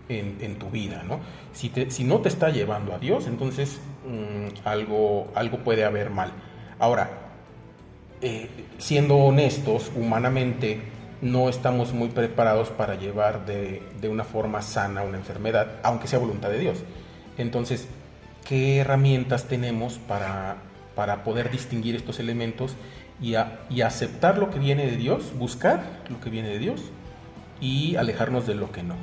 en, 0.10 0.56
tu 0.56 0.69
vida, 0.69 1.04
¿no? 1.08 1.19
Si, 1.54 2.04
no 2.04 2.19
te 2.19 2.30
está 2.30 2.49
llevando 2.49 2.93
a 2.93 2.99
Dios, 2.99 3.28
entonces 3.28 3.80
mm, 4.06 4.67
algo, 4.67 5.28
algo 5.36 5.60
puede 5.60 5.86
haber 5.86 6.10
mal. 6.10 6.32
Ahora, 6.80 7.10
eh, 8.21 8.49
siendo 8.78 9.17
honestos, 9.17 9.91
humanamente 9.95 10.82
no 11.21 11.49
estamos 11.49 11.93
muy 11.93 12.10
preparados 12.10 12.69
para 12.69 12.95
llevar 12.95 13.45
de, 13.45 13.84
de, 13.99 14.10
una 14.10 14.23
forma 14.23 14.62
sana 14.62 15.04
una 15.04 15.17
enfermedad, 15.17 15.80
aunque 15.84 16.08
sea 16.08 16.19
voluntad 16.19 16.49
de 16.49 16.60
Dios. 16.60 16.80
Entonces, 17.38 17.88
¿qué 18.45 18.78
herramientas 18.78 19.45
tenemos 19.45 19.99
para, 19.99 20.58
para 20.95 21.23
poder 21.23 21.52
distinguir 21.52 21.95
estos 21.95 22.19
elementos 22.19 22.75
y 23.21 23.36
aceptar 23.82 24.38
lo 24.38 24.49
que 24.49 24.60
viene 24.60 24.86
de 24.86 24.95
Dios, 24.95 25.34
buscar 25.38 25.84
lo 26.10 26.19
que 26.21 26.30
viene 26.30 26.49
de 26.49 26.60
Dios 26.60 26.82
y 27.60 27.95
alejarnos 27.97 28.47
de 28.47 28.56
lo 28.56 28.71
que 28.71 28.84
no? 28.84 28.95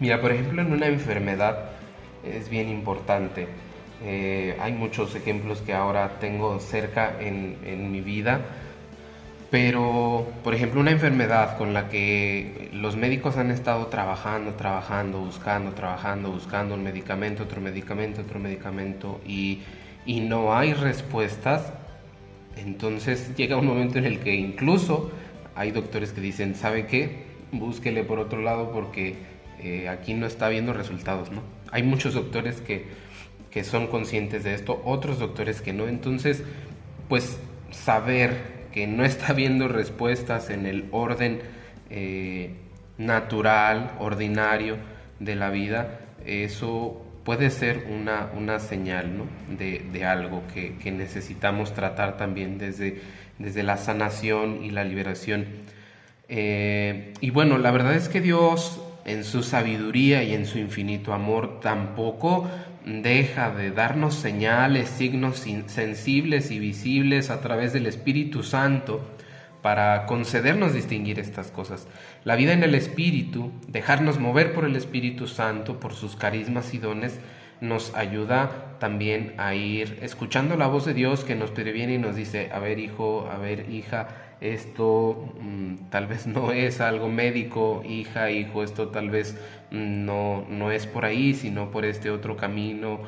Mira, 0.00 0.20
por 0.20 0.30
ejemplo, 0.30 0.62
en 0.62 0.72
una 0.72 0.86
enfermedad 0.86 1.70
es 2.24 2.48
bien 2.48 2.68
importante. 2.68 3.48
Eh, 4.04 4.56
hay 4.60 4.72
muchos 4.72 5.16
ejemplos 5.16 5.60
que 5.60 5.72
ahora 5.72 6.20
tengo 6.20 6.60
cerca 6.60 7.16
en, 7.20 7.90
mi 7.90 8.00
vida, 8.00 8.40
pero, 9.50 10.28
por 10.44 10.54
ejemplo, 10.54 10.80
una 10.80 10.92
enfermedad 10.92 11.56
con 11.58 11.74
la 11.74 11.88
que 11.88 12.70
los 12.72 12.96
médicos 12.96 13.36
han 13.38 13.50
estado 13.50 13.86
trabajando, 13.86 14.52
trabajando, 14.54 15.18
buscando, 15.18 15.72
trabajando, 15.72 16.30
buscando 16.30 16.76
un 16.76 16.84
medicamento, 16.84 17.42
otro 17.42 17.60
medicamento, 17.60 18.20
otro 18.20 18.38
medicamento, 18.38 19.20
y, 19.26 19.62
y 20.06 20.20
no 20.20 20.54
hay 20.54 20.74
respuestas, 20.74 21.72
entonces 22.56 23.34
llega 23.36 23.56
un 23.56 23.66
momento 23.66 23.98
en 23.98 24.04
el 24.04 24.20
que 24.20 24.34
incluso 24.34 25.10
hay 25.56 25.72
doctores 25.72 26.12
que 26.12 26.20
dicen, 26.20 26.54
¿sabe 26.54 26.86
qué? 26.86 27.26
Búsquele 27.50 28.04
por 28.04 28.20
otro 28.20 28.42
lado 28.42 28.70
porque 28.70 29.16
eh, 29.62 29.88
aquí 29.88 30.14
no 30.14 30.26
está 30.26 30.48
viendo 30.48 30.72
resultados, 30.72 31.30
¿no? 31.30 31.42
Hay 31.70 31.82
muchos 31.82 32.14
doctores 32.14 32.60
que, 32.60 32.86
que 33.50 33.64
son 33.64 33.86
conscientes 33.88 34.44
de 34.44 34.54
esto, 34.54 34.80
otros 34.84 35.18
doctores 35.18 35.60
que 35.60 35.72
no, 35.72 35.88
entonces, 35.88 36.42
pues 37.08 37.38
saber 37.70 38.58
que 38.72 38.86
no 38.86 39.04
está 39.04 39.32
viendo 39.32 39.68
respuestas 39.68 40.50
en 40.50 40.66
el 40.66 40.86
orden 40.92 41.40
eh, 41.90 42.54
natural, 42.96 43.92
ordinario 43.98 44.76
de 45.20 45.34
la 45.34 45.50
vida, 45.50 46.00
eso 46.24 47.04
puede 47.24 47.50
ser 47.50 47.86
una, 47.90 48.30
una 48.36 48.58
señal 48.58 49.18
¿no? 49.18 49.26
de, 49.56 49.84
de, 49.92 50.04
algo 50.04 50.42
que, 50.54 50.90
necesitamos 50.90 51.74
tratar 51.74 52.16
también 52.16 52.58
desde, 52.58 53.00
desde 53.38 53.62
la 53.62 53.76
sanación 53.76 54.64
y 54.64 54.70
la 54.70 54.84
liberación. 54.84 55.46
Eh, 56.28 57.12
y 57.20 57.30
bueno, 57.30 57.58
la 57.58 57.70
verdad 57.70 57.94
es 57.94 58.08
que 58.08 58.20
Dios 58.20 58.80
en 59.08 59.24
su 59.24 59.42
sabiduría 59.42 60.22
y 60.22 60.34
en 60.34 60.46
su 60.46 60.58
infinito 60.58 61.12
amor 61.12 61.60
tampoco 61.60 62.48
deja 62.84 63.50
de 63.50 63.70
darnos 63.70 64.14
señales, 64.14 64.88
signos 64.88 65.44
sensibles 65.66 66.50
y 66.50 66.58
visibles 66.58 67.30
a 67.30 67.40
través 67.40 67.72
del 67.72 67.86
Espíritu 67.86 68.42
Santo 68.42 69.04
para 69.62 70.06
concedernos 70.06 70.72
distinguir 70.72 71.18
estas 71.18 71.50
cosas. 71.50 71.86
La 72.24 72.36
vida 72.36 72.52
en 72.52 72.62
el 72.62 72.74
Espíritu, 72.74 73.52
dejarnos 73.66 74.18
mover 74.18 74.54
por 74.54 74.64
el 74.64 74.76
Espíritu 74.76 75.26
Santo, 75.26 75.80
por 75.80 75.94
sus 75.94 76.16
carismas 76.16 76.72
y 76.74 76.78
dones, 76.78 77.18
nos 77.60 77.94
ayuda 77.94 78.76
también 78.78 79.34
a 79.36 79.54
ir 79.54 79.98
escuchando 80.00 80.56
la 80.56 80.68
voz 80.68 80.84
de 80.86 80.94
Dios 80.94 81.24
que 81.24 81.34
nos 81.34 81.50
previene 81.50 81.94
y 81.94 81.98
nos 81.98 82.14
dice, 82.14 82.50
a 82.52 82.60
ver 82.60 82.78
hijo, 82.78 83.28
a 83.30 83.36
ver 83.38 83.68
hija, 83.70 84.08
esto 84.40 85.32
mm, 85.40 85.90
tal 85.90 86.06
vez 86.06 86.26
no 86.26 86.52
es 86.52 86.80
algo 86.80 87.08
médico, 87.08 87.82
hija, 87.88 88.30
hijo, 88.30 88.62
esto 88.62 88.88
tal 88.88 89.10
vez 89.10 89.36
mm, 89.70 90.04
no, 90.04 90.44
no 90.48 90.70
es 90.70 90.86
por 90.86 91.04
ahí, 91.04 91.34
sino 91.34 91.70
por 91.70 91.84
este 91.84 92.10
otro 92.10 92.36
camino. 92.36 93.00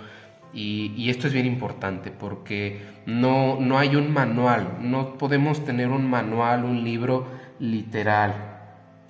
Y, 0.53 0.93
y, 0.97 1.11
esto 1.11 1.29
es 1.29 1.33
bien 1.33 1.47
importante 1.47 2.11
porque 2.11 2.81
no, 3.07 3.61
no 3.61 3.79
hay 3.79 3.95
un 3.95 4.13
manual, 4.13 4.79
no 4.81 5.15
podemos 5.17 5.65
tener 5.65 5.91
un 5.91 6.11
manual, 6.11 6.65
un 6.65 6.83
libro 6.83 7.29
literal. 7.61 8.35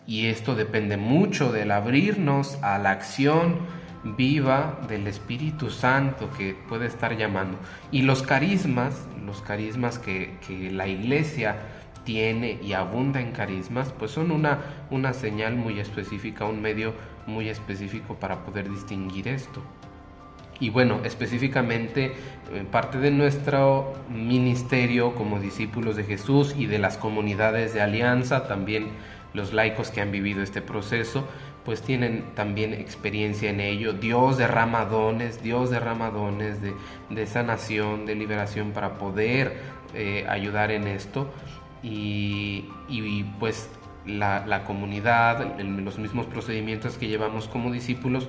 Y 0.06 0.26
esto 0.26 0.54
depende 0.54 0.98
mucho 0.98 1.50
del 1.50 1.70
abrirnos 1.70 2.62
a 2.62 2.78
la 2.78 2.90
acción 2.90 3.56
viva 4.02 4.80
del 4.88 5.06
Espíritu 5.06 5.70
Santo 5.70 6.30
que 6.37 6.54
puede 6.68 6.87
estar 6.87 7.16
llamando. 7.16 7.59
Y 7.90 8.02
los 8.02 8.22
carismas, 8.22 9.06
los 9.24 9.40
carismas 9.42 9.98
que, 9.98 10.37
que 10.46 10.70
la 10.70 10.87
iglesia 10.88 11.56
tiene 12.04 12.58
y 12.62 12.72
abunda 12.72 13.20
en 13.20 13.32
carismas, 13.32 13.92
pues 13.98 14.10
son 14.10 14.30
una, 14.30 14.58
una 14.90 15.12
señal 15.12 15.56
muy 15.56 15.80
específica, 15.80 16.44
un 16.44 16.60
medio 16.60 16.94
muy 17.26 17.48
específico 17.48 18.14
para 18.14 18.44
poder 18.44 18.70
distinguir 18.70 19.28
esto. 19.28 19.62
Y 20.60 20.68
bueno, 20.68 21.00
específicamente 21.04 22.12
eh, 22.52 22.64
parte 22.70 22.98
de 22.98 23.10
nuestro 23.10 23.94
ministerio 24.10 25.14
como 25.14 25.40
discípulos 25.40 25.96
de 25.96 26.04
Jesús 26.04 26.54
y 26.56 26.66
de 26.66 26.78
las 26.78 26.98
comunidades 26.98 27.72
de 27.72 27.80
alianza, 27.80 28.46
también 28.46 28.88
los 29.32 29.54
laicos 29.54 29.90
que 29.90 30.02
han 30.02 30.12
vivido 30.12 30.42
este 30.42 30.60
proceso, 30.60 31.26
pues 31.64 31.80
tienen 31.82 32.24
también 32.34 32.74
experiencia 32.74 33.48
en 33.48 33.60
ello. 33.60 33.94
Dios 33.94 34.36
derrama 34.36 34.84
dones, 34.84 35.42
Dios 35.42 35.70
derrama 35.70 36.10
dones 36.10 36.58
de, 36.60 37.26
sanación, 37.26 38.04
de 38.04 38.14
liberación 38.14 38.72
para 38.72 38.98
poder 38.98 39.56
eh, 39.94 40.26
ayudar 40.28 40.72
en 40.72 40.86
esto 40.86 41.32
y, 41.83 42.64
pues 43.38 43.71
la, 44.07 44.64
comunidad, 44.64 45.59
los 45.61 45.99
mismos 45.99 46.27
procedimientos 46.27 46.97
que 46.97 47.09
llevamos 47.09 47.49
como 47.49 47.71
discípulos, 47.73 48.29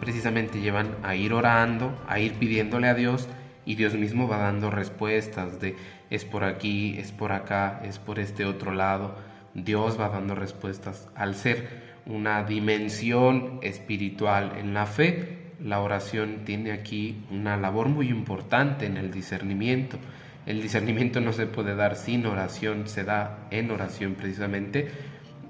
precisamente 0.00 0.60
llevan 0.60 0.96
a 1.02 1.16
ir 1.16 1.32
orando, 1.32 1.92
a 2.08 2.20
ir 2.20 2.34
pidiéndole 2.34 2.88
a 2.88 2.94
Dios 2.94 3.28
y 3.64 3.74
Dios 3.74 3.94
mismo 3.94 4.28
va 4.28 4.38
dando 4.38 4.70
respuestas 4.70 5.60
de 5.60 5.76
es 6.10 6.24
por 6.26 6.44
aquí, 6.44 6.96
es 6.98 7.10
por 7.10 7.32
acá, 7.32 7.80
es 7.84 7.98
por 7.98 8.18
este 8.18 8.44
otro 8.44 8.72
lado. 8.72 9.14
Dios 9.54 9.98
va 9.98 10.10
dando 10.10 10.34
respuestas. 10.34 11.08
Al 11.14 11.34
ser 11.34 11.92
una 12.04 12.42
dimensión 12.44 13.60
espiritual 13.62 14.52
en 14.58 14.74
la 14.74 14.84
fe, 14.84 15.52
la 15.58 15.80
oración 15.80 16.42
tiene 16.44 16.72
aquí 16.72 17.24
una 17.30 17.56
labor 17.56 17.88
muy 17.88 18.08
importante 18.08 18.84
en 18.84 18.98
el 18.98 19.10
discernimiento. 19.10 19.98
El 20.46 20.60
discernimiento 20.60 21.20
no 21.20 21.32
se 21.32 21.46
puede 21.46 21.76
dar 21.76 21.96
sin 21.96 22.26
oración, 22.26 22.88
se 22.88 23.04
da 23.04 23.46
en 23.50 23.70
oración 23.70 24.14
precisamente, 24.14 24.90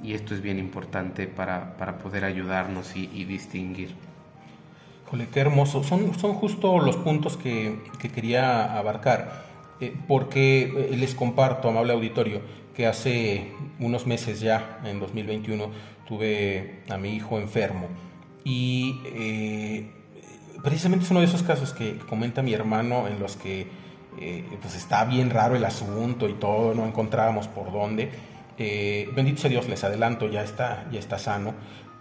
y 0.02 0.14
esto 0.14 0.34
es 0.34 0.42
bien 0.42 0.58
importante 0.58 1.26
para, 1.26 1.76
poder 2.02 2.24
ayudarnos 2.24 2.94
y, 2.96 3.24
distinguir. 3.24 3.94
Jole, 5.06 5.28
qué 5.32 5.40
hermoso. 5.40 5.82
Son, 5.82 6.18
son 6.18 6.34
justo 6.34 6.78
los 6.78 6.96
puntos 6.96 7.36
que, 7.36 7.78
quería 8.12 8.76
abarcar, 8.76 9.44
eh, 9.80 9.94
porque 10.08 10.64
eh, 10.64 10.96
les 10.96 11.14
comparto, 11.14 11.68
amable 11.68 11.92
auditorio, 11.92 12.42
que 12.74 12.86
hace 12.86 13.52
unos 13.78 14.06
meses 14.06 14.40
ya, 14.40 14.80
en 14.84 15.00
2021, 15.00 15.70
tuve 16.06 16.82
a 16.90 16.98
mi 16.98 17.14
hijo 17.14 17.38
enfermo. 17.38 17.88
Y 18.44 19.00
eh, 19.06 19.90
precisamente 20.62 21.04
es 21.04 21.10
uno 21.10 21.20
de 21.20 21.26
esos 21.26 21.42
casos 21.42 21.72
que 21.72 21.96
comenta 21.98 22.42
mi 22.42 22.52
hermano 22.52 23.06
en 23.06 23.18
los 23.20 23.36
que 23.36 23.66
eh, 24.18 24.44
pues 24.60 24.74
está 24.74 25.04
bien 25.04 25.30
raro 25.30 25.56
el 25.56 25.64
asunto 25.64 26.28
y 26.28 26.34
todo, 26.34 26.74
no 26.74 26.86
encontrábamos 26.86 27.48
por 27.48 27.72
dónde. 27.72 28.10
Eh, 28.58 29.10
bendito 29.14 29.40
sea 29.40 29.50
Dios, 29.50 29.68
les 29.68 29.82
adelanto, 29.84 30.28
ya 30.30 30.42
está, 30.42 30.86
ya 30.90 30.98
está 30.98 31.18
sano. 31.18 31.54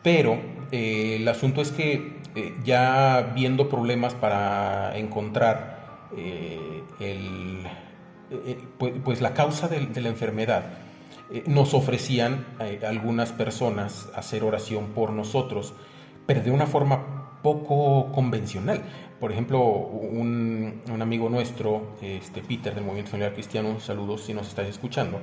Pero 0.04 0.40
eh, 0.72 1.18
el 1.20 1.28
asunto 1.28 1.62
es 1.62 1.72
que 1.72 2.20
ya 2.64 3.32
viendo 3.36 3.68
problemas 3.68 4.14
para 4.14 4.98
encontrar 4.98 6.08
el, 7.00 7.68
pues, 8.78 8.94
pues, 9.04 9.22
la 9.22 9.34
causa 9.34 9.68
de, 9.68 9.86
de 9.86 10.02
la 10.02 10.10
enfermedad, 10.10 10.64
nos 11.46 11.74
ofrecían 11.74 12.46
algunas 12.86 13.32
personas 13.34 14.10
hacer 14.16 14.44
oración 14.44 14.88
por 14.88 15.12
nosotros, 15.12 15.74
pero 16.26 16.42
de 16.42 16.52
una 16.52 16.68
forma 16.68 17.40
poco 17.42 18.12
convencional. 18.12 18.84
Por 19.22 19.32
ejemplo, 19.32 19.62
un, 19.62 20.82
amigo 21.00 21.30
nuestro, 21.30 21.90
este 22.02 22.42
Peter 22.42 22.74
del 22.74 22.84
Movimiento 22.84 23.12
Familiar 23.12 23.36
Cristiano, 23.36 23.80
saludos 23.80 24.22
si 24.22 24.34
nos 24.34 24.48
estás 24.48 24.68
escuchando, 24.68 25.20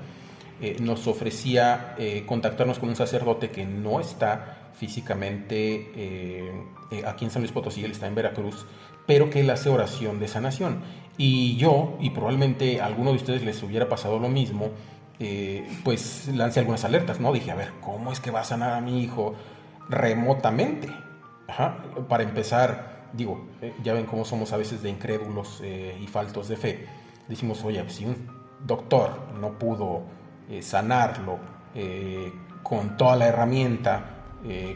eh, 0.62 0.76
nos 0.80 1.08
ofrecía 1.08 1.96
eh, 1.98 2.22
contactarnos 2.24 2.78
con 2.78 2.90
un 2.90 2.94
sacerdote 2.94 3.50
que 3.50 3.66
no 3.66 3.98
está 3.98 4.70
físicamente 4.74 5.90
eh, 5.96 6.64
aquí 7.08 7.24
en 7.24 7.32
San 7.32 7.42
Luis 7.42 7.50
Potosí, 7.50 7.84
él 7.84 7.90
está 7.90 8.06
en 8.06 8.14
Veracruz, 8.14 8.66
pero 9.04 9.30
que 9.30 9.40
él 9.40 9.50
hace 9.50 9.68
oración 9.68 10.20
de 10.20 10.28
sanación. 10.28 10.78
Y 11.16 11.56
yo, 11.56 11.98
y 12.00 12.11
probablemente 12.11 12.80
a 12.80 12.87
alguno 12.87 13.11
de 13.11 13.16
ustedes 13.16 13.42
les 13.42 13.61
hubiera 13.64 13.88
pasado 13.88 14.20
lo 14.20 14.28
mismo, 14.28 14.70
pues 15.82 16.28
lancé 16.32 16.61
algunas 16.61 16.84
alertas, 16.84 17.18
¿no? 17.18 17.32
Dije, 17.32 17.50
a 17.50 17.56
ver, 17.56 17.72
¿cómo 17.80 18.12
es 18.12 18.20
que 18.20 18.30
va 18.30 18.42
a 18.42 18.44
sanar 18.44 18.74
a 18.74 18.80
mi 18.80 19.02
hijo 19.02 19.34
remotamente? 19.88 20.88
Para 22.08 22.22
empezar, 22.22 22.97
digo, 23.12 23.47
eh, 23.61 23.75
ya 23.83 23.94
ven 23.94 24.07
cómo 24.07 24.25
somos 24.25 24.53
a 24.53 24.57
veces 24.57 24.83
de 24.83 24.90
incrédulos 24.90 25.61
eh, 25.62 25.99
y 26.01 26.07
faltos 26.07 26.49
de 26.49 26.57
fe. 26.57 26.87
Decimos, 27.29 27.64
oye, 27.64 27.88
si 27.88 28.05
un 28.05 28.16
doctor 28.64 29.11
no 29.40 29.59
pudo 29.59 30.03
eh, 30.49 30.62
sanarlo 30.62 31.38
con 32.64 32.97
toda 32.97 33.14
la 33.14 33.29
herramienta, 33.29 34.25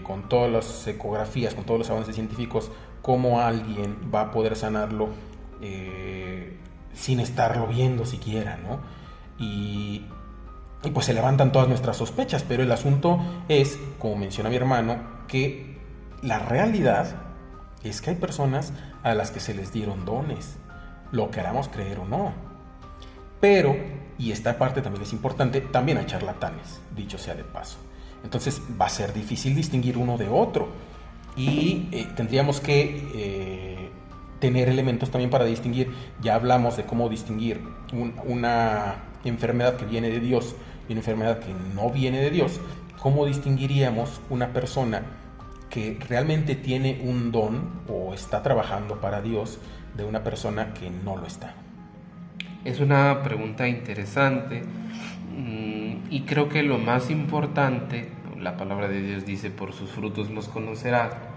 con 0.05 0.29
todas 0.29 0.53
las 0.53 0.87
ecografías, 0.87 1.53
con 1.53 1.65
todos 1.65 1.81
los 1.81 1.91
avances 1.91 2.15
científicos, 2.15 2.71
¿cómo 3.01 3.41
alguien 3.41 3.97
va 4.15 4.21
a 4.21 4.31
poder 4.31 4.55
sanarlo 4.55 5.09
sin 6.93 7.19
estarlo 7.19 7.67
viendo 7.67 8.07
siquiera, 8.07 8.57
¿no? 8.57 8.79
Y, 9.45 10.05
y 10.85 10.91
pues 10.91 11.07
se 11.07 11.15
levantan 11.15 11.51
todas 11.51 11.67
nuestras 11.67 11.97
sospechas, 11.97 12.45
pero 12.47 12.63
el 12.63 12.71
asunto 12.71 13.19
es, 13.49 13.81
como 13.99 14.15
menciona 14.15 14.49
mi 14.49 14.57
hermano, 14.57 14.99
que 15.27 15.79
la 16.23 16.39
realidad 16.39 17.22
es 17.89 18.01
que 18.01 18.11
hay 18.11 18.17
personas 18.17 18.73
a 19.03 19.15
las 19.15 19.31
que 19.31 19.41
se 19.41 19.55
les 19.55 19.73
dieron 19.73 20.05
dones, 20.05 20.57
lo 21.11 21.31
queramos 21.31 21.69
creer 21.69 21.99
o 21.99 22.05
no. 22.05 22.33
Pero, 23.41 23.77
y 24.19 24.31
esta 24.33 24.57
parte 24.57 24.83
también 24.83 25.03
es 25.03 25.13
importante, 25.13 25.61
también 25.61 25.99
hay 25.99 26.07
charlatanes, 26.07 26.81
dicho 26.95 27.19
sea 27.19 27.35
de 27.35 27.45
paso. 27.45 27.79
Entonces 28.25 28.61
va 28.81 28.87
a 28.87 28.89
ser 28.89 29.13
difícil 29.13 29.55
distinguir 29.55 29.99
uno 29.99 30.17
de 30.17 30.29
otro. 30.29 30.69
Y 31.37 31.89
eh, 31.93 32.07
tendríamos 32.15 32.61
que 32.61 33.09
eh, 33.15 33.91
tener 34.39 34.69
elementos 34.69 35.11
también 35.11 35.31
para 35.31 35.45
distinguir. 35.45 35.91
Ya 36.21 36.35
hablamos 36.35 36.77
de 36.77 36.85
cómo 36.85 37.09
distinguir 37.09 37.61
una 38.27 38.97
enfermedad 39.25 39.77
que 39.77 39.87
viene 39.87 40.11
de 40.11 40.21
Dios 40.21 40.55
y 40.89 40.93
una 40.93 41.01
enfermedad 41.01 41.39
que 41.41 41.53
no 41.75 41.91
viene 41.91 42.21
de 42.21 42.31
Dios. 42.31 42.61
¿Cómo 43.01 43.27
distinguiríamos 43.27 44.21
una 44.31 44.53
persona 44.53 45.03
que 45.73 45.97
realmente 46.07 46.55
tiene 46.55 47.01
un 47.03 47.33
don 47.33 47.81
o 47.89 48.13
está 48.13 48.43
trabajando 48.43 49.01
para 49.01 49.23
Dios 49.23 49.59
de 49.97 50.05
una 50.05 50.23
persona 50.23 50.75
que 50.75 50.91
no 50.91 51.17
lo 51.17 51.27
está? 51.27 51.55
Es 52.63 52.79
una 52.79 53.23
pregunta 53.23 53.67
interesante 53.67 54.63
mm, 55.35 56.11
y 56.11 56.25
creo 56.27 56.51
que 56.51 56.63
lo 56.63 56.77
más 56.77 57.11
importante, 57.11 58.11
la 58.39 58.59
palabra 58.59 58.87
de 58.87 59.01
Dios 59.01 59.25
dice, 59.25 59.51
por 59.51 59.73
sus 59.73 59.91
frutos 59.91 60.29
los 60.29 60.47
conocerá. 60.49 61.31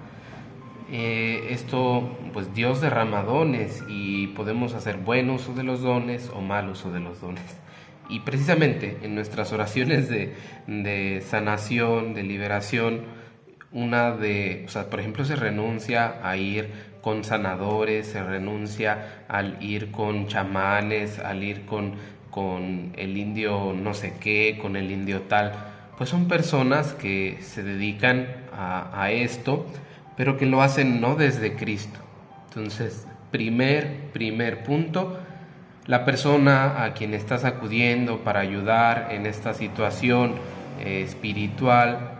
Eh, 0.91 1.47
esto, 1.51 2.17
pues 2.33 2.53
Dios 2.53 2.81
derrama 2.81 3.23
dones 3.23 3.85
y 3.87 4.27
podemos 4.27 4.73
hacer 4.73 4.97
buen 4.97 5.29
uso 5.29 5.53
de 5.53 5.63
los 5.63 5.81
dones 5.81 6.29
o 6.35 6.41
mal 6.41 6.69
uso 6.69 6.91
de 6.91 6.99
los 6.99 7.21
dones. 7.21 7.57
Y 8.09 8.19
precisamente 8.19 8.97
en 9.01 9.15
nuestras 9.15 9.53
oraciones 9.53 10.09
de, 10.09 10.35
de 10.67 11.23
sanación, 11.25 12.13
de 12.13 12.23
liberación, 12.23 13.24
una 13.75 14.11
de, 14.11 14.63
o 14.65 14.69
sea, 14.69 14.89
por 14.89 15.01
ejemplo, 15.01 15.25
se 15.25 15.35
renuncia 15.35 16.15
a 16.23 16.37
ir 16.37 16.71
con 17.01 17.25
sanadores, 17.25 18.07
se 18.07 18.23
renuncia 18.23 19.25
al 19.27 19.61
ir 19.61 19.91
con 19.91 20.27
chamanes, 20.27 21.19
al 21.19 21.43
ir 21.43 21.65
con, 21.65 21.93
con 22.31 22.93
el 22.95 23.17
indio 23.17 23.73
no 23.73 23.93
sé 23.93 24.13
qué, 24.19 24.57
con 24.59 24.77
el 24.77 24.89
indio 24.91 25.23
tal. 25.23 25.51
Pues 25.97 26.09
son 26.09 26.29
personas 26.29 26.93
que 26.93 27.37
se 27.41 27.63
dedican 27.63 28.27
a, 28.57 29.11
esto, 29.11 29.65
pero 30.15 30.37
que 30.37 30.45
lo 30.45 30.61
hacen 30.61 31.01
no 31.01 31.15
desde 31.15 31.55
Cristo. 31.55 31.99
Entonces, 32.47 33.05
primer, 33.29 34.09
primer 34.13 34.63
punto, 34.63 35.19
la 35.85 36.05
persona 36.05 36.85
a 36.85 36.93
quien 36.93 37.13
estás 37.13 37.43
acudiendo 37.43 38.23
para 38.23 38.39
ayudar 38.39 39.09
en 39.11 39.25
esta 39.25 39.53
situación 39.53 40.35
eh, 40.79 41.03
espiritual 41.05 42.14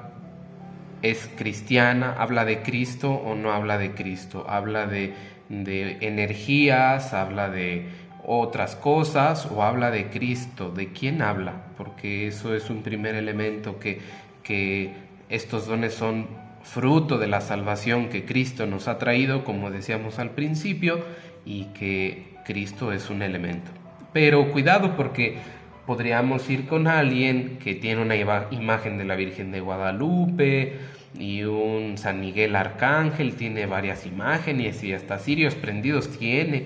es 1.02 1.30
cristiana, 1.36 2.16
habla 2.18 2.46
de 2.46 2.62
Cristo 2.62 3.12
o 3.12 3.36
no 3.36 3.52
habla 3.52 3.78
de 3.78 3.92
Cristo, 3.92 4.46
habla 4.48 4.88
de, 4.88 5.14
de 5.50 5.98
energías, 6.02 7.14
habla 7.14 7.50
de 7.50 7.88
otras 8.26 8.76
cosas 8.76 9.48
o 9.52 9.64
habla 9.64 9.92
de 9.92 10.10
Cristo, 10.10 10.72
de 10.72 10.92
quién 10.92 11.22
habla, 11.22 11.68
porque 11.78 12.28
eso 12.28 12.56
es 12.56 12.70
un 12.70 12.82
primer 12.82 13.16
elemento 13.16 13.80
que, 13.80 14.00
que 14.44 14.94
estos 15.30 15.68
dones 15.68 15.94
son 15.94 16.28
fruto 16.64 17.20
de 17.20 17.28
la 17.28 17.42
salvación 17.42 18.10
que 18.10 18.26
Cristo 18.26 18.66
nos 18.66 18.88
ha 18.88 18.98
traído, 18.98 19.44
como 19.44 19.70
decíamos 19.70 20.18
al 20.18 20.32
principio, 20.32 21.04
y 21.46 21.66
que 21.66 22.36
Cristo 22.44 22.92
es 22.92 23.10
un 23.10 23.22
elemento. 23.22 23.70
Pero 24.12 24.52
cuidado 24.52 24.96
porque 24.96 25.38
podríamos 25.86 26.50
ir 26.50 26.68
con 26.68 26.88
alguien 26.88 27.58
que 27.64 27.76
tiene 27.76 28.02
una 28.02 28.16
imagen 28.16 28.98
de 28.98 29.06
la 29.06 29.16
Virgen 29.16 29.52
de 29.52 29.60
Guadalupe 29.60 30.74
y 31.18 31.44
un 31.44 31.98
San 31.98 32.20
Miguel 32.20 32.56
Arcángel, 32.56 33.36
tiene 33.36 33.66
varias 33.66 34.06
imágenes 34.06 34.84
y 34.84 34.94
hasta 34.94 35.20
cirios 35.20 35.56
prendidos 35.56 36.10
tiene, 36.18 36.66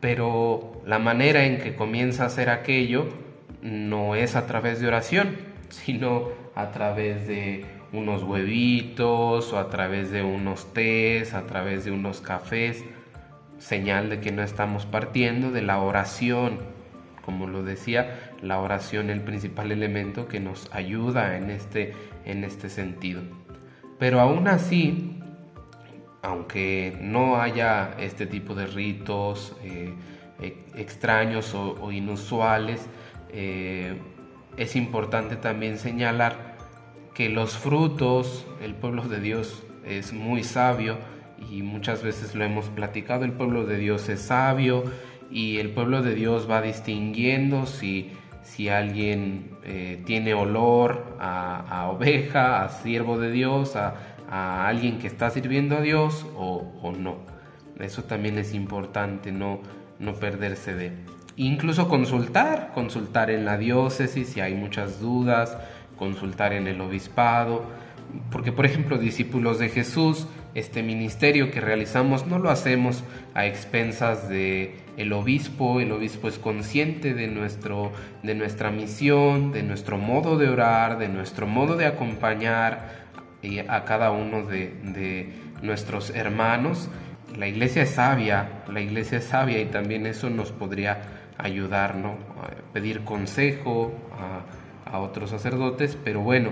pero 0.00 0.82
la 0.86 0.98
manera 0.98 1.44
en 1.44 1.58
que 1.58 1.74
comienza 1.74 2.24
a 2.24 2.26
hacer 2.26 2.50
aquello 2.50 3.08
no 3.62 4.14
es 4.14 4.36
a 4.36 4.46
través 4.46 4.80
de 4.80 4.88
oración, 4.88 5.36
sino 5.68 6.28
a 6.54 6.70
través 6.70 7.26
de 7.26 7.64
unos 7.92 8.22
huevitos 8.22 9.52
o 9.52 9.58
a 9.58 9.68
través 9.68 10.10
de 10.10 10.22
unos 10.22 10.72
tés, 10.72 11.34
a 11.34 11.46
través 11.46 11.84
de 11.84 11.90
unos 11.90 12.20
cafés, 12.20 12.84
señal 13.58 14.10
de 14.10 14.20
que 14.20 14.32
no 14.32 14.42
estamos 14.42 14.86
partiendo 14.86 15.50
de 15.50 15.62
la 15.62 15.80
oración. 15.80 16.58
Como 17.24 17.46
lo 17.46 17.62
decía, 17.62 18.31
la 18.42 18.58
oración 18.58 19.08
el 19.08 19.20
principal 19.20 19.72
elemento 19.72 20.26
que 20.28 20.40
nos 20.40 20.68
ayuda 20.72 21.36
en 21.36 21.50
este, 21.50 21.94
en 22.24 22.44
este 22.44 22.68
sentido. 22.68 23.22
Pero 23.98 24.20
aún 24.20 24.48
así, 24.48 25.20
aunque 26.22 26.98
no 27.00 27.40
haya 27.40 27.94
este 27.98 28.26
tipo 28.26 28.54
de 28.54 28.66
ritos 28.66 29.56
eh, 29.62 29.94
e, 30.40 30.56
extraños 30.74 31.54
o, 31.54 31.92
inusuales, 31.92 32.86
eh, 33.32 33.96
es 34.56 34.76
importante 34.76 35.36
también 35.36 35.78
señalar 35.78 36.56
que 37.14 37.28
los 37.28 37.56
frutos, 37.56 38.46
el 38.60 38.74
pueblo 38.74 39.04
de 39.04 39.20
Dios 39.20 39.62
es 39.86 40.12
muy 40.12 40.42
sabio 40.44 40.98
y 41.50 41.62
muchas 41.62 42.02
veces 42.02 42.34
lo 42.34 42.44
hemos 42.44 42.68
platicado, 42.68 43.24
el 43.24 43.32
pueblo 43.32 43.64
de 43.64 43.78
Dios 43.78 44.08
es 44.08 44.20
sabio 44.20 44.84
y 45.30 45.58
el 45.58 45.70
pueblo 45.70 46.02
de 46.02 46.14
Dios 46.14 46.48
va 46.50 46.62
distinguiendo 46.62 47.66
si, 47.66 48.12
si 48.42 48.68
alguien 48.68 49.50
eh, 49.64 50.02
tiene 50.04 50.34
olor 50.34 51.16
a, 51.20 51.88
oveja, 51.90 52.64
a 52.64 52.68
siervo 52.68 53.18
de 53.18 53.30
Dios, 53.30 53.76
a, 53.76 53.94
alguien 54.66 54.98
que 54.98 55.06
está 55.06 55.28
sirviendo 55.28 55.76
a 55.76 55.80
Dios 55.82 56.26
o, 56.36 56.72
o, 56.82 56.92
no. 56.92 57.16
Eso 57.78 58.04
también 58.04 58.38
es 58.38 58.54
importante, 58.54 59.30
no, 59.30 59.60
no 59.98 60.14
perderse 60.14 60.74
de. 60.74 60.92
Incluso 61.36 61.88
consultar, 61.88 62.70
consultar 62.74 63.30
en 63.30 63.44
la 63.44 63.58
diócesis 63.58 64.28
si 64.28 64.40
hay 64.40 64.54
muchas 64.54 65.00
dudas, 65.00 65.56
consultar 65.98 66.54
en 66.54 66.66
el 66.66 66.80
obispado, 66.80 67.64
porque 68.30 68.52
por 68.52 68.66
ejemplo 68.66 68.98
discípulos 68.98 69.58
de 69.58 69.68
Jesús, 69.68 70.26
este 70.54 70.82
ministerio 70.82 71.50
que 71.50 71.60
realizamos 71.60 72.26
no 72.26 72.38
lo 72.38 72.50
hacemos 72.50 73.04
a 73.34 73.46
expensas 73.46 74.28
de 74.28 74.76
el 74.96 75.12
obispo, 75.12 75.80
el 75.80 75.92
obispo 75.92 76.28
es 76.28 76.38
consciente 76.38 77.14
de, 77.14 77.26
nuestro, 77.26 77.92
de 78.22 78.34
nuestra 78.34 78.70
misión, 78.70 79.52
de 79.52 79.62
nuestro 79.62 79.98
modo 79.98 80.38
de 80.38 80.48
orar, 80.48 80.98
de 80.98 81.08
nuestro 81.08 81.46
modo 81.46 81.76
de 81.76 81.86
acompañar 81.86 83.02
a 83.68 83.84
cada 83.84 84.10
uno 84.10 84.44
de, 84.44 85.32
nuestros 85.62 86.10
hermanos. 86.10 86.88
La 87.36 87.46
iglesia 87.48 87.82
es 87.82 87.90
sabia, 87.90 88.64
la 88.70 88.80
iglesia 88.80 89.18
es 89.18 89.24
sabia 89.24 89.60
y 89.60 89.66
también 89.66 90.06
eso 90.06 90.28
nos 90.28 90.52
podría 90.52 91.02
ayudar, 91.38 91.94
¿no? 91.96 92.10
A 92.10 92.72
pedir 92.72 93.04
consejo, 93.04 93.92
a 94.12 94.42
a 94.92 95.00
otros 95.00 95.30
sacerdotes, 95.30 95.98
pero 96.04 96.20
bueno, 96.20 96.50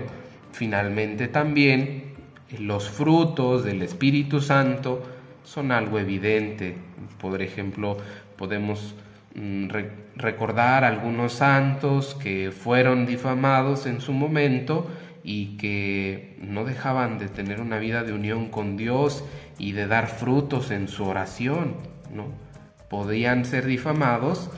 finalmente 0.51 1.27
también 1.27 2.15
los 2.59 2.89
frutos 2.89 3.63
del 3.63 3.83
Espíritu 3.83 4.41
Santo 4.41 5.03
son 5.43 5.71
algo 5.71 5.99
evidente. 5.99 6.75
Por 7.19 7.41
ejemplo, 7.41 7.97
podemos 8.41 8.95
mm, 9.35 9.67
recordar 10.15 10.83
algunos 10.83 11.33
santos 11.33 12.15
que 12.15 12.49
fueron 12.49 13.05
difamados 13.05 13.85
en 13.85 14.01
su 14.01 14.13
momento 14.13 14.89
y 15.23 15.57
que 15.57 16.37
no 16.41 16.65
dejaban 16.65 17.19
de 17.19 17.27
tener 17.27 17.61
una 17.61 17.77
vida 17.77 18.01
de 18.01 18.13
unión 18.13 18.49
con 18.49 18.77
Dios 18.77 19.23
y 19.59 19.73
de 19.73 19.85
dar 19.85 20.07
frutos 20.07 20.71
en 20.71 20.87
su 20.87 21.05
oración, 21.05 21.75
¿no? 22.11 22.29
Podían 22.89 23.45
ser 23.45 23.67
difamados, 23.67 24.49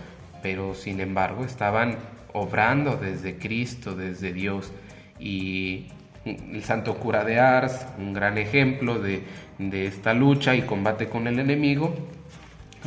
pero 0.42 0.76
sin 0.76 1.02
embargo 1.02 1.44
estaban 1.44 1.98
obrando 2.32 2.96
desde 2.96 3.38
Cristo, 3.38 3.98
desde 3.98 4.32
Dios. 4.32 4.72
Y 5.20 5.88
el 6.24 6.64
santo 6.64 6.96
cura 6.96 7.26
de 7.26 7.42
Ars, 7.42 7.86
un 7.98 8.14
gran 8.14 8.38
ejemplo 8.38 8.98
de, 8.98 9.24
esta 9.60 10.14
lucha 10.14 10.56
y 10.56 10.62
combate 10.62 11.10
con 11.10 11.28
el 11.28 11.38
enemigo, 11.38 11.94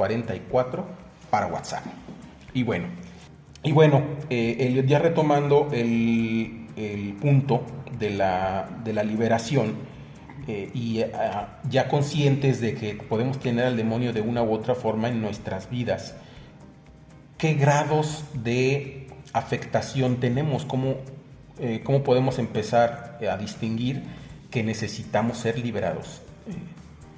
242-5644 0.00 0.84
para 1.30 1.46
WhatsApp. 1.46 1.84
Y 2.54 2.62
bueno, 2.62 2.86
y 3.62 3.72
bueno 3.72 4.02
eh, 4.28 4.84
ya 4.86 4.98
retomando 4.98 5.68
el, 5.72 6.66
punto 7.20 7.62
de 7.98 8.10
la, 8.10 8.68
de 8.82 8.92
la 8.92 9.04
liberación, 9.04 9.74
eh, 10.48 10.70
y 10.72 11.02
ah, 11.02 11.60
ya 11.68 11.88
conscientes 11.88 12.60
de 12.60 12.74
que 12.74 12.94
podemos 12.94 13.38
tener 13.38 13.66
al 13.66 13.76
demonio 13.76 14.12
de 14.12 14.20
una 14.22 14.42
u 14.42 14.52
otra 14.52 14.74
forma 14.74 15.08
en 15.08 15.20
nuestras 15.20 15.68
vidas, 15.68 16.16
¿qué 17.36 17.54
grados 17.54 18.24
de 18.32 19.08
afectación 19.32 20.16
tenemos? 20.18 20.64
¿Cómo, 20.64 20.96
eh, 21.58 21.82
cómo 21.84 22.02
podemos 22.02 22.38
empezar 22.38 23.18
a 23.30 23.36
distinguir 23.36 24.02
que 24.50 24.62
necesitamos 24.62 25.38
ser 25.38 25.58
liberados? 25.58 26.22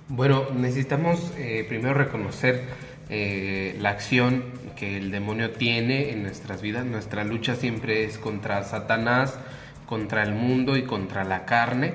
Bueno, 0.08 0.46
necesitamos 0.54 1.32
primero 1.68 1.94
reconocer 1.94 2.62
la 3.08 3.90
acción 3.90 4.44
que 4.76 4.96
el 4.96 5.10
demonio 5.10 5.50
tiene 5.50 6.10
en 6.10 6.22
nuestras 6.22 6.60
vidas. 6.62 6.84
Nuestra 6.84 7.24
lucha 7.24 7.54
siempre 7.54 8.04
es 8.04 8.18
contra 8.18 8.62
Satanás, 8.64 9.38
contra 9.86 10.22
el 10.22 10.32
mundo 10.32 10.76
y 10.76 10.82
contra 10.82 11.24
la 11.24 11.44
carne. 11.44 11.94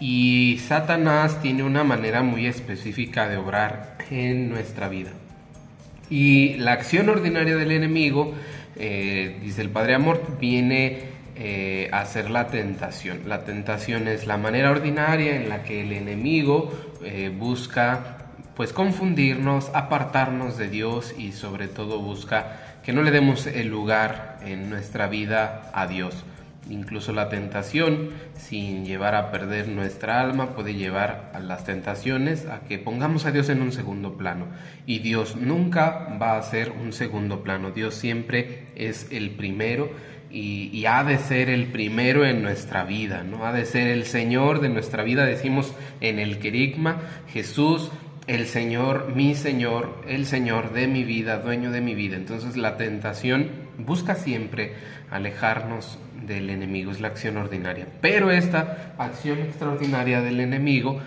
Y 0.00 0.60
Satanás 0.66 1.42
tiene 1.42 1.62
una 1.62 1.84
manera 1.84 2.22
muy 2.22 2.46
específica 2.46 3.28
de 3.28 3.36
obrar 3.36 3.98
en 4.10 4.48
nuestra 4.48 4.88
vida. 4.88 5.10
Y 6.10 6.54
la 6.54 6.72
acción 6.72 7.08
ordinaria 7.08 7.56
del 7.56 7.72
enemigo, 7.72 8.34
eh, 8.76 9.38
dice 9.42 9.62
el 9.62 9.70
Padre 9.70 9.94
Amor, 9.94 10.22
viene 10.40 11.00
eh, 11.36 11.88
a 11.92 12.04
ser 12.06 12.30
la 12.30 12.48
tentación. 12.48 13.20
La 13.26 13.44
tentación 13.44 14.08
es 14.08 14.26
la 14.26 14.38
manera 14.38 14.70
ordinaria 14.70 15.36
en 15.36 15.48
la 15.48 15.62
que 15.62 15.82
el 15.82 15.92
enemigo 15.92 16.72
eh, 17.02 17.34
busca 17.36 18.18
pues 18.56 18.72
confundirnos, 18.72 19.70
apartarnos 19.72 20.58
de 20.58 20.68
Dios 20.68 21.14
y 21.16 21.32
sobre 21.32 21.68
todo 21.68 22.00
busca 22.00 22.78
que 22.82 22.92
no 22.92 23.02
le 23.02 23.12
demos 23.12 23.46
el 23.46 23.68
lugar 23.68 24.38
en 24.42 24.68
nuestra 24.68 25.06
vida 25.06 25.70
a 25.72 25.86
Dios. 25.86 26.24
Incluso 26.70 27.12
la 27.12 27.28
tentación, 27.28 28.10
sin 28.34 28.84
llevar 28.84 29.14
a 29.14 29.30
perder 29.30 29.68
nuestra 29.68 30.20
alma, 30.20 30.50
puede 30.56 30.74
llevar 30.74 31.30
a 31.32 31.40
las 31.40 31.64
tentaciones 31.64 32.46
a 32.46 32.60
que 32.60 32.78
pongamos 32.78 33.24
a 33.24 33.30
Dios 33.30 33.48
en 33.48 33.62
un 33.62 33.72
segundo 33.72 34.18
plano. 34.18 34.46
Y 34.84 34.98
Dios 34.98 35.36
nunca 35.36 36.18
va 36.20 36.36
a 36.36 36.42
ser 36.42 36.72
un 36.72 36.92
segundo 36.92 37.42
plano. 37.42 37.70
Dios 37.70 37.94
siempre 37.94 38.66
es 38.74 39.06
el 39.12 39.30
primero 39.30 39.90
y, 40.30 40.84
ha 40.86 41.04
de 41.04 41.18
ser 41.18 41.48
el 41.48 41.66
primero 41.66 42.24
en 42.24 42.42
nuestra 42.42 42.84
vida, 42.84 43.22
¿no? 43.22 43.46
Ha 43.46 43.52
de 43.52 43.64
ser 43.64 43.88
el 43.88 44.04
Señor 44.04 44.60
de 44.60 44.68
nuestra 44.68 45.02
vida. 45.02 45.24
Decimos 45.24 45.74
en 46.00 46.18
el 46.18 46.38
querigma, 46.38 47.00
Jesús 47.32 47.90
el 48.28 48.46
Señor, 48.46 49.14
mi 49.16 49.34
Señor, 49.34 50.02
el 50.06 50.26
Señor 50.26 50.74
de 50.74 50.86
mi 50.86 51.02
vida, 51.02 51.38
dueño 51.38 51.70
de 51.70 51.80
mi 51.80 51.94
vida. 51.94 52.16
Entonces 52.16 52.58
la 52.58 52.76
tentación 52.76 53.48
busca 53.78 54.14
siempre 54.14 54.74
alejarnos 55.10 55.98
del 56.26 56.50
enemigo, 56.50 56.92
es 56.92 57.00
la 57.00 57.08
acción 57.08 57.38
ordinaria. 57.38 57.86
Pero 58.02 58.30
esta 58.30 58.94
acción 58.98 59.38
extraordinaria 59.38 60.20
del 60.20 60.40
enemigo 60.40 61.00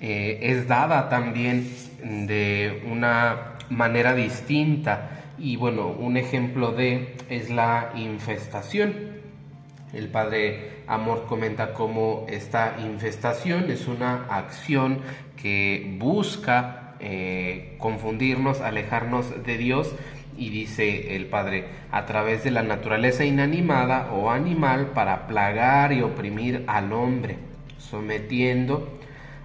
eh, 0.00 0.38
es 0.42 0.68
dada 0.68 1.08
también 1.08 1.66
de 2.02 2.84
una 2.90 3.54
manera 3.70 4.14
distinta. 4.14 5.15
Y 5.38 5.56
bueno, 5.56 5.88
un 5.88 6.16
ejemplo 6.16 6.72
de 6.72 7.16
es 7.28 7.50
la 7.50 7.92
infestación. 7.94 9.16
El 9.92 10.08
padre 10.08 10.76
Amor 10.86 11.26
comenta 11.26 11.72
cómo 11.74 12.26
esta 12.28 12.76
infestación 12.78 13.70
es 13.70 13.88
una 13.88 14.26
acción 14.30 15.00
que 15.36 15.96
busca 15.98 16.94
eh, 17.00 17.76
confundirnos, 17.78 18.60
alejarnos 18.60 19.44
de 19.44 19.58
Dios. 19.58 19.94
Y 20.38 20.50
dice 20.50 21.16
el 21.16 21.26
Padre, 21.26 21.64
a 21.90 22.04
través 22.04 22.44
de 22.44 22.50
la 22.50 22.62
naturaleza 22.62 23.24
inanimada 23.24 24.12
o 24.12 24.30
animal 24.30 24.88
para 24.88 25.26
plagar 25.26 25.94
y 25.94 26.02
oprimir 26.02 26.62
al 26.66 26.92
hombre, 26.92 27.38
sometiendo 27.78 28.98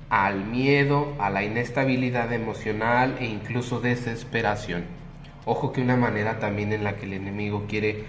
al 0.09 0.43
miedo, 0.43 1.15
a 1.17 1.29
la 1.29 1.45
inestabilidad 1.45 2.33
emocional 2.33 3.15
e 3.21 3.25
incluso 3.25 3.79
desesperación. 3.79 5.00
Ojo 5.45 5.71
que 5.73 5.81
una 5.81 5.97
manera 5.97 6.39
también 6.39 6.71
en 6.73 6.83
la 6.83 6.95
que 6.97 7.05
el 7.05 7.13
enemigo 7.13 7.65
quiere 7.67 8.03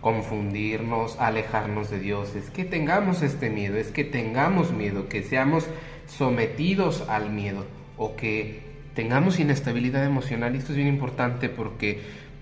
confundirnos, 0.00 1.18
alejarnos 1.18 1.90
de 1.90 2.00
Dios, 2.00 2.34
es 2.34 2.50
que 2.50 2.64
tengamos 2.64 3.22
este 3.22 3.50
miedo, 3.50 3.76
es 3.76 3.88
que 3.88 4.04
tengamos 4.04 4.72
miedo, 4.72 5.08
que 5.08 5.22
seamos 5.22 5.66
sometidos 6.06 7.06
al 7.08 7.30
miedo 7.30 7.66
o 7.98 8.16
que 8.16 8.62
tengamos 8.94 9.38
inestabilidad 9.38 10.04
emocional. 10.04 10.54
Y 10.54 10.58
esto 10.58 10.72
es 10.72 10.76
bien 10.76 10.88
importante 10.88 11.48
porque 11.48 12.00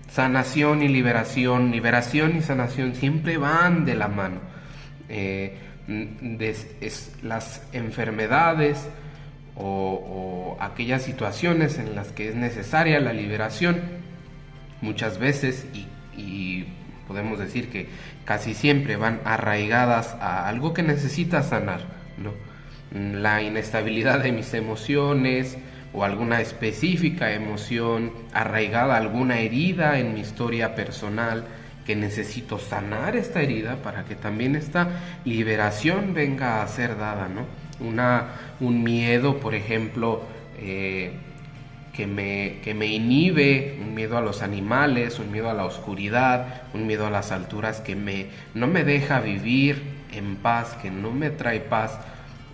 sanación 0.09 0.81
y 0.81 0.87
liberación, 0.87 1.71
liberación 1.71 2.37
y 2.37 2.41
sanación 2.41 2.95
siempre 2.95 3.37
van 3.37 3.85
de 3.85 3.95
la 3.95 4.07
mano. 4.07 4.39
Eh, 5.09 5.57
es, 6.39 7.11
las 7.23 7.63
enfermedades 7.73 8.87
o, 9.55 10.57
aquellas 10.59 11.03
situaciones 11.03 11.77
en 11.77 11.95
las 11.95 12.11
que 12.11 12.29
es 12.29 12.35
necesaria 12.35 12.99
la 12.99 13.13
liberación, 13.13 13.81
muchas 14.81 15.17
veces, 15.17 15.65
y, 15.73 16.65
podemos 17.07 17.39
decir 17.39 17.71
que 17.71 17.87
casi 18.23 18.53
siempre 18.53 18.95
van 18.95 19.19
arraigadas 19.25 20.15
a 20.21 20.47
algo 20.47 20.75
que 20.75 20.83
necesita 20.83 21.41
sanar, 21.41 21.81
¿no? 22.17 22.33
la 22.91 23.41
inestabilidad 23.41 24.21
de 24.21 24.31
mis 24.31 24.53
emociones 24.53 25.57
o 25.91 26.03
alguna 26.03 26.39
específica 26.41 27.33
emoción 27.33 28.11
arraigada, 28.31 28.95
alguna 28.95 29.39
herida 29.39 29.97
en 29.99 30.13
mi 30.13 30.19
historia 30.19 30.75
personal 30.75 31.45
que 31.85 31.95
necesito 31.95 32.59
sanar 32.59 33.15
esta 33.15 33.41
herida 33.41 33.77
para 33.77 34.05
que 34.05 34.15
también 34.15 34.55
esta 34.55 34.89
liberación 35.25 36.13
venga 36.13 36.61
a 36.61 36.67
ser 36.67 36.97
dada, 36.97 37.27
¿no? 37.27 37.45
Una, 37.83 38.27
un 38.59 38.83
miedo, 38.83 39.39
por 39.39 39.55
ejemplo, 39.55 40.21
eh, 40.59 41.13
que, 41.93 42.07
me, 42.07 42.59
que 42.63 42.73
me 42.73 42.87
inhibe, 42.87 43.77
un 43.81 43.93
miedo 43.93 44.17
a 44.17 44.21
los 44.21 44.41
animales, 44.41 45.19
un 45.19 45.31
miedo 45.31 45.49
a 45.49 45.53
la 45.53 45.65
oscuridad, 45.65 46.63
un 46.73 46.87
miedo 46.87 47.07
a 47.07 47.09
las 47.09 47.31
alturas 47.31 47.81
que 47.81 47.95
me, 47.95 48.27
no 48.53 48.67
me 48.67 48.83
deja 48.83 49.19
vivir 49.19 49.81
en 50.13 50.35
paz, 50.37 50.77
que 50.81 50.91
no 50.91 51.11
me 51.11 51.29
trae 51.29 51.59
paz, 51.59 51.99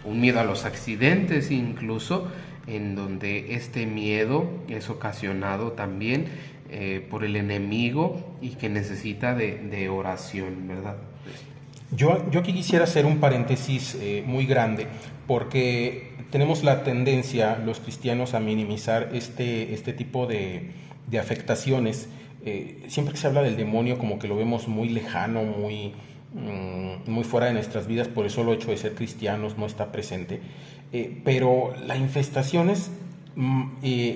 un 0.04 0.22
miedo 0.22 0.40
a 0.40 0.44
los 0.44 0.66
accidentes 0.66 1.52
incluso, 1.52 2.32
en 2.68 2.96
donde 2.96 3.54
este 3.56 3.86
miedo 3.86 4.50
es 4.68 4.90
ocasionado 4.90 5.74
también 5.74 6.26
eh, 6.70 7.06
por 7.10 7.24
el 7.24 7.36
enemigo 7.36 8.36
y 8.42 8.52
que 8.52 8.70
necesita 8.70 9.36
de, 9.36 9.90
oración, 9.90 10.68
¿verdad? 10.68 10.96
Yo, 11.92 12.30
yo, 12.32 12.40
aquí 12.40 12.54
quisiera 12.54 12.86
hacer 12.86 13.06
un 13.06 13.20
paréntesis 13.20 13.96
eh, 14.02 14.24
muy 14.26 14.48
grande, 14.48 14.88
porque 15.28 16.13
tenemos 16.32 16.63
la 16.63 16.84
tendencia, 16.84 17.57
los 17.57 17.80
cristianos, 17.80 18.34
a 18.34 18.39
minimizar 18.39 19.09
este, 19.13 19.73
este 19.73 19.93
tipo 19.93 20.28
de, 20.28 20.71
de 21.07 21.19
afectaciones. 21.19 22.09
Eh, 22.45 22.84
siempre 22.88 23.13
que 23.13 23.19
se 23.19 23.28
habla 23.28 23.41
del 23.41 23.57
demonio, 23.57 23.97
como 23.97 24.19
que 24.19 24.28
lo 24.28 24.36
vemos 24.36 24.67
muy 24.67 24.89
lejano, 24.89 25.43
muy, 25.43 25.93
Mm, 26.36 27.09
muy 27.09 27.23
fuera 27.23 27.47
de 27.47 27.53
nuestras 27.53 27.88
vidas, 27.88 28.09
por 28.09 28.26
eso 28.26 28.41
el 28.41 28.49
hecho 28.49 28.71
de 28.71 28.78
ser 28.78 28.93
cristianos 28.93 29.57
no 29.57 29.65
está 29.65 29.93
presente. 29.93 30.41
Eh, 30.91 31.21
pero 31.23 31.73
las 31.88 31.97
infestaciones, 31.97 32.91
mm, 33.36 33.63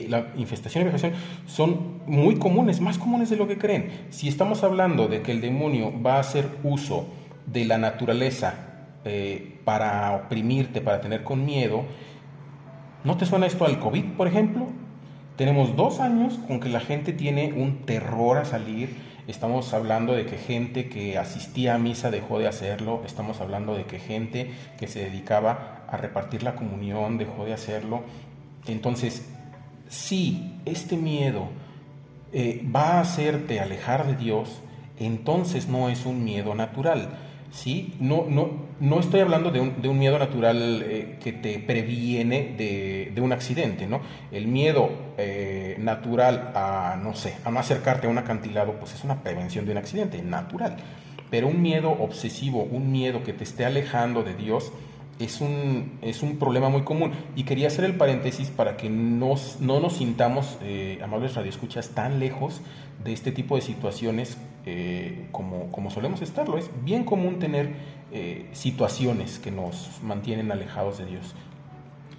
la 0.10 0.34
infestación 0.36 0.82
y 0.82 0.86
vejación 0.86 1.14
son 1.48 2.02
muy 2.08 2.36
comunes, 2.36 2.82
más 2.82 2.98
comunes 2.98 3.30
de 3.30 3.38
lo 3.38 3.48
que 3.48 3.58
creen. 3.58 3.90
Si 4.10 4.28
estamos 4.28 4.64
hablando 4.64 5.08
de 5.08 5.22
que 5.22 5.32
el 5.32 5.40
demonio 5.40 5.94
va 6.02 6.18
a 6.18 6.20
hacer 6.20 6.50
uso 6.64 7.08
de 7.46 7.64
la 7.64 7.78
naturaleza 7.78 8.69
eh, 9.06 9.60
para 9.66 10.16
oprimirte, 10.16 10.82
para 10.82 11.02
tener 11.02 11.24
con 11.24 11.46
miedo, 11.46 11.84
¿no 13.04 13.18
te 13.18 13.26
suena 13.26 13.46
esto 13.46 13.66
al 13.66 13.80
COVID, 13.80 14.06
por 14.18 14.28
ejemplo? 14.28 14.68
Tenemos 15.36 15.76
dos 15.76 16.00
años 16.00 16.40
con 16.48 16.60
que 16.60 16.70
la 16.70 16.82
gente 16.82 17.14
tiene 17.14 17.54
un 17.54 17.86
terror 17.86 18.38
a 18.38 18.46
salir, 18.46 19.10
Estamos 19.30 19.76
hablando 19.76 20.14
de 20.14 20.26
que 20.26 20.40
gente 20.40 20.90
que 20.90 21.20
asistía 21.20 21.76
a 21.76 21.78
misa 21.78 22.10
dejó 22.10 22.40
de 22.40 22.48
hacerlo. 22.48 23.04
Estamos 23.06 23.40
hablando 23.42 23.76
de 23.76 23.84
que 23.84 24.00
gente 24.00 24.50
que 24.80 24.88
se 24.88 25.02
dedicaba 25.02 25.84
a 25.88 25.98
repartir 25.98 26.42
la 26.42 26.56
comunión 26.56 27.20
dejó 27.20 27.46
de 27.46 27.54
hacerlo. 27.54 28.02
Entonces, 28.66 29.30
si 29.88 30.56
este 30.66 30.98
miedo 30.98 31.50
eh, 32.34 32.68
va 32.76 32.94
a 32.94 33.02
hacerte 33.02 33.60
alejar 33.60 34.08
de 34.08 34.16
Dios, 34.16 34.62
entonces 34.98 35.68
no 35.68 35.90
es 35.90 36.08
un 36.08 36.24
miedo 36.24 36.56
natural 36.56 37.10
¿sí? 37.52 37.96
No, 38.00 38.26
no, 38.28 38.50
no 38.80 39.00
estoy 39.00 39.22
hablando 39.22 39.52
de 39.52 39.60
un, 39.60 39.82
de 39.82 39.90
un 39.90 39.98
miedo 39.98 40.18
natural 40.20 40.84
eh, 40.86 41.18
que 41.22 41.34
te 41.34 41.60
previene 41.60 42.56
de, 42.58 43.20
un 43.22 43.34
accidente, 43.34 43.86
¿no? 43.86 44.00
El 44.32 44.48
miedo 44.48 44.90
eh, 45.18 45.76
natural 45.80 46.52
a, 46.56 46.98
no 47.02 47.14
sé, 47.14 47.36
a 47.44 47.52
no 47.52 47.60
acercarte 47.60 48.08
a 48.08 48.10
un 48.10 48.18
acantilado, 48.18 48.74
pues 48.74 48.94
es 48.94 49.04
una 49.04 49.22
prevención 49.22 49.66
de 49.66 49.74
un 49.74 49.78
accidente, 49.78 50.22
natural. 50.22 50.78
Pero 51.30 51.48
un 51.48 51.62
miedo 51.62 51.92
obsesivo, 51.92 52.64
un 52.64 52.92
miedo 52.92 53.24
que 53.24 53.34
te 53.34 53.44
esté 53.44 53.66
alejando 53.66 54.24
de 54.24 54.36
Dios, 54.36 54.72
es 55.20 55.42
un, 55.42 56.00
es 56.02 56.24
un 56.24 56.38
problema 56.40 56.70
muy 56.70 56.84
común. 56.84 57.12
Y 57.36 57.44
quería 57.44 57.68
hacer 57.68 57.84
el 57.84 57.96
paréntesis 57.96 58.50
para 58.50 58.78
que 58.78 58.90
no 58.90 59.36
nos 59.60 59.94
sintamos, 59.98 60.58
eh, 60.64 61.00
amables 61.04 61.36
radioescuchas, 61.36 61.90
tan 61.90 62.20
lejos 62.20 62.62
de 63.04 63.14
este 63.14 63.32
tipo 63.32 63.56
de 63.56 63.62
situaciones 63.62 64.38
eh, 64.72 65.26
como, 65.32 65.72
como, 65.72 65.90
solemos 65.90 66.22
estarlo. 66.22 66.60
Es 66.60 66.70
bien 66.84 67.04
común 67.04 67.40
tener 67.40 67.72
eh, 68.12 68.46
situaciones 68.52 69.40
que 69.40 69.50
nos 69.50 70.00
mantienen 70.04 70.52
alejados 70.52 71.00
de 71.00 71.08
Dios. 71.08 71.34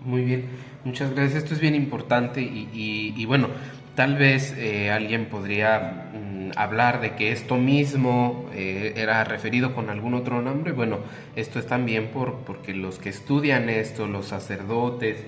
Muy 0.05 0.25
bien, 0.25 0.47
muchas 0.85 1.15
gracias. 1.15 1.45
Esto 1.45 1.55
es 1.55 1.61
bien 1.61 1.77
importante 1.77 2.43
y, 2.43 3.25
bueno, 3.27 3.49
tal 3.95 4.17
vez 4.17 4.53
eh, 4.59 4.91
alguien 4.91 5.27
podría 5.27 6.11
mm, 6.13 6.59
hablar 6.59 7.01
de 7.01 7.15
que 7.15 7.31
esto 7.31 7.57
mismo 7.57 8.47
era 8.53 9.23
referido 9.23 9.73
con 9.73 9.89
algún 9.89 10.15
otro 10.15 10.43
nombre. 10.43 10.73
Bueno, 10.73 10.99
esto 11.37 11.61
es 11.61 11.69
también 11.69 12.09
por, 12.09 12.39
porque 12.39 12.75
los 12.75 12.99
que 12.99 13.11
estudian 13.11 13.69
esto, 13.69 14.09
los 14.09 14.27
sacerdotes, 14.27 15.25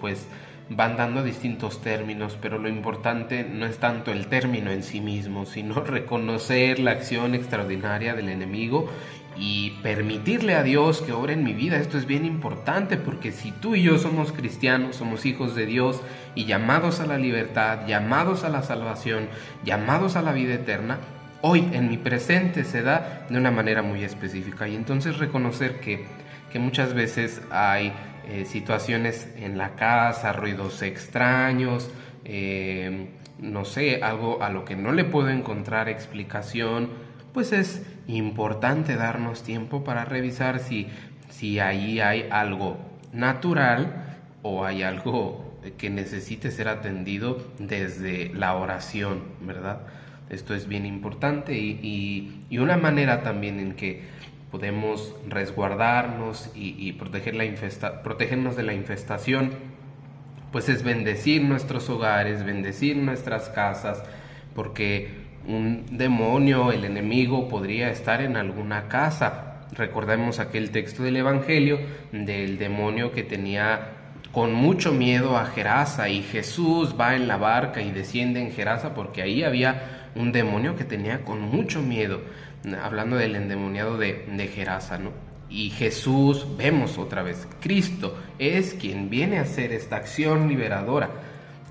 pues 0.00 0.26
van 0.68 0.96
dando 0.96 1.22
distintos 1.22 1.80
términos, 1.80 2.38
pero 2.40 2.58
lo 2.58 2.68
importante 2.68 3.44
no 3.44 3.66
es 3.66 3.78
tanto 3.78 4.12
el 4.12 4.26
término 4.26 4.70
en 4.70 4.82
sí 4.82 5.00
mismo, 5.00 5.46
sino 5.46 5.74
reconocer 5.84 6.78
la 6.78 6.92
acción 6.92 7.34
extraordinaria 7.34 8.14
del 8.14 8.28
enemigo 8.28 8.88
y 9.36 9.70
permitirle 9.82 10.54
a 10.54 10.62
Dios 10.62 11.00
que 11.00 11.12
obre 11.12 11.32
en 11.32 11.44
mi 11.44 11.52
vida. 11.54 11.76
Esto 11.76 11.96
es 11.98 12.06
bien 12.06 12.24
importante 12.24 12.96
porque 12.96 13.32
si 13.32 13.50
tú 13.50 13.74
y 13.74 13.82
yo 13.82 13.98
somos 13.98 14.32
cristianos, 14.32 14.96
somos 14.96 15.24
hijos 15.24 15.54
de 15.54 15.66
Dios 15.66 16.00
y 16.34 16.44
llamados 16.44 17.00
a 17.00 17.06
la 17.06 17.18
libertad, 17.18 17.86
llamados 17.86 18.44
a 18.44 18.50
la 18.50 18.62
salvación, 18.62 19.28
llamados 19.64 20.16
a 20.16 20.22
la 20.22 20.32
vida 20.32 20.54
eterna, 20.54 20.98
hoy 21.40 21.68
en 21.72 21.88
mi 21.88 21.96
presente 21.96 22.64
se 22.64 22.82
da 22.82 23.26
de 23.28 23.38
una 23.38 23.50
manera 23.50 23.82
muy 23.82 24.04
específica. 24.04 24.68
Y 24.68 24.76
entonces 24.76 25.18
reconocer 25.18 25.80
que, 25.80 26.04
que 26.50 26.58
muchas 26.58 26.92
veces 26.92 27.40
hay 27.50 27.92
eh, 28.28 28.44
situaciones 28.44 29.28
en 29.36 29.58
la 29.58 29.74
casa, 29.74 30.32
ruidos 30.32 30.82
extraños, 30.82 31.90
eh, 32.24 33.08
no 33.38 33.64
sé, 33.64 34.02
algo 34.02 34.42
a 34.42 34.50
lo 34.50 34.64
que 34.64 34.76
no 34.76 34.92
le 34.92 35.04
puedo 35.04 35.28
encontrar 35.28 35.88
explicación, 35.88 36.90
pues 37.32 37.52
es 37.52 37.82
importante 38.06 38.96
darnos 38.96 39.42
tiempo 39.42 39.84
para 39.84 40.04
revisar 40.04 40.58
si, 40.60 40.88
si 41.30 41.58
ahí 41.58 42.00
hay 42.00 42.28
algo 42.30 42.78
natural 43.12 44.18
o 44.42 44.64
hay 44.64 44.82
algo 44.82 45.52
que 45.78 45.90
necesite 45.90 46.50
ser 46.50 46.68
atendido 46.68 47.38
desde 47.58 48.32
la 48.34 48.54
oración, 48.54 49.22
¿verdad? 49.40 49.80
Esto 50.30 50.54
es 50.54 50.66
bien 50.66 50.86
importante 50.86 51.54
y, 51.54 52.44
y, 52.48 52.58
una 52.58 52.76
manera 52.76 53.22
también 53.22 53.60
en 53.60 53.74
que 53.74 54.02
podemos 54.52 55.14
resguardarnos 55.26 56.50
y, 56.54 56.92
proteger 56.92 57.34
la 57.34 57.46
infesta, 57.46 58.02
protegernos 58.02 58.54
de 58.54 58.62
la 58.62 58.74
infestación, 58.74 59.50
pues 60.52 60.68
es 60.68 60.82
bendecir 60.82 61.42
nuestros 61.42 61.88
hogares, 61.88 62.44
bendecir 62.44 62.98
nuestras 62.98 63.48
casas, 63.48 64.02
porque 64.54 65.08
un 65.48 65.86
demonio, 65.90 66.70
el 66.70 66.84
enemigo, 66.84 67.48
podría 67.48 67.90
estar 67.90 68.20
en 68.20 68.36
alguna 68.36 68.88
casa. 68.88 69.62
Recordemos 69.72 70.38
aquel 70.38 70.70
texto 70.70 71.02
del 71.02 71.16
Evangelio 71.16 71.80
del 72.12 72.58
demonio 72.58 73.10
que 73.10 73.22
tenía 73.22 73.88
con 74.32 74.52
mucho 74.52 74.92
miedo 74.92 75.38
a 75.38 75.46
Gerasa 75.46 76.10
y 76.10 76.22
Jesús 76.22 76.94
va 77.00 77.16
en 77.16 77.26
la 77.26 77.38
barca 77.38 77.80
y 77.80 77.90
desciende 77.90 78.42
en 78.42 78.52
Gerasa 78.52 78.92
porque 78.92 79.22
ahí 79.22 79.44
había 79.44 80.10
un 80.14 80.30
demonio 80.30 80.76
que 80.76 80.84
tenía 80.84 81.22
con 81.22 81.40
mucho 81.40 81.80
miedo, 81.80 82.20
hablando 82.82 83.16
del 83.16 83.36
endemoniado 83.36 83.98
de, 83.98 84.24
de 84.28 84.66
¿no? 85.00 85.10
Y 85.50 85.70
Jesús, 85.70 86.46
vemos 86.56 86.96
otra 86.96 87.22
vez, 87.22 87.46
Cristo 87.60 88.16
es 88.38 88.74
quien 88.74 89.10
viene 89.10 89.38
a 89.38 89.42
hacer 89.42 89.72
esta 89.72 89.96
acción 89.96 90.48
liberadora. 90.48 91.10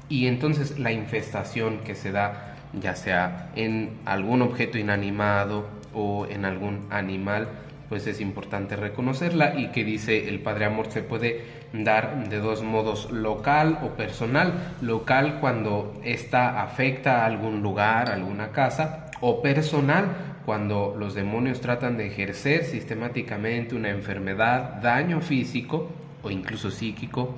Y 0.07 0.27
entonces 0.27 0.77
la 0.77 0.91
infestación 0.91 1.79
que 1.79 1.95
se 1.95 2.11
da 2.11 2.57
ya 2.73 2.95
sea 2.95 3.49
en 3.55 3.99
algún 4.05 4.41
objeto 4.41 4.77
inanimado 4.77 5.65
o 5.93 6.27
en 6.27 6.45
algún 6.45 6.85
animal, 6.89 7.47
pues 7.89 8.07
es 8.07 8.21
importante 8.21 8.75
reconocerla 8.75 9.59
y 9.59 9.67
que 9.71 9.83
dice 9.83 10.29
el 10.29 10.39
Padre 10.39 10.65
Amor 10.65 10.91
se 10.91 11.01
puede 11.01 11.43
dar 11.73 12.29
de 12.29 12.37
dos 12.37 12.61
modos, 12.63 13.11
local 13.11 13.79
o 13.83 13.89
personal. 13.97 14.75
Local 14.81 15.39
cuando 15.41 15.99
esta 16.03 16.61
afecta 16.61 17.23
a 17.23 17.25
algún 17.25 17.61
lugar, 17.61 18.11
alguna 18.11 18.51
casa, 18.51 19.07
o 19.21 19.41
personal 19.41 20.30
cuando 20.45 20.95
los 20.97 21.13
demonios 21.13 21.61
tratan 21.61 21.97
de 21.97 22.07
ejercer 22.07 22.65
sistemáticamente 22.65 23.75
una 23.75 23.89
enfermedad, 23.89 24.81
daño 24.81 25.21
físico 25.21 25.89
o 26.23 26.31
incluso 26.31 26.71
psíquico 26.71 27.35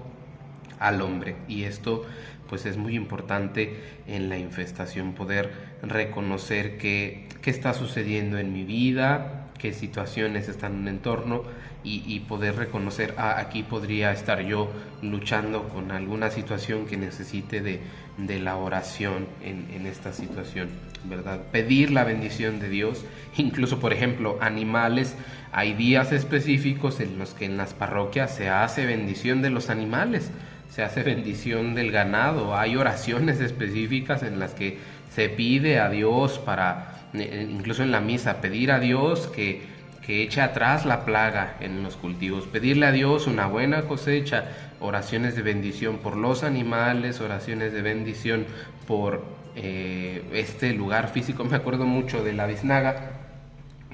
al 0.79 1.01
hombre. 1.01 1.35
Y 1.47 1.63
esto 1.63 2.05
pues 2.49 2.65
es 2.65 2.77
muy 2.77 2.95
importante 2.95 3.79
en 4.05 4.29
la 4.29 4.37
infestación 4.37 5.13
poder 5.13 5.51
reconocer 5.81 6.77
qué, 6.77 7.27
está 7.45 7.73
sucediendo 7.73 8.37
en 8.37 8.53
mi 8.53 8.63
vida, 8.63 9.49
qué 9.57 9.73
situaciones 9.73 10.49
están 10.49 10.73
en 10.73 10.81
el 10.83 10.87
entorno 10.95 11.43
y, 11.85 12.19
poder 12.21 12.55
reconocer, 12.55 13.13
ah, 13.17 13.35
aquí 13.39 13.63
podría 13.63 14.13
estar 14.13 14.39
yo 14.41 14.71
luchando 15.01 15.67
con 15.67 15.91
alguna 15.91 16.29
situación 16.29 16.85
que 16.85 16.95
necesite 16.95 17.61
de, 17.61 17.81
de 18.17 18.39
la 18.39 18.55
oración 18.55 19.27
en, 19.43 19.67
en, 19.73 19.85
esta 19.85 20.13
situación, 20.13 20.69
¿verdad? 21.05 21.41
Pedir 21.51 21.91
la 21.91 22.03
bendición 22.03 22.59
de 22.59 22.69
Dios, 22.69 23.05
incluso 23.37 23.79
por 23.79 23.93
ejemplo 23.93 24.37
animales, 24.41 25.15
hay 25.51 25.73
días 25.73 26.11
específicos 26.11 26.99
en 26.99 27.19
los 27.19 27.33
que 27.33 27.45
en 27.45 27.57
las 27.57 27.73
parroquias 27.73 28.35
se 28.35 28.49
hace 28.49 28.85
bendición 28.85 29.41
de 29.41 29.49
los 29.49 29.69
animales, 29.69 30.31
se 30.69 30.81
hace 30.81 31.03
bendición 31.03 31.75
del 31.75 31.91
ganado, 31.91 32.57
hay 32.57 32.75
oraciones 32.75 33.39
específicas 33.41 34.23
en 34.23 34.39
las 34.39 34.53
que 34.53 34.77
se 35.13 35.29
pide 35.29 35.79
a 35.79 35.89
Dios 35.89 36.39
para, 36.39 37.07
eh, 37.13 37.47
incluso 37.49 37.83
en 37.83 37.91
la 37.91 37.99
misa, 37.99 38.41
pedir 38.41 38.71
a 38.71 38.79
Dios 38.79 39.27
que, 39.27 39.61
que 40.05 40.23
eche 40.23 40.41
atrás 40.41 40.85
la 40.85 41.05
plaga 41.05 41.57
en 41.59 41.83
los 41.83 41.95
cultivos, 41.95 42.47
pedirle 42.47 42.87
a 42.87 42.91
Dios 42.91 43.27
una 43.27 43.45
buena 43.45 43.83
cosecha, 43.83 44.45
oraciones 44.79 45.35
de 45.35 45.43
bendición 45.43 45.99
por 45.99 46.17
los 46.17 46.43
animales, 46.43 47.21
oraciones 47.21 47.71
de 47.73 47.81
bendición 47.81 48.45
por 48.87 49.23
eh, 49.55 50.23
este 50.33 50.73
lugar 50.73 51.09
físico. 51.09 51.43
Me 51.43 51.55
acuerdo 51.55 51.85
mucho 51.85 52.23
de 52.23 52.33
la 52.33 52.47
biznaga, 52.47 53.11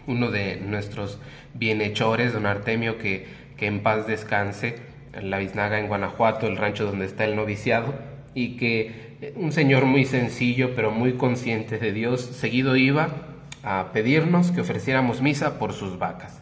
uno 0.08 0.32
de 0.32 0.58
nuestros 0.58 1.20
bienhechores, 1.54 2.34
don 2.34 2.46
Artemio, 2.46 2.98
que, 2.98 3.28
que 3.58 3.68
en 3.68 3.82
paz 3.82 4.08
descanse, 4.08 4.78
en 5.14 5.30
la 5.30 5.38
Biznaga, 5.38 5.80
en 5.80 5.88
Guanajuato, 5.88 6.48
el 6.48 6.58
rancho 6.58 6.86
donde 6.86 7.06
está 7.06 7.26
el 7.26 7.36
noviciado, 7.36 7.94
y 8.34 8.58
que 8.58 9.18
eh, 9.22 9.34
un 9.36 9.52
señor 9.52 9.86
muy 9.86 10.06
sencillo, 10.06 10.76
pero 10.76 10.92
muy 10.92 11.14
consciente 11.14 11.78
de 11.78 11.92
Dios, 11.92 12.22
seguido 12.22 12.76
iba 12.76 13.10
a 13.64 13.92
pedirnos 13.92 14.52
que 14.52 14.62
ofreciéramos 14.62 15.22
misa 15.22 15.60
por 15.60 15.74
sus 15.74 16.00
vacas. 16.00 16.42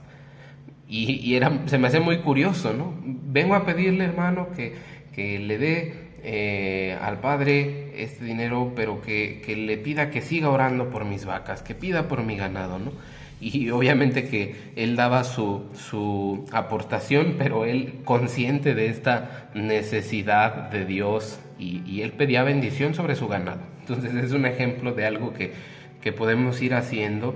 Y, 0.89 1.35
era, 1.35 1.51
se 1.65 1.77
me 1.77 1.87
hace 1.89 1.99
muy 1.99 2.19
curioso, 2.19 2.73
¿no? 2.73 2.93
Vengo 3.03 3.55
a 3.55 3.65
pedirle, 3.65 4.05
hermano, 4.05 4.49
que, 4.55 4.75
que 5.13 5.37
le 5.37 5.57
dé 5.57 6.06
eh, 6.29 6.97
al 7.01 7.21
Padre 7.21 8.03
este 8.03 8.25
dinero, 8.25 8.73
pero 8.75 9.01
que, 9.01 9.41
que 9.45 9.55
le 9.55 9.77
pida 9.77 10.09
que 10.09 10.21
siga 10.21 10.49
orando 10.49 10.89
por 10.89 11.05
mis 11.05 11.23
vacas, 11.23 11.61
que 11.61 11.73
pida 11.73 12.09
por 12.09 12.23
mi 12.23 12.35
ganado, 12.35 12.79
¿no? 12.79 12.91
y 13.39 13.69
obviamente 13.69 14.27
que 14.27 14.55
él 14.75 14.95
daba 14.95 15.23
su, 15.23 15.67
su 15.73 16.45
aportación, 16.51 17.35
pero 17.37 17.65
él 17.65 17.99
consciente 18.03 18.73
de 18.73 18.87
esta 18.87 19.49
necesidad 19.53 20.69
de 20.69 20.85
Dios 20.85 21.39
y, 21.59 22.01
él 22.01 22.11
pedía 22.11 22.43
bendición 22.43 22.93
sobre 22.93 23.15
su 23.15 23.27
ganado. 23.27 23.61
Entonces 23.79 24.13
es 24.15 24.33
un 24.33 24.45
ejemplo 24.45 24.91
de 24.91 25.05
algo 25.05 25.33
que, 25.33 25.53
que 26.01 26.11
podemos 26.11 26.61
ir 26.61 26.73
haciendo, 26.73 27.35